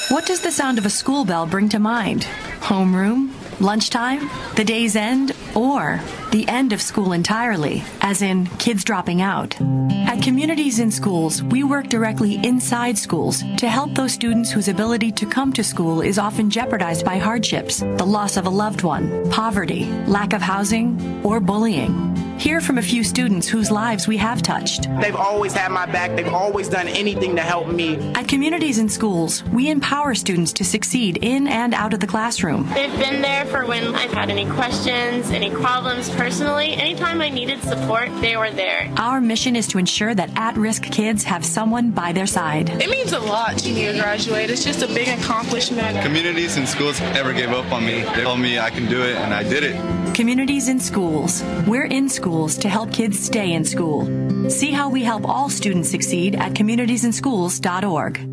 What 0.09 0.25
does 0.25 0.41
the 0.41 0.53
sound 0.53 0.79
of 0.79 0.87
a 0.87 0.91
school 0.91 1.25
bell 1.25 1.47
bring 1.47 1.69
to 1.71 1.81
mind? 1.81 2.29
Homeroom? 2.61 3.33
Lunchtime? 3.61 4.31
The 4.55 4.63
day's 4.63 4.95
end? 4.95 5.33
Or 5.57 6.01
the 6.31 6.47
end 6.47 6.73
of 6.73 6.81
school 6.81 7.13
entirely, 7.13 7.83
as 8.03 8.23
in 8.23 8.47
kids 8.59 8.85
dropping 8.85 9.21
out? 9.21 9.61
At 10.07 10.23
Communities 10.23 10.79
in 10.79 10.93
Schools, 10.93 11.43
we 11.43 11.65
work 11.65 11.89
directly 11.89 12.37
inside 12.47 12.97
schools 12.97 13.43
to 13.57 13.69
help 13.69 13.95
those 13.95 14.13
students 14.13 14.53
whose 14.53 14.69
ability 14.69 15.11
to 15.11 15.27
come 15.27 15.53
to 15.55 15.65
school 15.65 16.03
is 16.03 16.21
often 16.21 16.51
jeopardized 16.51 17.05
by 17.05 17.19
hardships, 17.19 17.81
the 17.81 18.07
loss 18.07 18.37
of 18.37 18.47
a 18.47 18.51
loved 18.51 18.83
one, 18.85 19.29
poverty, 19.31 19.87
lack 20.07 20.33
of 20.33 20.41
housing, 20.41 21.21
or 21.25 21.41
bullying. 21.41 22.16
Hear 22.39 22.61
from 22.61 22.77
a 22.77 22.83
few 22.83 23.03
students 23.03 23.49
whose 23.49 23.71
lives 23.71 24.07
we 24.07 24.19
have 24.19 24.43
touched. 24.43 24.89
They've 25.01 25.17
always 25.17 25.55
had 25.55 25.73
my 25.73 25.87
back. 25.87 26.15
They've 26.15 26.33
always 26.33 26.69
done 26.69 26.87
anything 26.87 27.35
to 27.37 27.43
help 27.43 27.67
me. 27.69 27.97
At 28.15 28.29
Communities 28.29 28.79
in 28.79 28.89
Schools, 28.91 29.43
we 29.45 29.71
empower 29.71 30.15
students 30.15 30.53
to 30.55 30.65
succeed 30.65 31.19
in 31.23 31.49
and 31.49 31.73
out 31.73 31.95
of 31.95 32.01
the 32.01 32.07
classroom. 32.07 32.69
They've 32.75 32.99
been 32.99 33.23
there 33.23 33.47
for 33.47 33.65
when 33.67 33.95
I've 33.95 34.13
had 34.13 34.31
any 34.31 34.45
questions, 34.51 35.31
any 35.31 35.51
problems 35.51 36.11
personally. 36.11 36.75
Anytime 36.75 37.23
I 37.23 37.31
needed 37.31 37.63
support, 37.63 38.11
they 38.21 38.37
were 38.37 38.51
there. 38.51 38.93
Our 38.99 39.21
mission 39.21 39.57
is 39.57 39.67
to 39.69 39.79
ensure 39.79 40.15
that 40.15 40.31
at 40.37 40.57
risk 40.57 40.83
kids 40.85 41.25
have 41.25 41.45
someone 41.45 41.91
by 41.91 42.13
their 42.13 42.27
side. 42.27 42.69
It 42.69 42.91
means 42.91 43.13
a 43.13 43.19
lot 43.19 43.57
to 43.59 43.73
me 43.73 43.87
to 43.87 43.93
graduate. 43.95 44.51
It's 44.51 44.65
just 44.65 44.83
a 44.83 44.89
big 44.89 45.09
accomplishment. 45.09 46.03
Communities 46.03 46.59
in 46.59 46.67
schools 46.67 47.01
never 47.01 47.33
gave 47.33 47.51
up 47.51 47.73
on 47.73 47.85
me. 47.85 48.03
They 48.03 48.23
told 48.25 48.41
me 48.41 48.59
I 48.59 48.71
can 48.71 48.87
do 48.89 49.03
it, 49.03 49.17
and 49.17 49.33
I 49.33 49.43
did 49.43 49.65
it. 49.65 50.06
Communities 50.17 50.69
in 50.69 50.81
schools. 50.81 51.45
We're 51.67 51.85
in 51.85 52.09
schools 52.09 52.57
to 52.59 52.69
help 52.71 52.91
kids 52.91 53.21
stay 53.21 53.53
in 53.53 53.67
school. 53.67 54.07
See 54.49 54.71
how 54.71 54.89
we 54.89 55.05
help 55.05 55.29
all 55.29 55.51
students 55.51 55.91
succeed 55.91 56.37
at 56.37 56.55
communitiesinschools.org. 56.55 58.31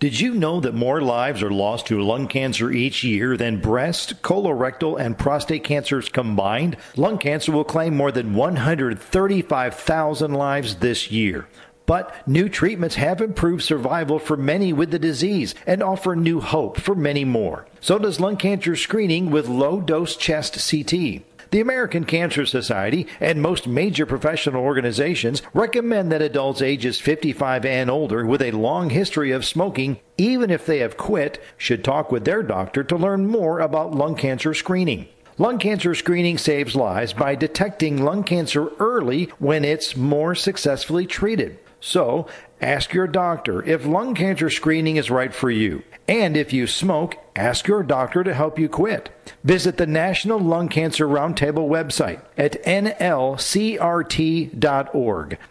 Did 0.00 0.20
you 0.20 0.34
know 0.34 0.60
that 0.60 0.74
more 0.74 1.00
lives 1.00 1.42
are 1.42 1.50
lost 1.50 1.86
to 1.86 2.02
lung 2.02 2.28
cancer 2.28 2.70
each 2.70 3.02
year 3.02 3.38
than 3.38 3.58
breast, 3.58 4.20
colorectal, 4.20 5.00
and 5.00 5.16
prostate 5.16 5.64
cancers 5.64 6.10
combined? 6.10 6.76
Lung 6.94 7.16
cancer 7.16 7.52
will 7.52 7.64
claim 7.64 7.96
more 7.96 8.12
than 8.12 8.34
135,000 8.34 10.34
lives 10.34 10.76
this 10.76 11.10
year. 11.10 11.48
But 11.86 12.26
new 12.26 12.48
treatments 12.48 12.94
have 12.94 13.20
improved 13.20 13.62
survival 13.62 14.18
for 14.18 14.36
many 14.36 14.72
with 14.72 14.90
the 14.90 14.98
disease 14.98 15.54
and 15.66 15.82
offer 15.82 16.16
new 16.16 16.40
hope 16.40 16.80
for 16.80 16.94
many 16.94 17.24
more. 17.24 17.66
So 17.80 17.98
does 17.98 18.20
lung 18.20 18.36
cancer 18.36 18.74
screening 18.74 19.30
with 19.30 19.48
low 19.48 19.80
dose 19.80 20.16
chest 20.16 20.54
CT. 20.70 21.22
The 21.50 21.60
American 21.60 22.04
Cancer 22.04 22.46
Society 22.46 23.06
and 23.20 23.40
most 23.40 23.68
major 23.68 24.06
professional 24.06 24.64
organizations 24.64 25.40
recommend 25.52 26.10
that 26.10 26.22
adults 26.22 26.62
ages 26.62 26.98
55 26.98 27.64
and 27.64 27.90
older 27.90 28.26
with 28.26 28.42
a 28.42 28.50
long 28.50 28.90
history 28.90 29.30
of 29.30 29.44
smoking, 29.44 30.00
even 30.18 30.50
if 30.50 30.66
they 30.66 30.78
have 30.78 30.96
quit, 30.96 31.40
should 31.56 31.84
talk 31.84 32.10
with 32.10 32.24
their 32.24 32.42
doctor 32.42 32.82
to 32.82 32.96
learn 32.96 33.28
more 33.28 33.60
about 33.60 33.94
lung 33.94 34.16
cancer 34.16 34.52
screening. 34.52 35.06
Lung 35.38 35.58
cancer 35.58 35.94
screening 35.94 36.38
saves 36.38 36.74
lives 36.74 37.12
by 37.12 37.34
detecting 37.34 38.02
lung 38.02 38.24
cancer 38.24 38.70
early 38.80 39.24
when 39.38 39.64
it's 39.64 39.96
more 39.96 40.34
successfully 40.34 41.06
treated. 41.06 41.58
So, 41.84 42.26
ask 42.62 42.94
your 42.94 43.06
doctor 43.06 43.62
if 43.62 43.84
lung 43.84 44.14
cancer 44.14 44.48
screening 44.48 44.96
is 44.96 45.10
right 45.10 45.34
for 45.34 45.50
you. 45.50 45.82
And 46.08 46.34
if 46.34 46.50
you 46.50 46.66
smoke, 46.66 47.16
ask 47.36 47.66
your 47.66 47.82
doctor 47.82 48.24
to 48.24 48.32
help 48.32 48.58
you 48.58 48.70
quit. 48.70 49.10
Visit 49.44 49.76
the 49.76 49.86
National 49.86 50.38
Lung 50.38 50.68
Cancer 50.68 51.06
Roundtable 51.06 51.68
website 51.68 52.22
at 52.38 52.62
nlcrt.org. 52.64 52.98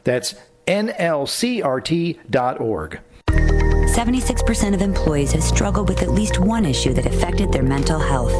That's 0.03 0.35
nlcrt.org. 0.65 2.19
76% 3.27 4.73
of 4.73 4.81
employees 4.81 5.31
have 5.33 5.43
struggled 5.43 5.87
with 5.87 6.01
at 6.01 6.09
least 6.09 6.39
one 6.39 6.65
issue 6.65 6.93
that 6.93 7.05
affected 7.05 7.51
their 7.51 7.61
mental 7.61 7.99
health. 7.99 8.33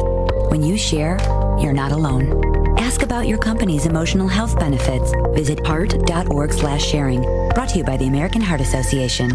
When 0.50 0.64
you 0.64 0.76
share, 0.76 1.16
you're 1.60 1.72
not 1.72 1.92
alone. 1.92 2.63
Ask 2.94 3.02
about 3.02 3.26
your 3.26 3.38
company's 3.38 3.86
emotional 3.86 4.28
health 4.28 4.56
benefits. 4.56 5.12
Visit 5.34 5.66
heart.org 5.66 6.52
slash 6.52 6.86
sharing. 6.86 7.22
Brought 7.52 7.70
to 7.70 7.78
you 7.78 7.82
by 7.82 7.96
the 7.96 8.06
American 8.06 8.40
Heart 8.40 8.60
Association. 8.60 9.32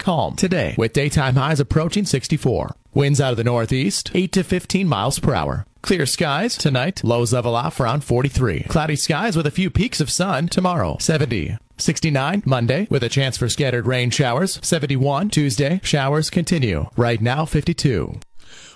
Calm 0.00 0.34
today 0.34 0.74
with 0.76 0.92
daytime 0.92 1.36
highs 1.36 1.60
approaching 1.60 2.04
64. 2.04 2.74
Winds 2.92 3.20
out 3.20 3.30
of 3.30 3.36
the 3.36 3.44
northeast, 3.44 4.10
8 4.14 4.32
to 4.32 4.42
15 4.42 4.88
miles 4.88 5.20
per 5.20 5.32
hour. 5.32 5.64
Clear 5.82 6.06
skies 6.06 6.56
tonight, 6.56 7.04
lows 7.04 7.32
level 7.32 7.54
off 7.54 7.78
around 7.78 8.02
43. 8.02 8.64
Cloudy 8.64 8.96
skies 8.96 9.36
with 9.36 9.46
a 9.46 9.52
few 9.52 9.70
peaks 9.70 10.00
of 10.00 10.10
sun 10.10 10.48
tomorrow, 10.48 10.96
70. 10.98 11.56
69 11.76 12.42
Monday 12.44 12.88
with 12.90 13.04
a 13.04 13.08
chance 13.08 13.36
for 13.36 13.48
scattered 13.48 13.86
rain 13.86 14.10
showers. 14.10 14.58
71 14.60 15.30
Tuesday, 15.30 15.80
showers 15.84 16.30
continue. 16.30 16.86
Right 16.96 17.20
now, 17.20 17.44
52. 17.44 18.18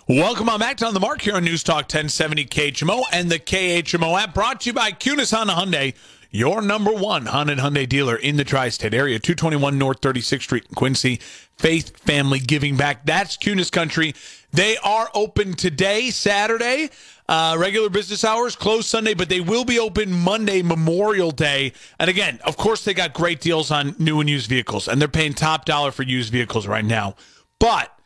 Welcome 0.09 0.49
on 0.49 0.59
back 0.59 0.79
to 0.79 0.87
On 0.87 0.95
the 0.95 0.99
Mark 1.01 1.23
here 1.23 1.37
on 1.37 1.45
News 1.45 1.63
Talk 1.63 1.83
1070 1.83 2.47
KHMO 2.47 3.05
and 3.13 3.31
the 3.31 3.39
KHMO 3.39 4.21
app 4.21 4.35
brought 4.35 4.63
to 4.63 4.71
you 4.71 4.73
by 4.73 4.91
Kunes 4.91 5.33
Honda 5.33 5.53
Hyundai, 5.53 5.95
your 6.33 6.61
number 6.61 6.91
one 6.91 7.27
Honda 7.27 7.55
Hyundai 7.55 7.89
dealer 7.89 8.17
in 8.17 8.37
the 8.37 8.43
tri-state 8.43 8.95
area, 8.95 9.21
221 9.21 9.79
North 9.79 10.01
36th 10.01 10.43
Street 10.43 10.67
in 10.69 10.75
Quincy. 10.75 11.21
Faith, 11.57 11.97
family, 11.99 12.41
giving 12.41 12.77
back. 12.77 13.07
That's 13.07 13.37
Kunes 13.37 13.71
Country. 13.71 14.17
They 14.51 14.77
are 14.79 15.09
open 15.15 15.55
today, 15.55 16.11
Saturday, 16.11 16.91
uh, 17.29 17.55
regular 17.57 17.89
business 17.89 18.25
hours, 18.25 18.57
closed 18.57 18.89
Sunday, 18.89 19.15
but 19.15 19.29
they 19.29 19.41
will 19.41 19.65
be 19.65 19.79
open 19.79 20.13
Monday, 20.13 20.63
Memorial 20.63 21.31
Day. 21.31 21.75
And 22.01 22.11
again, 22.11 22.41
of 22.45 22.57
course, 22.57 22.85
they 22.85 22.93
got 22.93 23.13
great 23.13 23.41
deals 23.41 23.71
on 23.71 23.95
new 24.01 24.19
and 24.19 24.29
used 24.29 24.49
vehicles, 24.49 24.89
and 24.89 25.01
they're 25.01 25.07
paying 25.07 25.35
top 25.35 25.65
dollar 25.65 25.93
for 25.93 26.03
used 26.03 26.33
vehicles 26.33 26.67
right 26.67 26.85
now. 26.85 27.15
But 27.61 27.97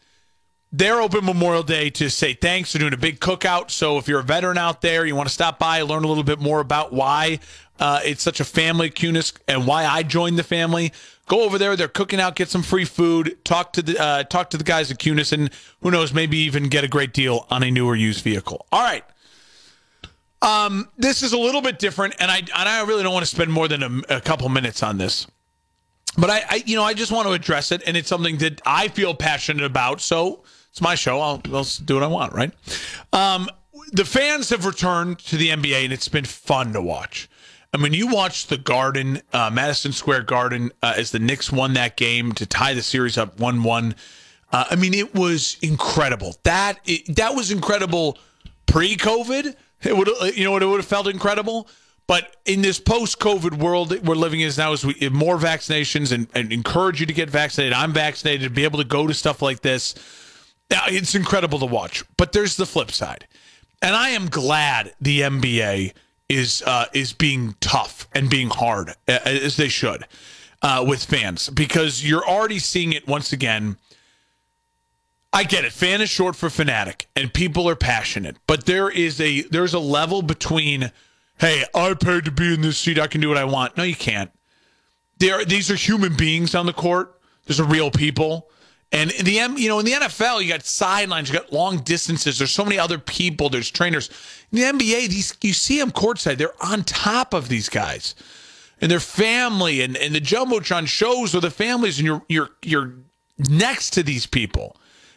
they're 0.73 1.01
open 1.01 1.25
Memorial 1.25 1.63
Day 1.63 1.91
to 1.91 2.11
say 2.11 2.35
thanks. 2.35 2.73
They're 2.73 2.81
doing 2.81 2.93
a 2.93 2.99
big 2.99 3.21
cookout. 3.21 3.71
So 3.71 3.99
if 3.99 4.09
you're 4.09 4.21
a 4.21 4.25
veteran 4.25 4.59
out 4.59 4.83
there, 4.83 5.07
you 5.07 5.15
want 5.15 5.29
to 5.29 5.35
stop 5.35 5.59
by, 5.59 5.83
learn 5.83 6.05
a 6.05 6.09
little 6.09 6.25
bit 6.25 6.41
more 6.41 6.61
about 6.61 6.93
why 6.93 7.39
uh, 7.79 8.01
it's 8.05 8.23
such 8.23 8.41
a 8.41 8.45
family 8.45 8.91
Kunes 8.91 9.33
and 9.47 9.67
why 9.67 9.85
I 9.85 10.03
joined 10.03 10.39
the 10.39 10.43
family. 10.43 10.93
Go 11.29 11.43
over 11.43 11.59
there. 11.59 11.77
They're 11.77 11.89
cooking 11.89 12.21
out. 12.21 12.37
Get 12.37 12.49
some 12.49 12.63
free 12.63 12.85
food. 12.85 13.37
Talk 13.45 13.73
to 13.75 13.83
the 13.83 14.01
uh, 14.01 14.25
talk 14.25 14.51
to 14.51 14.57
the 14.57 14.65
guys 14.65 14.91
at 14.91 14.99
Kunes, 14.99 15.33
and 15.33 15.51
who 15.81 15.91
knows, 15.91 16.13
maybe 16.13 16.39
even 16.39 16.69
get 16.69 16.85
a 16.85 16.89
great 16.89 17.13
deal 17.13 17.47
on 17.51 17.63
a 17.63 17.71
newer 17.71 17.97
used 17.97 18.23
vehicle. 18.23 18.65
All 18.71 18.83
right. 18.83 19.05
Um, 20.41 20.89
this 20.97 21.23
is 21.23 21.33
a 21.33 21.39
little 21.39 21.63
bit 21.63 21.79
different, 21.79 22.15
and 22.21 22.31
I 22.31 22.39
and 22.39 22.51
I 22.69 22.85
really 22.85 23.03
don't 23.03 23.13
want 23.13 23.25
to 23.27 23.35
spend 23.35 23.53
more 23.53 23.67
than 23.67 23.83
a, 23.83 24.17
a 24.17 24.21
couple 24.21 24.49
minutes 24.49 24.83
on 24.83 24.99
this. 24.99 25.27
But 26.19 26.31
I, 26.31 26.43
I, 26.49 26.63
you 26.67 26.77
know, 26.77 26.83
I 26.83 26.95
just 26.95 27.13
want 27.13 27.29
to 27.29 27.33
address 27.33 27.73
it, 27.73 27.83
and 27.87 27.97
it's 27.97 28.09
something 28.09 28.39
that 28.39 28.61
I 28.65 28.89
feel 28.89 29.15
passionate 29.15 29.65
about. 29.65 30.01
So 30.01 30.43
it's 30.71 30.81
my 30.81 30.95
show. 30.95 31.21
I'll, 31.21 31.43
I'll 31.53 31.65
do 31.85 31.95
what 31.95 32.03
I 32.03 32.07
want, 32.07 32.33
right? 32.33 32.53
Um, 33.13 33.49
the 33.93 34.05
fans 34.05 34.51
have 34.51 34.65
returned 34.65 35.19
to 35.21 35.37
the 35.37 35.51
NBA, 35.51 35.85
and 35.85 35.93
it's 35.93 36.09
been 36.09 36.25
fun 36.25 36.73
to 36.73 36.83
watch. 36.83 37.29
I 37.75 37.79
mean, 37.79 37.93
you 37.93 38.07
watched 38.07 38.49
the 38.49 38.57
Garden, 38.57 39.21
uh, 39.33 39.51
Madison 39.53 39.93
Square 39.93 40.23
Garden, 40.23 40.73
uh, 40.83 40.95
as 40.97 41.11
the 41.11 41.19
Knicks 41.19 41.53
won 41.53 41.75
that 41.75 41.97
game 41.97 42.33
to 42.33 42.47
tie 42.47 42.73
the 42.73 42.83
series 42.83 43.19
up 43.19 43.39
one-one. 43.39 43.95
Uh, 44.53 44.65
I 44.71 44.77
mean, 44.77 44.95
it 44.95 45.15
was 45.15 45.59
incredible. 45.61 46.37
That 46.45 46.79
it, 46.87 47.17
that 47.17 47.35
was 47.35 47.51
incredible 47.51 48.19
pre-COVID. 48.67 49.55
It 49.83 49.97
would, 49.97 50.09
you 50.37 50.45
know, 50.45 50.53
what 50.53 50.63
it 50.63 50.67
would 50.67 50.79
have 50.79 50.87
felt 50.87 51.07
incredible. 51.07 51.69
But 52.07 52.37
in 52.45 52.63
this 52.63 52.79
post-COVID 52.79 53.59
world 53.59 53.89
that 53.89 54.05
we're 54.05 54.15
living 54.15 54.41
in 54.41 54.53
now, 54.57 54.73
as 54.73 54.85
we 54.87 55.09
more 55.09 55.39
vaccinations 55.39 56.13
and, 56.13 56.29
and 56.35 56.53
encourage 56.53 57.01
you 57.01 57.07
to 57.07 57.13
get 57.13 57.29
vaccinated, 57.29 57.73
I'm 57.73 57.93
vaccinated 57.93 58.43
to 58.43 58.51
be 58.51 58.65
able 58.65 58.79
to 58.79 58.85
go 58.85 59.07
to 59.07 59.15
stuff 59.15 59.43
like 59.43 59.61
this. 59.61 59.95
It's 60.71 61.15
incredible 61.15 61.59
to 61.59 61.67
watch. 61.67 62.05
But 62.17 62.33
there's 62.33 62.57
the 62.57 62.67
flip 62.67 62.93
side, 62.93 63.27
and 63.83 63.97
I 63.97 64.11
am 64.11 64.29
glad 64.29 64.95
the 65.01 65.23
NBA 65.23 65.95
is 66.29 66.63
uh, 66.63 66.87
is 66.93 67.13
being 67.13 67.55
tough 67.61 68.09
and 68.13 68.29
being 68.29 68.51
hard 68.51 68.95
as 69.07 69.57
they 69.57 69.69
should 69.69 70.07
uh, 70.63 70.85
with 70.87 71.05
fans 71.05 71.51
because 71.51 72.05
you're 72.05 72.27
already 72.27 72.59
seeing 72.59 72.93
it 72.93 73.07
once 73.07 73.33
again. 73.33 73.77
I 75.33 75.45
get 75.45 75.65
it. 75.65 75.73
Fan 75.73 76.01
is 76.01 76.09
short 76.09 76.35
for 76.35 76.49
fanatic, 76.49 77.09
and 77.15 77.33
people 77.33 77.69
are 77.69 77.77
passionate, 77.77 78.37
but 78.47 78.65
there 78.65 78.89
is 78.89 79.21
a 79.21 79.43
there's 79.43 79.75
a 79.75 79.79
level 79.79 80.23
between, 80.23 80.91
hey, 81.39 81.65
I 81.75 81.95
paid 81.95 82.25
to 82.25 82.31
be 82.31 82.55
in 82.55 82.61
this 82.61 82.79
seat, 82.79 82.99
I 82.99 83.07
can 83.07 83.21
do 83.21 83.29
what 83.29 83.39
I 83.39 83.45
want. 83.45 83.77
No, 83.77 83.83
you 83.83 83.97
can't. 83.97 84.31
There, 85.19 85.45
these 85.45 85.71
are 85.71 85.77
human 85.77 86.17
beings 86.17 86.55
on 86.55 86.67
the 86.67 86.73
court. 86.73 87.19
There's 87.47 87.61
a 87.61 87.65
real 87.65 87.91
people. 87.91 88.51
And 88.93 89.11
in 89.13 89.25
the 89.25 89.39
M, 89.39 89.59
you 89.59 89.69
know, 89.69 89.79
in 89.79 89.85
the 89.85 89.93
NFL, 89.93 90.43
you 90.43 90.49
got 90.49 90.65
sidelines, 90.65 91.29
you 91.29 91.39
got 91.39 91.53
long 91.53 91.79
distances. 91.79 92.39
There's 92.39 92.53
so 92.53 92.65
many 92.65 92.79
other 92.79 92.99
people. 92.99 93.49
There's 93.49 93.71
trainers. 93.71 94.11
In 94.53 94.59
the 94.59 94.65
NBA, 94.65 95.09
these 95.09 95.35
you 95.43 95.53
see 95.53 95.79
them 95.79 95.91
courtside. 95.91 96.39
They're 96.39 96.65
on 96.65 96.85
top 96.85 97.35
of 97.35 97.49
these 97.49 97.69
guys 97.69 98.15
and 98.81 98.91
their 98.91 99.01
family, 99.01 99.81
and, 99.81 99.97
and 99.97 100.15
the 100.15 100.21
jumbotron 100.21 100.87
shows 100.87 101.35
with 101.35 101.43
the 101.43 101.51
families, 101.51 101.99
and 101.99 102.07
you're 102.07 102.23
you're 102.29 102.51
you're 102.63 102.95
next 103.39 103.91
to 103.95 104.03
these 104.03 104.27
people. 104.27 104.77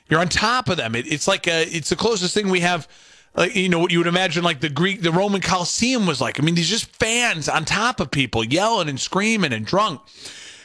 You're 0.09 0.20
on 0.20 0.30
top 0.30 0.70
of 0.70 0.78
them. 0.78 0.95
It, 0.95 1.11
it's 1.11 1.28
like 1.28 1.47
a, 1.47 1.63
it's 1.63 1.89
the 1.89 1.95
closest 1.95 2.34
thing 2.34 2.49
we 2.49 2.61
have. 2.61 2.88
Uh, 3.36 3.47
you 3.53 3.69
know 3.69 3.80
what 3.80 3.91
you 3.91 3.99
would 3.99 4.07
imagine 4.07 4.43
like 4.43 4.59
the 4.59 4.69
Greek, 4.69 5.01
the 5.01 5.11
Roman 5.11 5.41
Coliseum 5.41 6.05
was 6.05 6.19
like. 6.19 6.39
I 6.39 6.43
mean, 6.43 6.55
these 6.55 6.69
just 6.69 6.86
fans 6.95 7.47
on 7.47 7.63
top 7.63 7.99
of 7.99 8.11
people, 8.11 8.43
yelling 8.43 8.89
and 8.89 8.99
screaming 8.99 9.53
and 9.53 9.65
drunk. 9.65 10.01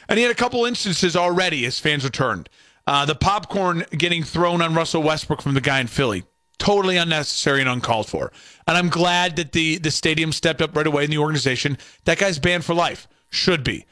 And 0.09 0.17
he 0.17 0.23
had 0.23 0.31
a 0.31 0.35
couple 0.35 0.65
instances 0.65 1.15
already 1.15 1.65
as 1.65 1.79
fans 1.79 2.03
returned. 2.03 2.49
Uh, 2.87 3.05
the 3.05 3.15
popcorn 3.15 3.85
getting 3.91 4.23
thrown 4.23 4.61
on 4.61 4.75
Russell 4.75 5.01
Westbrook 5.01 5.41
from 5.41 5.53
the 5.53 5.61
guy 5.61 5.79
in 5.79 5.87
Philly. 5.87 6.23
Totally 6.57 6.97
unnecessary 6.97 7.59
and 7.61 7.69
uncalled 7.69 8.07
for. 8.07 8.31
And 8.67 8.77
I'm 8.77 8.89
glad 8.89 9.35
that 9.35 9.51
the, 9.51 9.77
the 9.77 9.91
stadium 9.91 10.31
stepped 10.31 10.61
up 10.61 10.75
right 10.75 10.87
away 10.87 11.03
in 11.03 11.09
the 11.09 11.17
organization. 11.17 11.77
That 12.05 12.17
guy's 12.17 12.39
banned 12.39 12.65
for 12.65 12.73
life. 12.73 13.07
Should 13.29 13.63
be. 13.63 13.85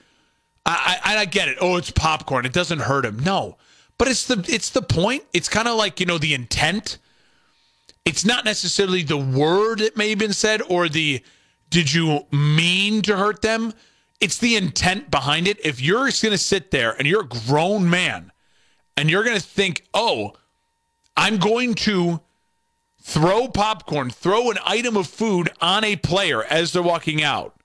I, 0.66 1.00
I, 1.04 1.18
I 1.18 1.26
get 1.26 1.50
it. 1.50 1.58
Oh, 1.60 1.76
it's 1.78 1.92
popcorn. 1.92 2.46
It 2.46 2.54
doesn't 2.54 2.80
hurt 2.80 3.06
him. 3.06 3.20
No. 3.20 3.58
But 3.98 4.08
it's 4.08 4.26
the 4.26 4.46
it's 4.48 4.70
the 4.70 4.82
point. 4.82 5.24
It's 5.34 5.50
kind 5.50 5.68
of 5.68 5.78
like, 5.78 6.00
you 6.00 6.06
know, 6.06 6.18
the 6.18 6.34
intent. 6.34 6.98
It's 8.06 8.26
not 8.26 8.46
necessarily 8.46 9.04
the 9.04 9.18
word 9.18 9.80
that 9.80 9.96
may 9.96 10.10
have 10.10 10.20
been 10.20 10.34
said 10.34 10.62
or 10.62 10.90
the 10.90 11.24
did 11.70 11.94
you 11.94 12.28
mean 12.32 13.02
to 13.04 13.18
hurt 13.18 13.42
them? 13.42 13.74
It's 14.20 14.38
the 14.38 14.56
intent 14.56 15.10
behind 15.10 15.48
it. 15.48 15.58
If 15.66 15.82
you're 15.82 16.06
just 16.06 16.22
going 16.22 16.32
to 16.32 16.38
sit 16.38 16.72
there 16.72 16.92
and 16.92 17.08
you're 17.08 17.24
a 17.24 17.28
grown 17.28 17.90
man 17.90 18.32
and 18.96 19.10
you're 19.10 19.24
going 19.24 19.38
to 19.38 19.44
think, 19.44 19.86
oh, 19.94 20.34
I'm 21.18 21.38
going 21.38 21.74
to 21.76 22.22
throw 23.02 23.48
popcorn, 23.48 24.10
throw 24.10 24.52
an 24.52 24.58
item 24.66 24.96
of 24.98 25.08
food 25.08 25.50
on 25.62 25.84
a 25.84 25.96
player 25.96 26.44
as 26.44 26.74
they're 26.74 26.84
walking 26.84 27.24
out. 27.24 27.56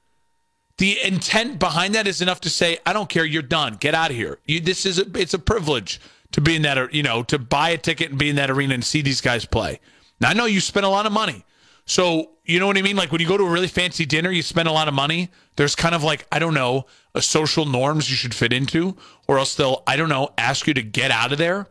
The 0.79 0.99
intent 1.03 1.59
behind 1.59 1.95
that 1.95 2.07
is 2.07 2.23
enough 2.23 2.41
to 2.43 2.51
say, 2.51 2.79
I 2.87 2.93
don't 2.93 3.09
care, 3.09 3.25
you're 3.25 3.43
done. 3.43 3.75
Get 3.75 3.95
out 3.95 4.11
of 4.11 4.17
here. 4.17 4.39
You, 4.47 4.61
this 4.61 4.87
is 4.87 4.99
a, 4.99 5.07
it's 5.19 5.35
a 5.35 5.39
privilege 5.39 6.01
to 6.33 6.41
be 6.41 6.57
in 6.57 6.63
that, 6.63 6.95
you 6.95 7.03
know, 7.03 7.23
to 7.25 7.39
buy 7.39 7.71
a 7.71 7.79
ticket 7.79 8.11
and 8.11 8.19
be 8.19 8.31
in 8.31 8.37
that 8.37 8.51
arena 8.51 8.75
and 8.75 8.85
see 8.85 9.03
these 9.03 9.21
guys 9.21 9.45
play. 9.45 9.81
Now 10.21 10.31
I 10.31 10.35
know 10.35 10.47
you 10.47 10.61
spend 10.61 10.87
a 10.87 10.89
lot 10.89 11.07
of 11.07 11.13
money. 11.13 11.45
So, 11.85 12.33
you 12.45 12.61
know 12.61 12.67
what 12.67 12.77
I 12.77 12.83
mean? 12.83 12.97
Like 12.97 13.13
when 13.13 13.21
you 13.23 13.27
go 13.27 13.39
to 13.39 13.45
a 13.45 13.51
really 13.51 13.67
fancy 13.67 14.05
dinner, 14.05 14.31
you 14.31 14.43
spend 14.43 14.69
a 14.69 14.73
lot 14.73 14.89
of 14.89 14.95
money. 14.95 15.31
There's 15.57 15.75
kind 15.75 15.95
of 15.95 16.05
like, 16.05 16.27
I 16.31 16.39
don't 16.39 16.53
know, 16.53 16.85
a 17.15 17.23
social 17.23 17.65
norms 17.65 18.11
you 18.11 18.17
should 18.17 18.35
fit 18.35 18.53
into, 18.53 18.95
or 19.27 19.39
else 19.39 19.55
they'll, 19.55 19.83
I 19.87 19.97
don't 19.97 20.11
know, 20.11 20.29
ask 20.37 20.67
you 20.67 20.75
to 20.75 20.83
get 20.83 21.11
out 21.11 21.33
of 21.33 21.39
there 21.39 21.67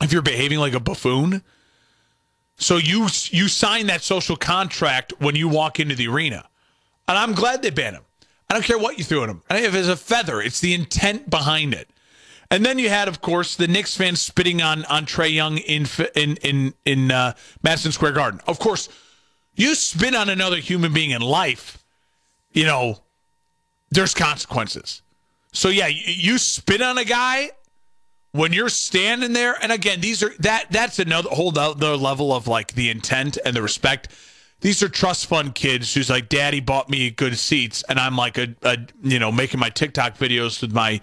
if 0.00 0.12
you're 0.12 0.22
behaving 0.22 0.60
like 0.60 0.74
a 0.74 0.80
buffoon. 0.80 1.42
So 2.56 2.76
you 2.76 3.08
you 3.30 3.48
sign 3.48 3.88
that 3.88 4.02
social 4.02 4.36
contract 4.36 5.14
when 5.18 5.34
you 5.34 5.48
walk 5.48 5.80
into 5.80 5.96
the 5.96 6.06
arena. 6.06 6.48
And 7.08 7.18
I'm 7.18 7.34
glad 7.34 7.62
they 7.62 7.70
banned 7.70 7.96
him. 7.96 8.04
I 8.48 8.54
don't 8.54 8.64
care 8.64 8.78
what 8.78 8.98
you 8.98 9.04
threw 9.04 9.24
at 9.24 9.28
him. 9.28 9.42
I 9.50 9.58
if 9.58 9.74
it's 9.74 9.88
a 9.88 9.96
feather, 9.96 10.40
it's 10.40 10.60
the 10.60 10.74
intent 10.74 11.28
behind 11.28 11.74
it. 11.74 11.90
And 12.54 12.64
then 12.64 12.78
you 12.78 12.88
had, 12.88 13.08
of 13.08 13.20
course, 13.20 13.56
the 13.56 13.66
Knicks 13.66 13.96
fans 13.96 14.22
spitting 14.22 14.62
on 14.62 14.84
on 14.84 15.06
Trae 15.06 15.34
Young 15.34 15.58
in 15.58 15.88
in 16.14 16.36
in 16.36 16.74
in 16.84 17.10
uh, 17.10 17.32
Madison 17.64 17.90
Square 17.90 18.12
Garden. 18.12 18.40
Of 18.46 18.60
course, 18.60 18.88
you 19.56 19.74
spit 19.74 20.14
on 20.14 20.28
another 20.28 20.58
human 20.58 20.92
being 20.92 21.10
in 21.10 21.20
life, 21.20 21.82
you 22.52 22.62
know, 22.62 23.00
there's 23.90 24.14
consequences. 24.14 25.02
So 25.50 25.68
yeah, 25.68 25.88
you, 25.88 26.02
you 26.06 26.38
spit 26.38 26.80
on 26.80 26.96
a 26.96 27.04
guy 27.04 27.50
when 28.30 28.52
you're 28.52 28.68
standing 28.68 29.32
there, 29.32 29.56
and 29.60 29.72
again, 29.72 30.00
these 30.00 30.22
are 30.22 30.32
that 30.38 30.66
that's 30.70 31.00
another 31.00 31.30
whole 31.30 31.58
other 31.58 31.96
level 31.96 32.32
of 32.32 32.46
like 32.46 32.74
the 32.74 32.88
intent 32.88 33.36
and 33.44 33.56
the 33.56 33.62
respect. 33.62 34.10
These 34.60 34.80
are 34.80 34.88
trust 34.88 35.26
fund 35.26 35.56
kids 35.56 35.92
who's 35.92 36.08
like, 36.08 36.28
Daddy 36.28 36.60
bought 36.60 36.88
me 36.88 37.10
good 37.10 37.36
seats, 37.36 37.82
and 37.88 37.98
I'm 37.98 38.14
like 38.14 38.38
a, 38.38 38.54
a 38.62 38.78
you 39.02 39.18
know 39.18 39.32
making 39.32 39.58
my 39.58 39.70
TikTok 39.70 40.16
videos 40.18 40.62
with 40.62 40.72
my 40.72 41.00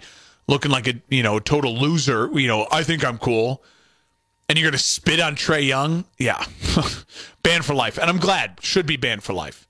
looking 0.48 0.70
like 0.70 0.86
a 0.86 0.94
you 1.08 1.22
know 1.22 1.38
total 1.38 1.76
loser. 1.76 2.30
You 2.32 2.48
know, 2.48 2.66
I 2.70 2.82
think 2.82 3.04
I'm 3.04 3.18
cool, 3.18 3.62
and 4.48 4.58
you're 4.58 4.70
gonna 4.70 4.78
spit 4.78 5.20
on 5.20 5.36
Trae 5.36 5.66
Young? 5.66 6.04
Yeah, 6.18 6.44
banned 7.42 7.64
for 7.64 7.74
life. 7.74 7.98
And 7.98 8.08
I'm 8.08 8.18
glad 8.18 8.58
should 8.62 8.86
be 8.86 8.96
banned 8.96 9.22
for 9.22 9.32
life. 9.32 9.66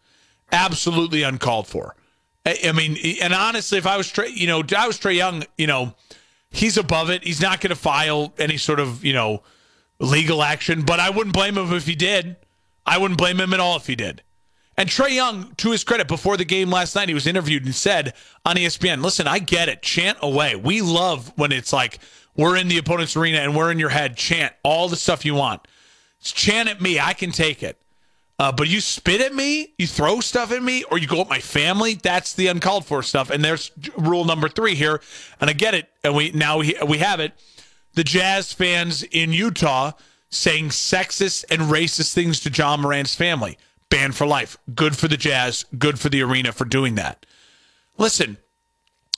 Absolutely 0.50 1.22
uncalled 1.22 1.66
for. 1.66 1.96
I, 2.44 2.72
mean, 2.72 2.96
and 3.22 3.32
honestly, 3.32 3.78
if 3.78 3.86
I 3.86 3.96
was 3.96 4.08
Trae, 4.08 4.34
you 4.34 4.48
know, 4.48 4.64
I 4.76 4.86
was 4.88 4.98
Trae 4.98 5.14
Young, 5.14 5.44
you 5.56 5.68
know, 5.68 5.94
he's 6.50 6.76
above 6.76 7.08
it. 7.08 7.22
He's 7.22 7.40
not 7.40 7.60
gonna 7.60 7.76
file 7.76 8.32
any 8.38 8.56
sort 8.56 8.80
of 8.80 9.04
you 9.04 9.12
know 9.12 9.42
legal 9.98 10.42
action, 10.42 10.82
but 10.82 11.00
I 11.00 11.10
wouldn't 11.10 11.34
blame 11.34 11.56
him 11.56 11.72
if 11.72 11.86
he 11.86 11.94
did. 11.94 12.36
I 12.84 12.98
wouldn't 12.98 13.18
blame 13.18 13.38
him 13.38 13.54
at 13.54 13.60
all 13.60 13.76
if 13.76 13.86
he 13.86 13.94
did. 13.94 14.22
And 14.76 14.88
Trae 14.88 15.14
Young, 15.14 15.54
to 15.56 15.70
his 15.70 15.84
credit, 15.84 16.08
before 16.08 16.36
the 16.36 16.44
game 16.44 16.70
last 16.70 16.94
night, 16.94 17.08
he 17.08 17.14
was 17.14 17.26
interviewed 17.26 17.64
and 17.64 17.74
said 17.74 18.14
on 18.46 18.56
ESPN, 18.56 19.02
listen, 19.02 19.26
I 19.26 19.38
get 19.38 19.68
it. 19.68 19.82
Chant 19.82 20.18
away. 20.22 20.56
We 20.56 20.80
love 20.80 21.32
when 21.36 21.52
it's 21.52 21.72
like 21.72 21.98
we're 22.36 22.56
in 22.56 22.68
the 22.68 22.78
opponent's 22.78 23.16
arena 23.16 23.38
and 23.38 23.54
we're 23.54 23.70
in 23.70 23.78
your 23.78 23.90
head. 23.90 24.16
Chant 24.16 24.54
all 24.62 24.88
the 24.88 24.96
stuff 24.96 25.24
you 25.24 25.34
want. 25.34 25.68
Chant 26.22 26.68
at 26.68 26.80
me. 26.80 26.98
I 26.98 27.12
can 27.12 27.32
take 27.32 27.62
it. 27.62 27.78
Uh, 28.38 28.50
but 28.50 28.68
you 28.68 28.80
spit 28.80 29.20
at 29.20 29.34
me, 29.34 29.72
you 29.78 29.86
throw 29.86 30.20
stuff 30.20 30.50
at 30.50 30.62
me, 30.62 30.82
or 30.84 30.98
you 30.98 31.06
go 31.06 31.20
at 31.20 31.28
my 31.28 31.38
family. 31.38 31.94
That's 31.94 32.32
the 32.32 32.48
uncalled 32.48 32.86
for 32.86 33.02
stuff. 33.02 33.30
And 33.30 33.44
there's 33.44 33.70
rule 33.96 34.24
number 34.24 34.48
three 34.48 34.74
here. 34.74 35.00
And 35.40 35.50
I 35.50 35.52
get 35.52 35.74
it. 35.74 35.88
And 36.02 36.16
we 36.16 36.32
now 36.32 36.58
we, 36.58 36.74
we 36.88 36.98
have 36.98 37.20
it. 37.20 37.34
The 37.94 38.02
Jazz 38.02 38.52
fans 38.52 39.02
in 39.02 39.32
Utah 39.32 39.92
saying 40.30 40.70
sexist 40.70 41.44
and 41.50 41.62
racist 41.62 42.14
things 42.14 42.40
to 42.40 42.50
Ja 42.50 42.76
Morant's 42.78 43.14
family 43.14 43.58
banned 43.93 44.16
for 44.16 44.26
life. 44.26 44.57
Good 44.74 44.97
for 44.97 45.07
the 45.07 45.18
Jazz, 45.18 45.66
good 45.78 46.01
for 46.01 46.09
the 46.09 46.22
arena 46.22 46.53
for 46.53 46.64
doing 46.64 46.95
that. 46.95 47.26
Listen, 47.99 48.38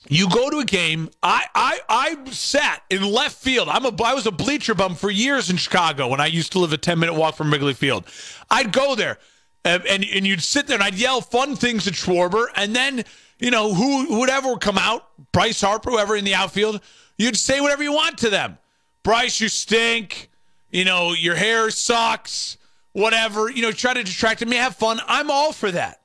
you 0.09 0.29
go 0.29 0.49
to 0.49 0.59
a 0.59 0.65
game. 0.65 1.09
I 1.23 1.45
I 1.55 1.79
I 1.87 2.31
sat 2.31 2.83
in 2.89 3.01
left 3.01 3.37
field. 3.37 3.69
I'm 3.69 3.85
a 3.85 4.03
I 4.03 4.13
was 4.13 4.27
a 4.27 4.31
bleacher 4.31 4.75
bum 4.75 4.95
for 4.95 5.09
years 5.09 5.49
in 5.49 5.55
Chicago 5.55 6.09
when 6.09 6.19
I 6.19 6.27
used 6.27 6.51
to 6.51 6.59
live 6.59 6.73
a 6.73 6.77
10 6.77 6.99
minute 6.99 7.15
walk 7.15 7.35
from 7.35 7.51
Wrigley 7.51 7.73
Field. 7.73 8.05
I'd 8.51 8.73
go 8.73 8.95
there 8.95 9.17
and, 9.63 9.83
and, 9.87 10.03
and 10.03 10.27
you'd 10.27 10.43
sit 10.43 10.67
there 10.67 10.75
and 10.75 10.83
I'd 10.83 10.95
yell 10.95 11.21
fun 11.21 11.55
things 11.55 11.87
at 11.87 11.93
Schwarber 11.93 12.47
and 12.55 12.75
then 12.75 13.05
you 13.39 13.51
know 13.51 13.73
who 13.73 14.19
whatever 14.19 14.49
would 14.49 14.61
come 14.61 14.77
out, 14.77 15.07
Bryce 15.31 15.61
Harper, 15.61 15.89
whoever 15.89 16.17
in 16.17 16.25
the 16.25 16.35
outfield, 16.35 16.81
you'd 17.17 17.37
say 17.37 17.61
whatever 17.61 17.81
you 17.81 17.93
want 17.93 18.17
to 18.19 18.29
them. 18.29 18.57
Bryce, 19.03 19.39
you 19.39 19.47
stink. 19.47 20.29
You 20.69 20.83
know 20.83 21.13
your 21.13 21.35
hair 21.35 21.69
sucks 21.69 22.57
whatever, 22.95 23.51
you 23.51 23.61
know, 23.61 23.73
try 23.73 23.93
to 23.93 24.03
distract 24.03 24.45
me, 24.45 24.55
have 24.55 24.77
fun. 24.77 25.01
I'm 25.05 25.29
all 25.29 25.51
for 25.51 25.69
that. 25.69 25.99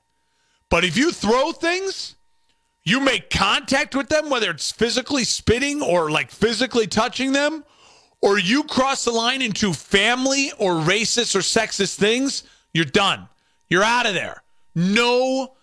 But 0.71 0.85
if 0.85 0.97
you 0.97 1.13
throw 1.13 1.53
things, 1.53 2.17
you 2.83 2.99
make 2.99 3.31
contact 3.31 3.95
with 3.95 4.09
them, 4.09 4.29
whether 4.29 4.51
it's 4.51 4.73
physically 4.73 5.23
spitting 5.23 5.83
or 5.83 6.11
like 6.11 6.33
physically 6.33 6.89
touching 6.89 7.31
them, 7.31 7.65
or 8.21 8.41
you 8.41 8.65
cross 8.65 9.05
the 9.05 9.13
line 9.13 9.41
into 9.41 9.73
family 9.73 10.51
or 10.59 10.73
racist 10.73 11.37
or 11.37 11.41
sexist 11.41 11.95
things, 11.95 12.43
you're 12.75 12.85
done. 12.85 13.29
You're 13.69 13.85
out 13.85 14.07
of 14.07 14.15
there. 14.15 14.43
No 14.75 15.55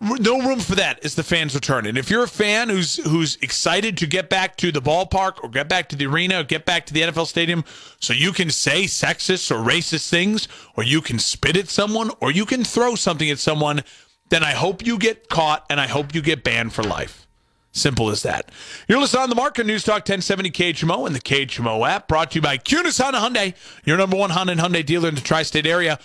no 0.00 0.40
room 0.46 0.60
for 0.60 0.74
that 0.74 1.04
as 1.04 1.14
the 1.14 1.22
fans 1.22 1.54
return. 1.54 1.86
And 1.86 1.96
if 1.96 2.10
you're 2.10 2.24
a 2.24 2.28
fan 2.28 2.68
who's 2.68 2.96
who's 2.96 3.36
excited 3.36 3.96
to 3.98 4.06
get 4.06 4.28
back 4.28 4.56
to 4.56 4.70
the 4.70 4.82
ballpark 4.82 5.42
or 5.42 5.48
get 5.48 5.68
back 5.68 5.88
to 5.90 5.96
the 5.96 6.06
arena 6.06 6.40
or 6.40 6.44
get 6.44 6.66
back 6.66 6.86
to 6.86 6.94
the 6.94 7.02
NFL 7.02 7.26
stadium 7.26 7.64
so 8.00 8.12
you 8.12 8.32
can 8.32 8.50
say 8.50 8.84
sexist 8.84 9.50
or 9.50 9.66
racist 9.66 10.10
things 10.10 10.48
or 10.76 10.84
you 10.84 11.00
can 11.00 11.18
spit 11.18 11.56
at 11.56 11.68
someone 11.68 12.10
or 12.20 12.30
you 12.30 12.44
can 12.44 12.62
throw 12.62 12.94
something 12.94 13.30
at 13.30 13.38
someone, 13.38 13.82
then 14.28 14.44
I 14.44 14.52
hope 14.52 14.84
you 14.84 14.98
get 14.98 15.28
caught 15.28 15.64
and 15.70 15.80
I 15.80 15.86
hope 15.86 16.14
you 16.14 16.20
get 16.20 16.44
banned 16.44 16.72
for 16.72 16.82
life. 16.82 17.26
Simple 17.72 18.08
as 18.08 18.22
that. 18.22 18.50
You're 18.88 19.00
listening 19.00 19.24
on 19.24 19.28
the 19.28 19.34
market 19.34 19.66
News 19.66 19.84
Talk 19.84 19.96
1070 19.96 20.50
KHMO 20.50 21.06
and 21.06 21.14
the 21.14 21.20
KHMO 21.20 21.86
app 21.86 22.08
brought 22.08 22.30
to 22.30 22.36
you 22.36 22.42
by 22.42 22.56
Kunes 22.56 23.02
Honda 23.02 23.18
Hyundai, 23.18 23.54
your 23.84 23.98
number 23.98 24.16
one 24.16 24.30
Honda 24.30 24.52
and 24.52 24.60
Hyundai 24.60 24.84
dealer 24.84 25.10
in 25.10 25.14
the 25.14 25.20
tri-state 25.20 25.66
area. 25.66 25.98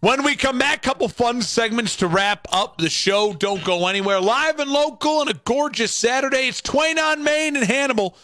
When 0.00 0.22
we 0.22 0.36
come 0.36 0.58
back, 0.58 0.76
a 0.76 0.80
couple 0.88 1.08
fun 1.08 1.42
segments 1.42 1.96
to 1.96 2.06
wrap 2.06 2.46
up 2.52 2.78
the 2.78 2.88
show. 2.88 3.32
Don't 3.32 3.64
go 3.64 3.88
anywhere. 3.88 4.20
Live 4.20 4.60
and 4.60 4.70
local 4.70 5.18
on 5.18 5.28
a 5.28 5.34
gorgeous 5.34 5.92
Saturday. 5.92 6.46
It's 6.46 6.62
Twain 6.62 7.00
on 7.00 7.24
Main 7.24 7.56
and 7.56 7.66
Hannibal 7.66 8.16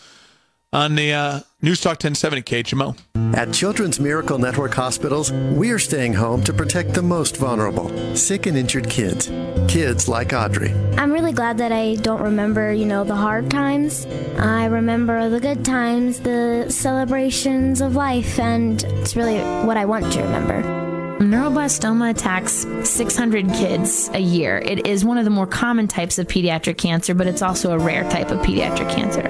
on 0.73 0.95
the 0.95 1.13
uh, 1.13 1.41
News 1.63 1.81
Talk 1.81 1.95
1070 1.95 2.43
KHMO. 2.43 2.97
At 3.37 3.53
Children's 3.53 3.99
Miracle 3.99 4.39
Network 4.39 4.73
hospitals, 4.73 5.33
we're 5.33 5.81
staying 5.81 6.15
home 6.15 6.45
to 6.45 6.53
protect 6.53 6.95
the 6.95 7.03
most 7.03 7.39
vulnerable, 7.39 7.91
sick 8.15 8.47
and 8.47 8.57
injured 8.57 8.89
kids. 8.89 9.27
Kids 9.67 10.07
like 10.09 10.33
Audrey. 10.33 10.73
I'm 10.97 11.11
really 11.11 11.33
glad 11.33 11.59
that 11.59 11.73
I 11.73 11.97
don't 11.97 12.23
remember, 12.23 12.73
you 12.73 12.87
know, 12.87 13.03
the 13.03 13.17
hard 13.17 13.51
times. 13.51 14.07
I 14.39 14.67
remember 14.67 15.29
the 15.29 15.41
good 15.41 15.65
times, 15.65 16.21
the 16.21 16.67
celebrations 16.69 17.81
of 17.81 17.97
life, 17.97 18.39
and 18.39 18.85
it's 18.85 19.17
really 19.17 19.41
what 19.67 19.77
I 19.77 19.87
want 19.87 20.13
to 20.13 20.23
remember. 20.23 20.94
Neuroblastoma 21.25 22.11
attacks 22.11 22.67
600 22.89 23.49
kids 23.55 24.11
a 24.13 24.19
year. 24.19 24.59
It 24.59 24.87
is 24.87 25.05
one 25.05 25.17
of 25.17 25.25
the 25.25 25.31
more 25.31 25.47
common 25.47 25.89
types 25.89 26.19
of 26.19 26.27
pediatric 26.27 26.77
cancer, 26.77 27.15
but 27.15 27.27
it's 27.27 27.41
also 27.41 27.73
a 27.73 27.79
rare 27.79 28.09
type 28.11 28.31
of 28.31 28.41
pediatric 28.41 28.91
cancer. 28.91 29.23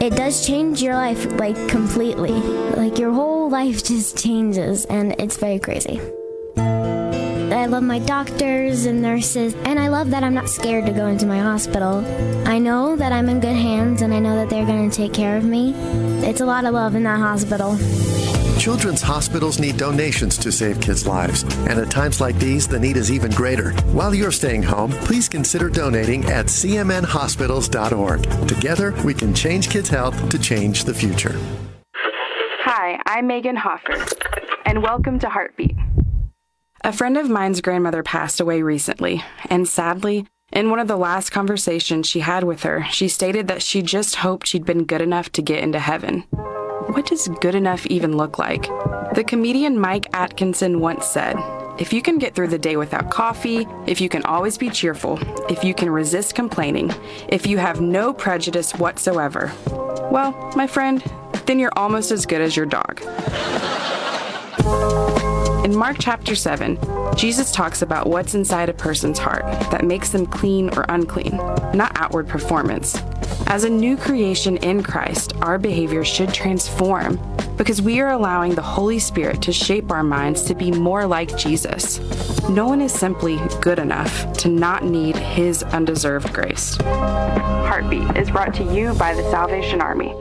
It 0.00 0.16
does 0.16 0.46
change 0.46 0.82
your 0.82 0.94
life 0.94 1.24
like 1.38 1.56
completely. 1.68 2.32
Like 2.32 2.98
your 2.98 3.12
whole 3.12 3.48
life 3.48 3.84
just 3.84 4.18
changes, 4.18 4.84
and 4.86 5.14
it's 5.20 5.36
very 5.36 5.58
crazy. 5.58 6.00
I 6.56 7.66
love 7.66 7.84
my 7.84 8.00
doctors 8.00 8.86
and 8.86 9.00
nurses, 9.00 9.54
and 9.64 9.78
I 9.78 9.88
love 9.88 10.10
that 10.10 10.24
I'm 10.24 10.34
not 10.34 10.48
scared 10.48 10.86
to 10.86 10.92
go 10.92 11.06
into 11.06 11.26
my 11.26 11.38
hospital. 11.38 12.04
I 12.46 12.58
know 12.58 12.96
that 12.96 13.12
I'm 13.12 13.28
in 13.28 13.40
good 13.40 13.56
hands, 13.56 14.02
and 14.02 14.12
I 14.12 14.18
know 14.18 14.34
that 14.34 14.50
they're 14.50 14.66
going 14.66 14.90
to 14.90 14.96
take 14.96 15.14
care 15.14 15.36
of 15.36 15.44
me. 15.44 15.74
It's 16.26 16.40
a 16.40 16.46
lot 16.46 16.64
of 16.64 16.74
love 16.74 16.94
in 16.94 17.04
that 17.04 17.20
hospital. 17.20 17.76
Children's 18.66 19.00
hospitals 19.00 19.60
need 19.60 19.76
donations 19.76 20.36
to 20.38 20.50
save 20.50 20.80
kids' 20.80 21.06
lives, 21.06 21.44
and 21.68 21.78
at 21.78 21.88
times 21.88 22.20
like 22.20 22.36
these, 22.40 22.66
the 22.66 22.80
need 22.80 22.96
is 22.96 23.12
even 23.12 23.30
greater. 23.30 23.70
While 23.92 24.12
you're 24.12 24.32
staying 24.32 24.64
home, 24.64 24.90
please 24.90 25.28
consider 25.28 25.70
donating 25.70 26.24
at 26.24 26.46
cmnhospitals.org. 26.46 28.48
Together, 28.48 28.92
we 29.04 29.14
can 29.14 29.32
change 29.32 29.70
kids' 29.70 29.88
health 29.88 30.28
to 30.30 30.38
change 30.40 30.82
the 30.82 30.92
future. 30.92 31.38
Hi, 32.64 33.00
I'm 33.06 33.28
Megan 33.28 33.54
Hoffer, 33.54 34.04
and 34.64 34.82
welcome 34.82 35.20
to 35.20 35.28
Heartbeat. 35.28 35.76
A 36.82 36.92
friend 36.92 37.16
of 37.16 37.30
mine's 37.30 37.60
grandmother 37.60 38.02
passed 38.02 38.40
away 38.40 38.62
recently, 38.62 39.22
and 39.48 39.68
sadly, 39.68 40.26
in 40.50 40.70
one 40.70 40.80
of 40.80 40.88
the 40.88 40.96
last 40.96 41.30
conversations 41.30 42.08
she 42.08 42.18
had 42.18 42.42
with 42.42 42.64
her, 42.64 42.84
she 42.90 43.06
stated 43.06 43.46
that 43.46 43.62
she 43.62 43.80
just 43.80 44.16
hoped 44.16 44.48
she'd 44.48 44.66
been 44.66 44.86
good 44.86 45.02
enough 45.02 45.30
to 45.30 45.40
get 45.40 45.62
into 45.62 45.78
heaven. 45.78 46.24
What 46.88 47.06
does 47.06 47.28
good 47.40 47.54
enough 47.54 47.84
even 47.86 48.16
look 48.16 48.38
like? 48.38 48.62
The 49.14 49.24
comedian 49.26 49.78
Mike 49.78 50.06
Atkinson 50.12 50.80
once 50.80 51.06
said, 51.06 51.36
if 51.78 51.92
you 51.92 52.00
can 52.00 52.18
get 52.18 52.34
through 52.34 52.48
the 52.48 52.58
day 52.58 52.76
without 52.76 53.10
coffee, 53.10 53.66
if 53.86 54.00
you 54.00 54.08
can 54.08 54.22
always 54.22 54.56
be 54.56 54.70
cheerful, 54.70 55.18
if 55.50 55.62
you 55.62 55.74
can 55.74 55.90
resist 55.90 56.34
complaining, 56.34 56.92
if 57.28 57.46
you 57.46 57.58
have 57.58 57.80
no 57.80 58.12
prejudice 58.12 58.72
whatsoever, 58.74 59.52
well, 60.10 60.32
my 60.56 60.66
friend, 60.66 61.02
then 61.44 61.58
you're 61.58 61.76
almost 61.76 62.10
as 62.10 62.24
good 62.24 62.40
as 62.40 62.56
your 62.56 62.66
dog. 62.66 63.02
In 65.66 65.74
Mark 65.74 65.96
chapter 65.98 66.36
7, 66.36 66.78
Jesus 67.16 67.50
talks 67.50 67.82
about 67.82 68.06
what's 68.06 68.36
inside 68.36 68.68
a 68.68 68.72
person's 68.72 69.18
heart 69.18 69.42
that 69.72 69.84
makes 69.84 70.10
them 70.10 70.24
clean 70.24 70.70
or 70.78 70.84
unclean, 70.88 71.38
not 71.74 71.90
outward 71.96 72.28
performance. 72.28 72.96
As 73.48 73.64
a 73.64 73.68
new 73.68 73.96
creation 73.96 74.58
in 74.58 74.84
Christ, 74.84 75.34
our 75.42 75.58
behavior 75.58 76.04
should 76.04 76.32
transform 76.32 77.18
because 77.56 77.82
we 77.82 77.98
are 77.98 78.12
allowing 78.12 78.54
the 78.54 78.62
Holy 78.62 79.00
Spirit 79.00 79.42
to 79.42 79.52
shape 79.52 79.90
our 79.90 80.04
minds 80.04 80.42
to 80.42 80.54
be 80.54 80.70
more 80.70 81.04
like 81.04 81.36
Jesus. 81.36 81.98
No 82.48 82.68
one 82.68 82.80
is 82.80 82.92
simply 82.92 83.40
good 83.60 83.80
enough 83.80 84.32
to 84.34 84.48
not 84.48 84.84
need 84.84 85.16
His 85.16 85.64
undeserved 85.64 86.32
grace. 86.32 86.76
Heartbeat 86.76 88.16
is 88.16 88.30
brought 88.30 88.54
to 88.54 88.72
you 88.72 88.94
by 88.94 89.14
the 89.14 89.28
Salvation 89.32 89.80
Army. 89.80 90.14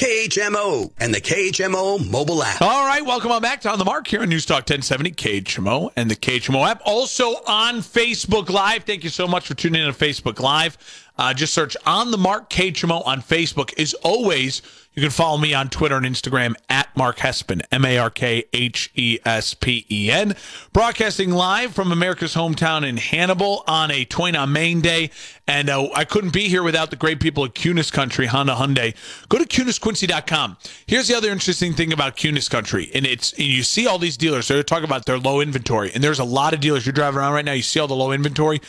KHMO 0.00 0.90
and 0.98 1.12
the 1.12 1.20
KHMO 1.20 2.10
mobile 2.10 2.42
app. 2.42 2.62
All 2.62 2.86
right, 2.86 3.04
welcome 3.04 3.30
on 3.32 3.42
back 3.42 3.60
to 3.60 3.70
On 3.70 3.78
the 3.78 3.84
Mark 3.84 4.06
here 4.06 4.22
on 4.22 4.30
News 4.30 4.46
Talk 4.46 4.60
1070 4.60 5.10
KHMO 5.10 5.90
and 5.94 6.10
the 6.10 6.16
KHMO 6.16 6.66
app. 6.66 6.80
Also 6.86 7.34
on 7.46 7.80
Facebook 7.80 8.48
Live. 8.48 8.84
Thank 8.84 9.04
you 9.04 9.10
so 9.10 9.28
much 9.28 9.46
for 9.46 9.52
tuning 9.52 9.82
in 9.82 9.92
to 9.92 9.92
Facebook 9.92 10.40
Live. 10.40 10.78
Uh, 11.18 11.34
just 11.34 11.52
search 11.52 11.76
on 11.84 12.12
the 12.12 12.16
Mark 12.16 12.48
KHMO 12.48 13.06
on 13.06 13.20
Facebook. 13.20 13.78
As 13.78 13.92
always, 13.92 14.62
you 14.94 15.02
can 15.02 15.10
follow 15.10 15.38
me 15.38 15.54
on 15.54 15.68
Twitter 15.68 15.96
and 15.96 16.04
Instagram 16.04 16.54
at 16.68 16.94
Mark 16.96 17.18
Hespen, 17.18 17.62
M 17.70 17.84
A 17.84 17.96
R 17.96 18.10
K 18.10 18.44
H 18.52 18.90
E 18.96 19.18
S 19.24 19.54
P 19.54 19.86
E 19.88 20.10
N. 20.10 20.34
Broadcasting 20.72 21.30
live 21.30 21.72
from 21.72 21.92
America's 21.92 22.34
hometown 22.34 22.86
in 22.86 22.96
Hannibal 22.96 23.62
on 23.68 23.92
a 23.92 24.04
Twain 24.04 24.34
on 24.34 24.52
Main 24.52 24.80
Day. 24.80 25.10
And 25.46 25.70
uh, 25.70 25.88
I 25.94 26.04
couldn't 26.04 26.32
be 26.32 26.48
here 26.48 26.64
without 26.64 26.90
the 26.90 26.96
great 26.96 27.20
people 27.20 27.44
at 27.44 27.54
Kunes 27.54 27.92
Country, 27.92 28.26
Honda 28.26 28.54
Hyundai. 28.54 28.96
Go 29.28 29.38
to 29.38 29.44
KunesQuincy.com. 29.44 30.56
Here's 30.86 31.06
the 31.06 31.16
other 31.16 31.30
interesting 31.30 31.72
thing 31.72 31.92
about 31.92 32.16
Kunes 32.16 32.50
Country. 32.50 32.90
And 32.92 33.06
it's 33.06 33.32
and 33.32 33.46
you 33.46 33.62
see 33.62 33.86
all 33.86 33.98
these 33.98 34.16
dealers, 34.16 34.48
they're 34.48 34.62
talking 34.64 34.84
about 34.84 35.06
their 35.06 35.18
low 35.18 35.40
inventory. 35.40 35.92
And 35.94 36.02
there's 36.02 36.18
a 36.18 36.24
lot 36.24 36.52
of 36.52 36.58
dealers. 36.58 36.84
You're 36.84 36.92
driving 36.92 37.20
around 37.20 37.34
right 37.34 37.44
now, 37.44 37.52
you 37.52 37.62
see 37.62 37.78
all 37.78 37.88
the 37.88 37.94
low 37.94 38.10
inventory. 38.10 38.60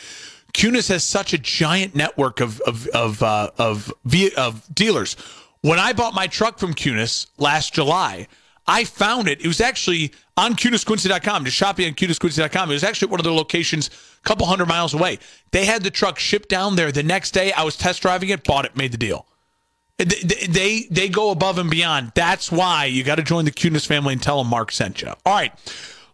Kunes 0.54 0.88
has 0.88 1.02
such 1.02 1.32
a 1.32 1.38
giant 1.38 1.96
network 1.96 2.40
of 2.40 2.60
of 2.60 2.86
of 2.88 3.22
uh, 3.22 3.50
of, 3.58 3.92
of 4.36 4.74
dealers. 4.74 5.16
When 5.62 5.78
I 5.78 5.92
bought 5.92 6.12
my 6.12 6.26
truck 6.26 6.58
from 6.58 6.74
Kunes 6.74 7.28
last 7.38 7.72
July, 7.72 8.26
I 8.66 8.82
found 8.84 9.28
it. 9.28 9.40
It 9.40 9.46
was 9.46 9.60
actually 9.60 10.12
on 10.36 10.54
KunesQuincy.com, 10.54 11.44
just 11.44 11.56
shopping 11.56 11.86
on 11.86 11.94
KunesQuincy.com. 11.94 12.70
It 12.70 12.74
was 12.74 12.84
actually 12.84 13.08
one 13.08 13.20
of 13.20 13.24
their 13.24 13.32
locations 13.32 13.88
a 13.88 14.28
couple 14.28 14.46
hundred 14.46 14.66
miles 14.66 14.92
away. 14.92 15.20
They 15.52 15.64
had 15.64 15.84
the 15.84 15.90
truck 15.90 16.18
shipped 16.18 16.48
down 16.48 16.74
there. 16.74 16.90
The 16.90 17.04
next 17.04 17.30
day, 17.30 17.52
I 17.52 17.62
was 17.62 17.76
test 17.76 18.02
driving 18.02 18.30
it, 18.30 18.42
bought 18.42 18.64
it, 18.64 18.76
made 18.76 18.90
the 18.92 18.98
deal. 18.98 19.26
They 19.98 20.04
they, 20.48 20.86
they 20.90 21.08
go 21.08 21.30
above 21.30 21.58
and 21.58 21.70
beyond. 21.70 22.12
That's 22.16 22.50
why 22.50 22.86
you 22.86 23.04
got 23.04 23.16
to 23.16 23.22
join 23.22 23.44
the 23.44 23.52
Kunes 23.52 23.86
family 23.86 24.14
and 24.14 24.22
tell 24.22 24.38
them 24.38 24.48
Mark 24.48 24.72
sent 24.72 25.00
you. 25.00 25.08
All 25.08 25.34
right, 25.34 25.52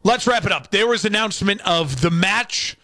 let's 0.02 0.26
wrap 0.26 0.44
it 0.44 0.52
up. 0.52 0.70
There 0.70 0.86
was 0.86 1.06
announcement 1.06 1.62
of 1.62 2.02
the 2.02 2.10
match 2.10 2.76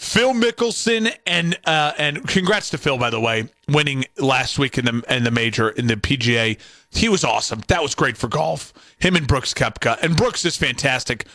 Phil 0.00 0.32
Mickelson 0.32 1.14
and 1.26 1.58
uh, 1.66 1.92
and 1.98 2.26
congrats 2.26 2.70
to 2.70 2.78
Phil 2.78 2.96
by 2.96 3.10
the 3.10 3.20
way, 3.20 3.50
winning 3.68 4.06
last 4.16 4.58
week 4.58 4.78
in 4.78 4.86
the 4.86 5.04
in 5.14 5.24
the 5.24 5.30
major 5.30 5.68
in 5.68 5.88
the 5.88 5.94
PGA. 5.94 6.58
He 6.90 7.10
was 7.10 7.22
awesome. 7.22 7.60
That 7.68 7.82
was 7.82 7.94
great 7.94 8.16
for 8.16 8.26
golf. 8.26 8.72
Him 8.98 9.14
and 9.14 9.28
Brooks 9.28 9.52
Koepka, 9.52 10.00
and 10.00 10.16
Brooks 10.16 10.46
is 10.46 10.56
fantastic. 10.56 11.26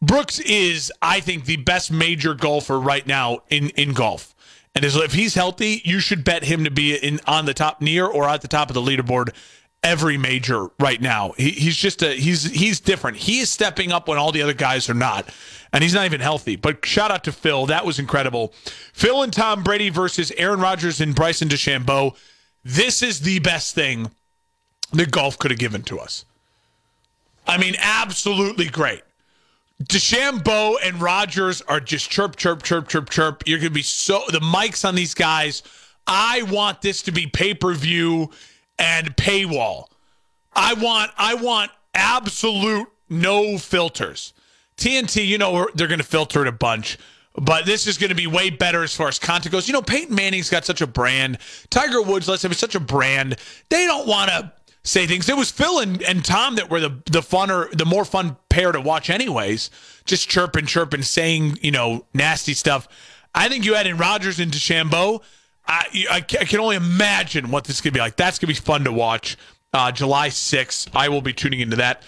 Brooks 0.00 0.38
is, 0.38 0.92
I 1.02 1.18
think, 1.18 1.46
the 1.46 1.56
best 1.56 1.90
major 1.90 2.34
golfer 2.34 2.78
right 2.78 3.04
now 3.04 3.40
in 3.50 3.70
in 3.70 3.92
golf. 3.92 4.36
And 4.76 4.84
if 4.84 5.12
he's 5.12 5.34
healthy, 5.34 5.82
you 5.84 5.98
should 5.98 6.22
bet 6.22 6.44
him 6.44 6.62
to 6.62 6.70
be 6.70 6.94
in 6.94 7.18
on 7.26 7.44
the 7.44 7.54
top 7.54 7.82
near 7.82 8.06
or 8.06 8.28
at 8.28 8.40
the 8.40 8.48
top 8.48 8.70
of 8.70 8.74
the 8.74 8.80
leaderboard 8.80 9.34
every 9.82 10.16
major 10.16 10.68
right 10.78 11.00
now. 11.00 11.32
He, 11.36 11.50
he's 11.50 11.76
just 11.76 12.02
a 12.02 12.12
he's 12.12 12.44
he's 12.44 12.78
different. 12.78 13.16
He 13.16 13.40
is 13.40 13.50
stepping 13.50 13.90
up 13.90 14.06
when 14.06 14.16
all 14.16 14.30
the 14.30 14.42
other 14.42 14.54
guys 14.54 14.88
are 14.88 14.94
not 14.94 15.28
and 15.72 15.82
he's 15.82 15.94
not 15.94 16.04
even 16.04 16.20
healthy. 16.20 16.56
But 16.56 16.84
shout 16.84 17.10
out 17.10 17.24
to 17.24 17.32
Phil. 17.32 17.66
That 17.66 17.86
was 17.86 17.98
incredible. 17.98 18.52
Phil 18.92 19.22
and 19.22 19.32
Tom 19.32 19.62
Brady 19.62 19.88
versus 19.88 20.30
Aaron 20.36 20.60
Rodgers 20.60 21.00
and 21.00 21.14
Bryson 21.14 21.48
DeChambeau. 21.48 22.16
This 22.64 23.02
is 23.02 23.20
the 23.20 23.38
best 23.38 23.74
thing 23.74 24.10
that 24.92 25.10
golf 25.10 25.38
could 25.38 25.50
have 25.50 25.60
given 25.60 25.82
to 25.84 25.98
us. 25.98 26.24
I 27.46 27.58
mean, 27.58 27.74
absolutely 27.78 28.66
great. 28.66 29.02
DeChambeau 29.82 30.76
and 30.84 31.00
Rodgers 31.00 31.60
are 31.62 31.80
just 31.80 32.08
chirp, 32.10 32.36
chirp, 32.36 32.62
chirp, 32.62 32.88
chirp, 32.88 33.10
chirp. 33.10 33.42
You're 33.46 33.58
going 33.58 33.70
to 33.70 33.74
be 33.74 33.82
so, 33.82 34.22
the 34.28 34.38
mics 34.38 34.86
on 34.86 34.94
these 34.94 35.14
guys. 35.14 35.62
I 36.06 36.42
want 36.42 36.82
this 36.82 37.02
to 37.02 37.12
be 37.12 37.26
pay 37.26 37.54
per 37.54 37.74
view 37.74 38.30
and 38.78 39.16
paywall. 39.16 39.86
I 40.54 40.74
want, 40.74 41.10
I 41.16 41.34
want 41.34 41.70
absolute 41.94 42.88
no 43.08 43.58
filters. 43.58 44.34
TNT, 44.76 45.26
you 45.26 45.38
know, 45.38 45.68
they're 45.74 45.88
going 45.88 46.00
to 46.00 46.06
filter 46.06 46.42
it 46.42 46.48
a 46.48 46.52
bunch. 46.52 46.98
But 47.34 47.64
this 47.64 47.86
is 47.86 47.96
going 47.96 48.10
to 48.10 48.14
be 48.14 48.26
way 48.26 48.50
better 48.50 48.82
as 48.82 48.94
far 48.94 49.08
as 49.08 49.18
content 49.18 49.52
goes. 49.52 49.66
You 49.66 49.72
know, 49.72 49.82
Peyton 49.82 50.14
Manning's 50.14 50.50
got 50.50 50.66
such 50.66 50.82
a 50.82 50.86
brand. 50.86 51.38
Tiger 51.70 52.02
Woods, 52.02 52.28
let's 52.28 52.44
is 52.44 52.58
such 52.58 52.74
a 52.74 52.80
brand. 52.80 53.36
They 53.70 53.86
don't 53.86 54.06
want 54.06 54.30
to 54.30 54.52
say 54.84 55.06
things. 55.06 55.28
It 55.28 55.36
was 55.36 55.50
Phil 55.50 55.78
and, 55.78 56.02
and 56.02 56.24
Tom 56.24 56.56
that 56.56 56.70
were 56.70 56.80
the 56.80 56.90
the 57.06 57.20
funner, 57.20 57.70
the 57.70 57.86
more 57.86 58.04
fun 58.04 58.36
pair 58.48 58.72
to 58.72 58.80
watch, 58.80 59.08
anyways. 59.08 59.70
Just 60.04 60.28
chirping, 60.28 60.66
chirping, 60.66 61.02
saying 61.02 61.58
you 61.62 61.70
know 61.70 62.04
nasty 62.12 62.54
stuff. 62.54 62.86
I 63.34 63.48
think 63.48 63.64
you 63.64 63.74
add 63.74 63.86
in 63.86 63.96
Rodgers 63.96 64.38
and 64.38 64.52
DeChambeau. 64.52 65.22
I, 65.66 66.06
I, 66.10 66.20
can 66.20 66.58
only 66.58 66.76
imagine 66.76 67.50
what 67.50 67.64
this 67.64 67.80
could 67.80 67.92
be 67.92 68.00
like. 68.00 68.16
That's 68.16 68.38
gonna 68.38 68.48
be 68.48 68.54
fun 68.54 68.84
to 68.84 68.92
watch. 68.92 69.38
Uh, 69.72 69.90
July 69.90 70.28
6th. 70.28 70.90
I 70.94 71.08
will 71.08 71.22
be 71.22 71.32
tuning 71.32 71.60
into 71.60 71.76
that. 71.76 72.02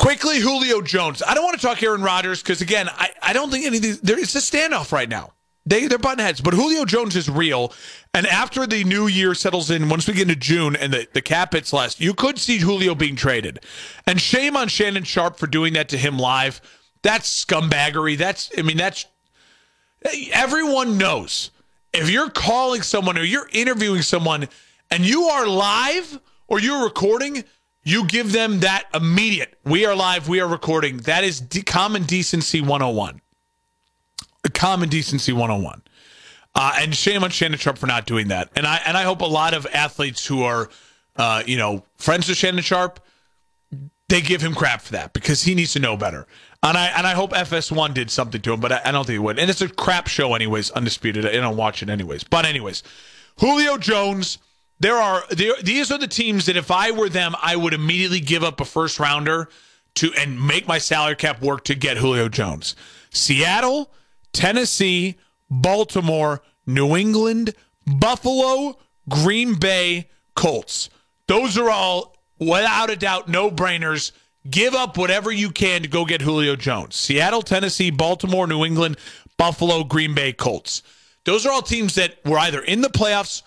Quickly, 0.00 0.40
Julio 0.40 0.80
Jones. 0.80 1.22
I 1.22 1.34
don't 1.34 1.44
want 1.44 1.60
to 1.60 1.66
talk 1.66 1.82
Aaron 1.82 2.00
Rodgers 2.00 2.42
because 2.42 2.62
again, 2.62 2.88
I, 2.88 3.10
I 3.22 3.32
don't 3.34 3.50
think 3.50 3.66
any 3.66 3.76
of 3.76 3.82
these. 3.82 4.00
There, 4.00 4.18
it's 4.18 4.34
a 4.34 4.38
standoff 4.38 4.92
right 4.92 5.10
now. 5.10 5.34
They 5.66 5.88
they're 5.88 5.98
button 5.98 6.24
heads, 6.24 6.40
but 6.40 6.54
Julio 6.54 6.86
Jones 6.86 7.16
is 7.16 7.28
real. 7.28 7.74
And 8.14 8.26
after 8.26 8.66
the 8.66 8.82
new 8.84 9.08
year 9.08 9.34
settles 9.34 9.70
in, 9.70 9.90
once 9.90 10.08
we 10.08 10.14
get 10.14 10.22
into 10.22 10.36
June 10.36 10.74
and 10.74 10.90
the, 10.90 11.06
the 11.12 11.20
cap 11.20 11.52
hits 11.52 11.74
less, 11.74 12.00
you 12.00 12.14
could 12.14 12.38
see 12.38 12.56
Julio 12.56 12.94
being 12.94 13.14
traded. 13.14 13.60
And 14.06 14.18
shame 14.18 14.56
on 14.56 14.68
Shannon 14.68 15.04
Sharpe 15.04 15.38
for 15.38 15.46
doing 15.46 15.74
that 15.74 15.90
to 15.90 15.98
him 15.98 16.16
live. 16.16 16.62
That's 17.02 17.44
scumbaggery. 17.44 18.16
That's 18.16 18.50
I 18.56 18.62
mean 18.62 18.78
that's 18.78 19.04
everyone 20.32 20.96
knows 20.96 21.50
if 21.92 22.08
you're 22.08 22.30
calling 22.30 22.80
someone 22.80 23.18
or 23.18 23.22
you're 23.22 23.50
interviewing 23.52 24.00
someone 24.00 24.48
and 24.90 25.04
you 25.04 25.24
are 25.24 25.46
live 25.46 26.18
or 26.48 26.58
you're 26.58 26.84
recording, 26.84 27.44
you 27.82 28.06
give 28.06 28.32
them 28.32 28.60
that 28.60 28.84
immediate. 28.94 29.58
We 29.64 29.86
are 29.86 29.94
live. 29.94 30.28
We 30.28 30.40
are 30.40 30.48
recording. 30.48 30.98
That 30.98 31.24
is 31.24 31.40
de- 31.40 31.62
common 31.62 32.04
decency 32.04 32.60
101. 32.60 33.20
Common 34.52 34.88
decency 34.88 35.32
101. 35.32 35.82
Uh, 36.54 36.72
and 36.78 36.94
shame 36.94 37.22
on 37.22 37.30
Shannon 37.30 37.58
Sharpe 37.58 37.78
for 37.78 37.86
not 37.86 38.06
doing 38.06 38.28
that. 38.28 38.50
And 38.56 38.66
I 38.66 38.80
and 38.84 38.96
I 38.96 39.02
hope 39.02 39.20
a 39.20 39.26
lot 39.26 39.54
of 39.54 39.66
athletes 39.72 40.26
who 40.26 40.42
are, 40.42 40.68
uh, 41.16 41.42
you 41.46 41.56
know, 41.56 41.84
friends 41.96 42.28
with 42.28 42.36
Shannon 42.36 42.62
Sharp, 42.62 43.00
they 44.08 44.20
give 44.20 44.42
him 44.42 44.54
crap 44.54 44.82
for 44.82 44.92
that 44.92 45.12
because 45.12 45.42
he 45.44 45.54
needs 45.54 45.72
to 45.74 45.78
know 45.78 45.96
better. 45.96 46.26
And 46.62 46.76
I 46.76 46.86
and 46.88 47.06
I 47.06 47.14
hope 47.14 47.32
FS1 47.32 47.94
did 47.94 48.10
something 48.10 48.40
to 48.42 48.52
him, 48.52 48.60
but 48.60 48.72
I, 48.72 48.80
I 48.84 48.92
don't 48.92 49.06
think 49.06 49.14
he 49.14 49.18
would. 49.18 49.38
And 49.38 49.48
it's 49.48 49.62
a 49.62 49.68
crap 49.68 50.08
show, 50.08 50.34
anyways. 50.34 50.70
Undisputed. 50.72 51.24
I 51.24 51.32
don't 51.32 51.56
watch 51.56 51.82
it 51.82 51.88
anyways. 51.88 52.24
But 52.24 52.44
anyways, 52.44 52.82
Julio 53.38 53.78
Jones 53.78 54.38
there 54.80 54.96
are 54.96 55.22
there, 55.30 55.54
these 55.62 55.90
are 55.90 55.98
the 55.98 56.08
teams 56.08 56.46
that 56.46 56.56
if 56.56 56.70
I 56.70 56.90
were 56.90 57.08
them, 57.08 57.34
I 57.40 57.54
would 57.54 57.74
immediately 57.74 58.20
give 58.20 58.42
up 58.42 58.60
a 58.60 58.64
first 58.64 58.98
rounder 58.98 59.48
to 59.96 60.12
and 60.14 60.44
make 60.44 60.66
my 60.66 60.78
salary 60.78 61.16
cap 61.16 61.42
work 61.42 61.64
to 61.64 61.74
get 61.74 61.98
Julio 61.98 62.28
Jones. 62.28 62.74
Seattle, 63.10 63.92
Tennessee, 64.32 65.16
Baltimore, 65.50 66.42
New 66.66 66.96
England, 66.96 67.54
Buffalo, 67.86 68.78
Green 69.08 69.58
Bay, 69.58 70.08
Colts. 70.34 70.88
Those 71.26 71.58
are 71.58 71.68
all 71.70 72.16
without 72.38 72.90
a 72.90 72.96
doubt 72.96 73.28
no 73.28 73.50
brainers. 73.50 74.12
Give 74.48 74.74
up 74.74 74.96
whatever 74.96 75.30
you 75.30 75.50
can 75.50 75.82
to 75.82 75.88
go 75.88 76.06
get 76.06 76.22
Julio 76.22 76.56
Jones. 76.56 76.96
Seattle, 76.96 77.42
Tennessee, 77.42 77.90
Baltimore, 77.90 78.46
New 78.46 78.64
England, 78.64 78.96
Buffalo, 79.36 79.84
Green 79.84 80.14
Bay, 80.14 80.32
Colts. 80.32 80.82
Those 81.24 81.44
are 81.44 81.52
all 81.52 81.60
teams 81.60 81.96
that 81.96 82.16
were 82.24 82.38
either 82.38 82.62
in 82.62 82.80
the 82.80 82.88
playoffs 82.88 83.42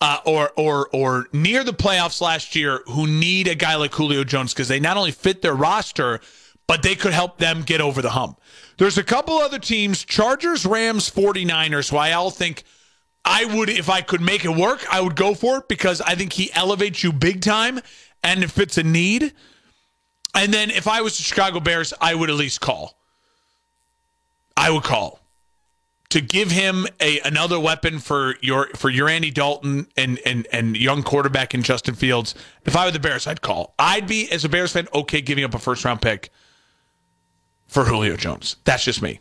uh, 0.00 0.18
or 0.26 0.50
or 0.56 0.88
or 0.92 1.26
near 1.32 1.64
the 1.64 1.72
playoffs 1.72 2.20
last 2.20 2.54
year 2.54 2.82
who 2.86 3.06
need 3.06 3.48
a 3.48 3.54
guy 3.54 3.76
like 3.76 3.94
Julio 3.94 4.24
Jones 4.24 4.52
because 4.52 4.68
they 4.68 4.80
not 4.80 4.96
only 4.96 5.12
fit 5.12 5.42
their 5.42 5.54
roster, 5.54 6.20
but 6.66 6.82
they 6.82 6.94
could 6.94 7.12
help 7.12 7.38
them 7.38 7.62
get 7.62 7.80
over 7.80 8.02
the 8.02 8.10
hump. 8.10 8.40
There's 8.76 8.98
a 8.98 9.04
couple 9.04 9.34
other 9.38 9.58
teams, 9.58 10.04
Chargers, 10.04 10.66
Rams, 10.66 11.10
49ers, 11.10 11.90
who 11.90 11.96
I 11.96 12.12
all 12.12 12.30
think 12.30 12.64
I 13.24 13.44
would, 13.44 13.70
if 13.70 13.88
I 13.88 14.02
could 14.02 14.20
make 14.20 14.44
it 14.44 14.54
work, 14.54 14.84
I 14.92 15.00
would 15.00 15.16
go 15.16 15.34
for 15.34 15.58
it 15.58 15.68
because 15.68 16.00
I 16.00 16.14
think 16.14 16.32
he 16.32 16.52
elevates 16.52 17.02
you 17.02 17.12
big 17.12 17.40
time 17.40 17.80
and 18.22 18.44
if 18.44 18.58
it's 18.58 18.76
a 18.76 18.82
need. 18.82 19.32
And 20.34 20.52
then 20.52 20.70
if 20.70 20.88
I 20.88 21.00
was 21.00 21.16
the 21.16 21.22
Chicago 21.22 21.60
Bears, 21.60 21.94
I 22.00 22.14
would 22.14 22.28
at 22.28 22.36
least 22.36 22.60
call. 22.60 22.98
I 24.56 24.70
would 24.70 24.82
call 24.82 25.20
to 26.14 26.20
give 26.20 26.52
him 26.52 26.86
a 27.00 27.18
another 27.24 27.58
weapon 27.58 27.98
for 27.98 28.36
your 28.40 28.68
for 28.76 28.88
your 28.88 29.08
Andy 29.08 29.32
Dalton 29.32 29.88
and 29.96 30.20
and 30.24 30.46
and 30.52 30.76
young 30.76 31.02
quarterback 31.02 31.54
in 31.54 31.62
Justin 31.64 31.96
Fields. 31.96 32.36
If 32.64 32.76
I 32.76 32.84
were 32.84 32.92
the 32.92 33.00
Bears, 33.00 33.26
I'd 33.26 33.42
call. 33.42 33.74
I'd 33.80 34.06
be 34.06 34.30
as 34.30 34.44
a 34.44 34.48
Bears 34.48 34.72
fan 34.72 34.86
okay 34.94 35.20
giving 35.20 35.42
up 35.42 35.54
a 35.54 35.58
first 35.58 35.84
round 35.84 36.00
pick 36.00 36.30
for 37.66 37.84
Julio 37.84 38.16
Jones. 38.16 38.54
That's 38.62 38.84
just 38.84 39.02
me. 39.02 39.18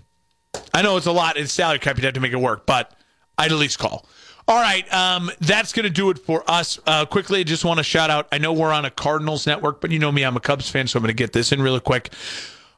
I 0.71 0.83
know 0.83 0.95
it's 0.95 1.07
a 1.07 1.11
lot. 1.11 1.35
It's 1.35 1.51
salary 1.51 1.79
cap. 1.79 1.97
You'd 1.97 2.05
have 2.05 2.13
to 2.13 2.19
make 2.19 2.31
it 2.31 2.39
work, 2.39 2.67
but 2.67 2.93
I'd 3.39 3.51
at 3.51 3.57
least 3.57 3.79
call. 3.79 4.05
All 4.47 4.61
right, 4.61 4.93
um, 4.93 5.31
that's 5.39 5.73
going 5.73 5.85
to 5.85 5.89
do 5.89 6.11
it 6.11 6.19
for 6.19 6.43
us. 6.47 6.77
Uh, 6.85 7.07
quickly, 7.07 7.39
I 7.39 7.43
just 7.43 7.65
want 7.65 7.79
to 7.79 7.83
shout 7.83 8.11
out. 8.11 8.27
I 8.31 8.37
know 8.37 8.53
we're 8.53 8.71
on 8.73 8.85
a 8.85 8.91
Cardinals 8.91 9.47
network, 9.47 9.81
but 9.81 9.89
you 9.89 9.97
know 9.97 10.11
me, 10.11 10.23
I'm 10.23 10.35
a 10.35 10.41
Cubs 10.41 10.69
fan, 10.69 10.85
so 10.85 10.97
I'm 10.99 11.01
going 11.01 11.07
to 11.07 11.15
get 11.15 11.33
this 11.33 11.51
in 11.51 11.59
really 11.59 11.79
quick. 11.79 12.13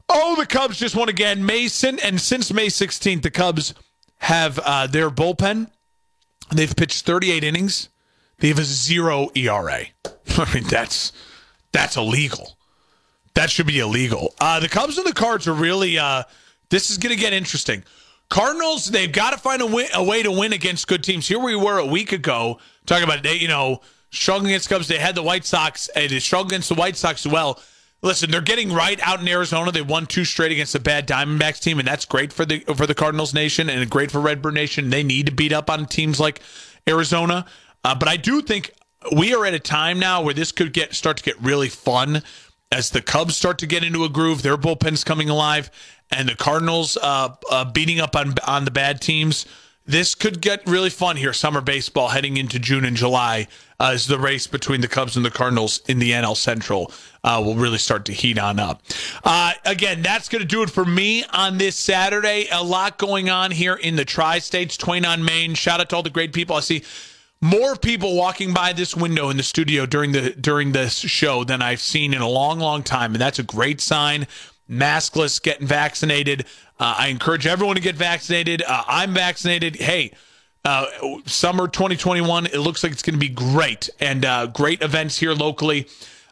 Oh, 0.07 0.35
the 0.37 0.45
Cubs 0.45 0.77
just 0.77 0.95
won 0.95 1.09
again. 1.09 1.45
Mason, 1.45 1.99
and 1.99 2.21
since 2.21 2.53
May 2.53 2.67
16th, 2.67 3.23
the 3.23 3.31
Cubs 3.31 3.73
have 4.19 4.59
uh, 4.59 4.87
their 4.87 5.09
bullpen. 5.09 5.69
They've 6.53 6.75
pitched 6.75 7.05
38 7.05 7.43
innings. 7.43 7.89
They 8.39 8.49
have 8.49 8.59
a 8.59 8.63
zero 8.63 9.29
ERA. 9.35 9.85
I 10.37 10.53
mean, 10.53 10.65
that's 10.65 11.11
that's 11.71 11.97
illegal. 11.97 12.57
That 13.33 13.49
should 13.49 13.67
be 13.67 13.79
illegal. 13.79 14.33
Uh, 14.39 14.59
the 14.59 14.69
Cubs 14.69 14.97
and 14.97 15.05
the 15.05 15.13
Cards 15.13 15.47
are 15.47 15.53
really. 15.53 15.97
Uh, 15.97 16.23
this 16.69 16.89
is 16.89 16.97
going 16.97 17.15
to 17.15 17.21
get 17.21 17.33
interesting. 17.33 17.83
Cardinals, 18.29 18.87
they've 18.87 19.11
got 19.11 19.31
to 19.31 19.37
find 19.37 19.61
a, 19.61 19.65
win, 19.65 19.87
a 19.93 20.03
way 20.03 20.23
to 20.23 20.31
win 20.31 20.51
against 20.53 20.87
good 20.87 21.03
teams. 21.03 21.27
Here 21.27 21.39
we 21.39 21.55
were 21.55 21.77
a 21.77 21.85
week 21.85 22.11
ago 22.11 22.59
talking 22.85 23.03
about 23.03 23.23
they, 23.23 23.35
you 23.35 23.47
know, 23.47 23.81
struggling 24.09 24.51
against 24.51 24.69
Cubs. 24.69 24.87
They 24.87 24.97
had 24.97 25.15
the 25.15 25.21
White 25.21 25.45
Sox, 25.45 25.89
they 25.93 26.07
struggled 26.19 26.51
against 26.51 26.69
the 26.69 26.75
White 26.75 26.95
Sox 26.95 27.25
as 27.25 27.31
well. 27.31 27.61
Listen, 28.05 28.29
they're 28.29 28.39
getting 28.39 28.71
right 28.71 28.99
out 29.01 29.19
in 29.19 29.27
Arizona. 29.27 29.71
They 29.71 29.81
won 29.81 30.05
two 30.05 30.25
straight 30.25 30.51
against 30.51 30.75
a 30.75 30.79
bad 30.79 31.07
Diamondbacks 31.07 31.59
team, 31.59 31.79
and 31.79 31.87
that's 31.87 32.05
great 32.05 32.31
for 32.31 32.45
the 32.45 32.59
for 32.75 32.85
the 32.85 32.93
Cardinals 32.93 33.33
nation 33.33 33.67
and 33.67 33.89
great 33.89 34.11
for 34.11 34.21
Redbird 34.21 34.53
Nation. 34.53 34.91
They 34.91 35.01
need 35.01 35.25
to 35.25 35.31
beat 35.31 35.51
up 35.51 35.71
on 35.71 35.87
teams 35.87 36.19
like 36.19 36.39
Arizona, 36.87 37.47
uh, 37.83 37.95
but 37.95 38.07
I 38.07 38.17
do 38.17 38.43
think 38.43 38.73
we 39.17 39.33
are 39.33 39.43
at 39.43 39.55
a 39.55 39.59
time 39.59 39.97
now 39.97 40.21
where 40.21 40.35
this 40.35 40.51
could 40.51 40.71
get 40.71 40.93
start 40.93 41.17
to 41.17 41.23
get 41.23 41.35
really 41.41 41.67
fun 41.67 42.21
as 42.71 42.91
the 42.91 43.01
Cubs 43.01 43.35
start 43.35 43.57
to 43.57 43.65
get 43.65 43.83
into 43.83 44.03
a 44.03 44.09
groove. 44.09 44.43
Their 44.43 44.55
bullpen's 44.55 45.03
coming 45.03 45.31
alive, 45.31 45.71
and 46.11 46.29
the 46.29 46.35
Cardinals 46.35 46.97
uh, 47.01 47.29
uh, 47.49 47.65
beating 47.65 47.99
up 47.99 48.15
on 48.15 48.35
on 48.45 48.65
the 48.65 48.71
bad 48.71 49.01
teams. 49.01 49.47
This 49.85 50.15
could 50.15 50.41
get 50.41 50.65
really 50.67 50.89
fun 50.89 51.15
here, 51.15 51.31
summer 51.31 51.61
baseball 51.61 52.09
heading 52.09 52.37
into 52.37 52.57
June 52.57 52.85
and 52.85 52.97
July, 52.97 53.47
uh, 53.79 53.91
as 53.93 54.07
the 54.07 54.17
race 54.17 54.47
between 54.47 54.81
the 54.81 54.87
Cubs 54.87 55.15
and 55.15 55.23
the 55.23 55.29
Cardinals 55.29 55.81
in 55.87 55.99
the 55.99 56.11
NL 56.11 56.35
Central 56.35 56.91
uh, 57.23 57.41
will 57.45 57.55
really 57.55 57.77
start 57.77 58.05
to 58.05 58.13
heat 58.13 58.39
on 58.39 58.59
up. 58.59 58.81
Uh, 59.23 59.53
again, 59.63 60.01
that's 60.01 60.27
going 60.27 60.41
to 60.41 60.47
do 60.47 60.63
it 60.63 60.71
for 60.71 60.85
me 60.85 61.23
on 61.25 61.59
this 61.59 61.75
Saturday. 61.75 62.47
A 62.51 62.63
lot 62.63 62.97
going 62.97 63.29
on 63.29 63.51
here 63.51 63.75
in 63.75 63.95
the 63.95 64.05
tri 64.05 64.39
states, 64.39 64.75
Twain 64.75 65.05
on 65.05 65.23
Main. 65.23 65.53
Shout 65.53 65.79
out 65.79 65.89
to 65.89 65.95
all 65.97 66.03
the 66.03 66.09
great 66.09 66.33
people 66.33 66.55
I 66.55 66.61
see 66.61 66.83
more 67.41 67.75
people 67.75 68.15
walking 68.15 68.53
by 68.53 68.73
this 68.73 68.95
window 68.95 69.29
in 69.29 69.37
the 69.37 69.43
studio 69.43 69.85
during 69.85 70.13
the 70.13 70.31
during 70.31 70.71
this 70.71 70.97
show 70.97 71.43
than 71.43 71.61
I've 71.61 71.81
seen 71.81 72.13
in 72.13 72.21
a 72.21 72.27
long, 72.27 72.59
long 72.59 72.81
time, 72.81 73.13
and 73.13 73.21
that's 73.21 73.37
a 73.37 73.43
great 73.43 73.81
sign. 73.81 74.25
Maskless, 74.69 75.39
getting 75.41 75.67
vaccinated. 75.67 76.45
Uh, 76.79 76.95
I 76.97 77.07
encourage 77.07 77.47
everyone 77.47 77.75
to 77.75 77.81
get 77.81 77.95
vaccinated. 77.95 78.61
Uh, 78.61 78.83
I'm 78.87 79.13
vaccinated. 79.13 79.77
Hey, 79.77 80.11
uh, 80.65 80.87
summer 81.25 81.67
2021, 81.67 82.47
it 82.47 82.57
looks 82.57 82.83
like 82.83 82.91
it's 82.91 83.01
going 83.01 83.13
to 83.13 83.19
be 83.19 83.29
great 83.29 83.89
and 83.99 84.25
uh, 84.25 84.47
great 84.47 84.81
events 84.81 85.17
here 85.17 85.33
locally. 85.33 85.87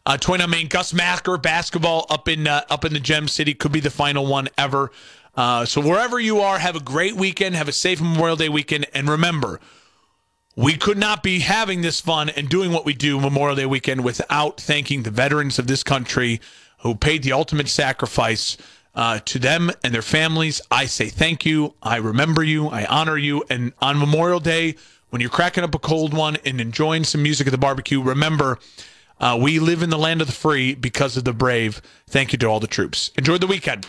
Uh, 0.05 0.17
Twain 0.17 0.41
on 0.41 0.49
Main, 0.49 0.67
Gus 0.67 0.93
Macker 0.93 1.37
basketball 1.37 2.05
up 2.09 2.27
in 2.27 2.45
uh, 2.45 2.63
up 2.69 2.83
in 2.83 2.91
the 2.93 2.99
Gem 2.99 3.27
City 3.27 3.53
could 3.53 3.71
be 3.71 3.79
the 3.79 3.89
final 3.89 4.25
one 4.25 4.49
ever. 4.57 4.91
Uh, 5.35 5.65
so 5.65 5.79
wherever 5.79 6.19
you 6.19 6.41
are, 6.41 6.59
have 6.59 6.75
a 6.75 6.81
great 6.81 7.15
weekend. 7.15 7.55
Have 7.55 7.69
a 7.69 7.73
safe 7.73 8.01
Memorial 8.01 8.35
Day 8.35 8.49
weekend, 8.49 8.85
and 8.93 9.09
remember 9.09 9.61
we 10.55 10.75
could 10.75 10.97
not 10.97 11.23
be 11.23 11.39
having 11.39 11.81
this 11.81 11.99
fun 11.99 12.29
and 12.29 12.47
doing 12.47 12.71
what 12.71 12.85
we 12.85 12.93
do 12.93 13.19
Memorial 13.19 13.55
Day 13.55 13.65
weekend 13.65 14.03
without 14.03 14.59
thanking 14.59 15.03
the 15.03 15.11
veterans 15.11 15.57
of 15.57 15.67
this 15.67 15.83
country 15.83 16.39
who 16.79 16.95
paid 16.95 17.23
the 17.23 17.31
ultimate 17.31 17.69
sacrifice. 17.69 18.57
Uh, 18.95 19.19
to 19.25 19.39
them 19.39 19.71
and 19.83 19.93
their 19.93 20.03
families, 20.03 20.61
I 20.69 20.85
say 20.85 21.09
thank 21.09 21.45
you. 21.45 21.73
I 21.81 21.97
remember 21.97 22.43
you. 22.43 22.67
I 22.67 22.85
honor 22.85 23.17
you. 23.17 23.43
And 23.49 23.73
on 23.81 23.97
Memorial 23.97 24.39
Day, 24.39 24.75
when 25.09 25.19
you're 25.19 25.31
cracking 25.31 25.63
up 25.63 25.73
a 25.73 25.79
cold 25.79 26.13
one 26.13 26.37
and 26.45 26.61
enjoying 26.61 27.03
some 27.03 27.23
music 27.23 27.47
at 27.47 27.51
the 27.51 27.57
barbecue, 27.57 28.01
remember 28.01 28.59
uh, 29.19 29.37
we 29.39 29.59
live 29.59 29.81
in 29.81 29.89
the 29.89 29.97
land 29.97 30.21
of 30.21 30.27
the 30.27 30.33
free 30.33 30.75
because 30.75 31.17
of 31.17 31.23
the 31.23 31.33
brave. 31.33 31.81
Thank 32.07 32.33
you 32.33 32.37
to 32.39 32.45
all 32.47 32.59
the 32.59 32.67
troops. 32.67 33.09
Enjoy 33.17 33.37
the 33.37 33.47
weekend. 33.47 33.87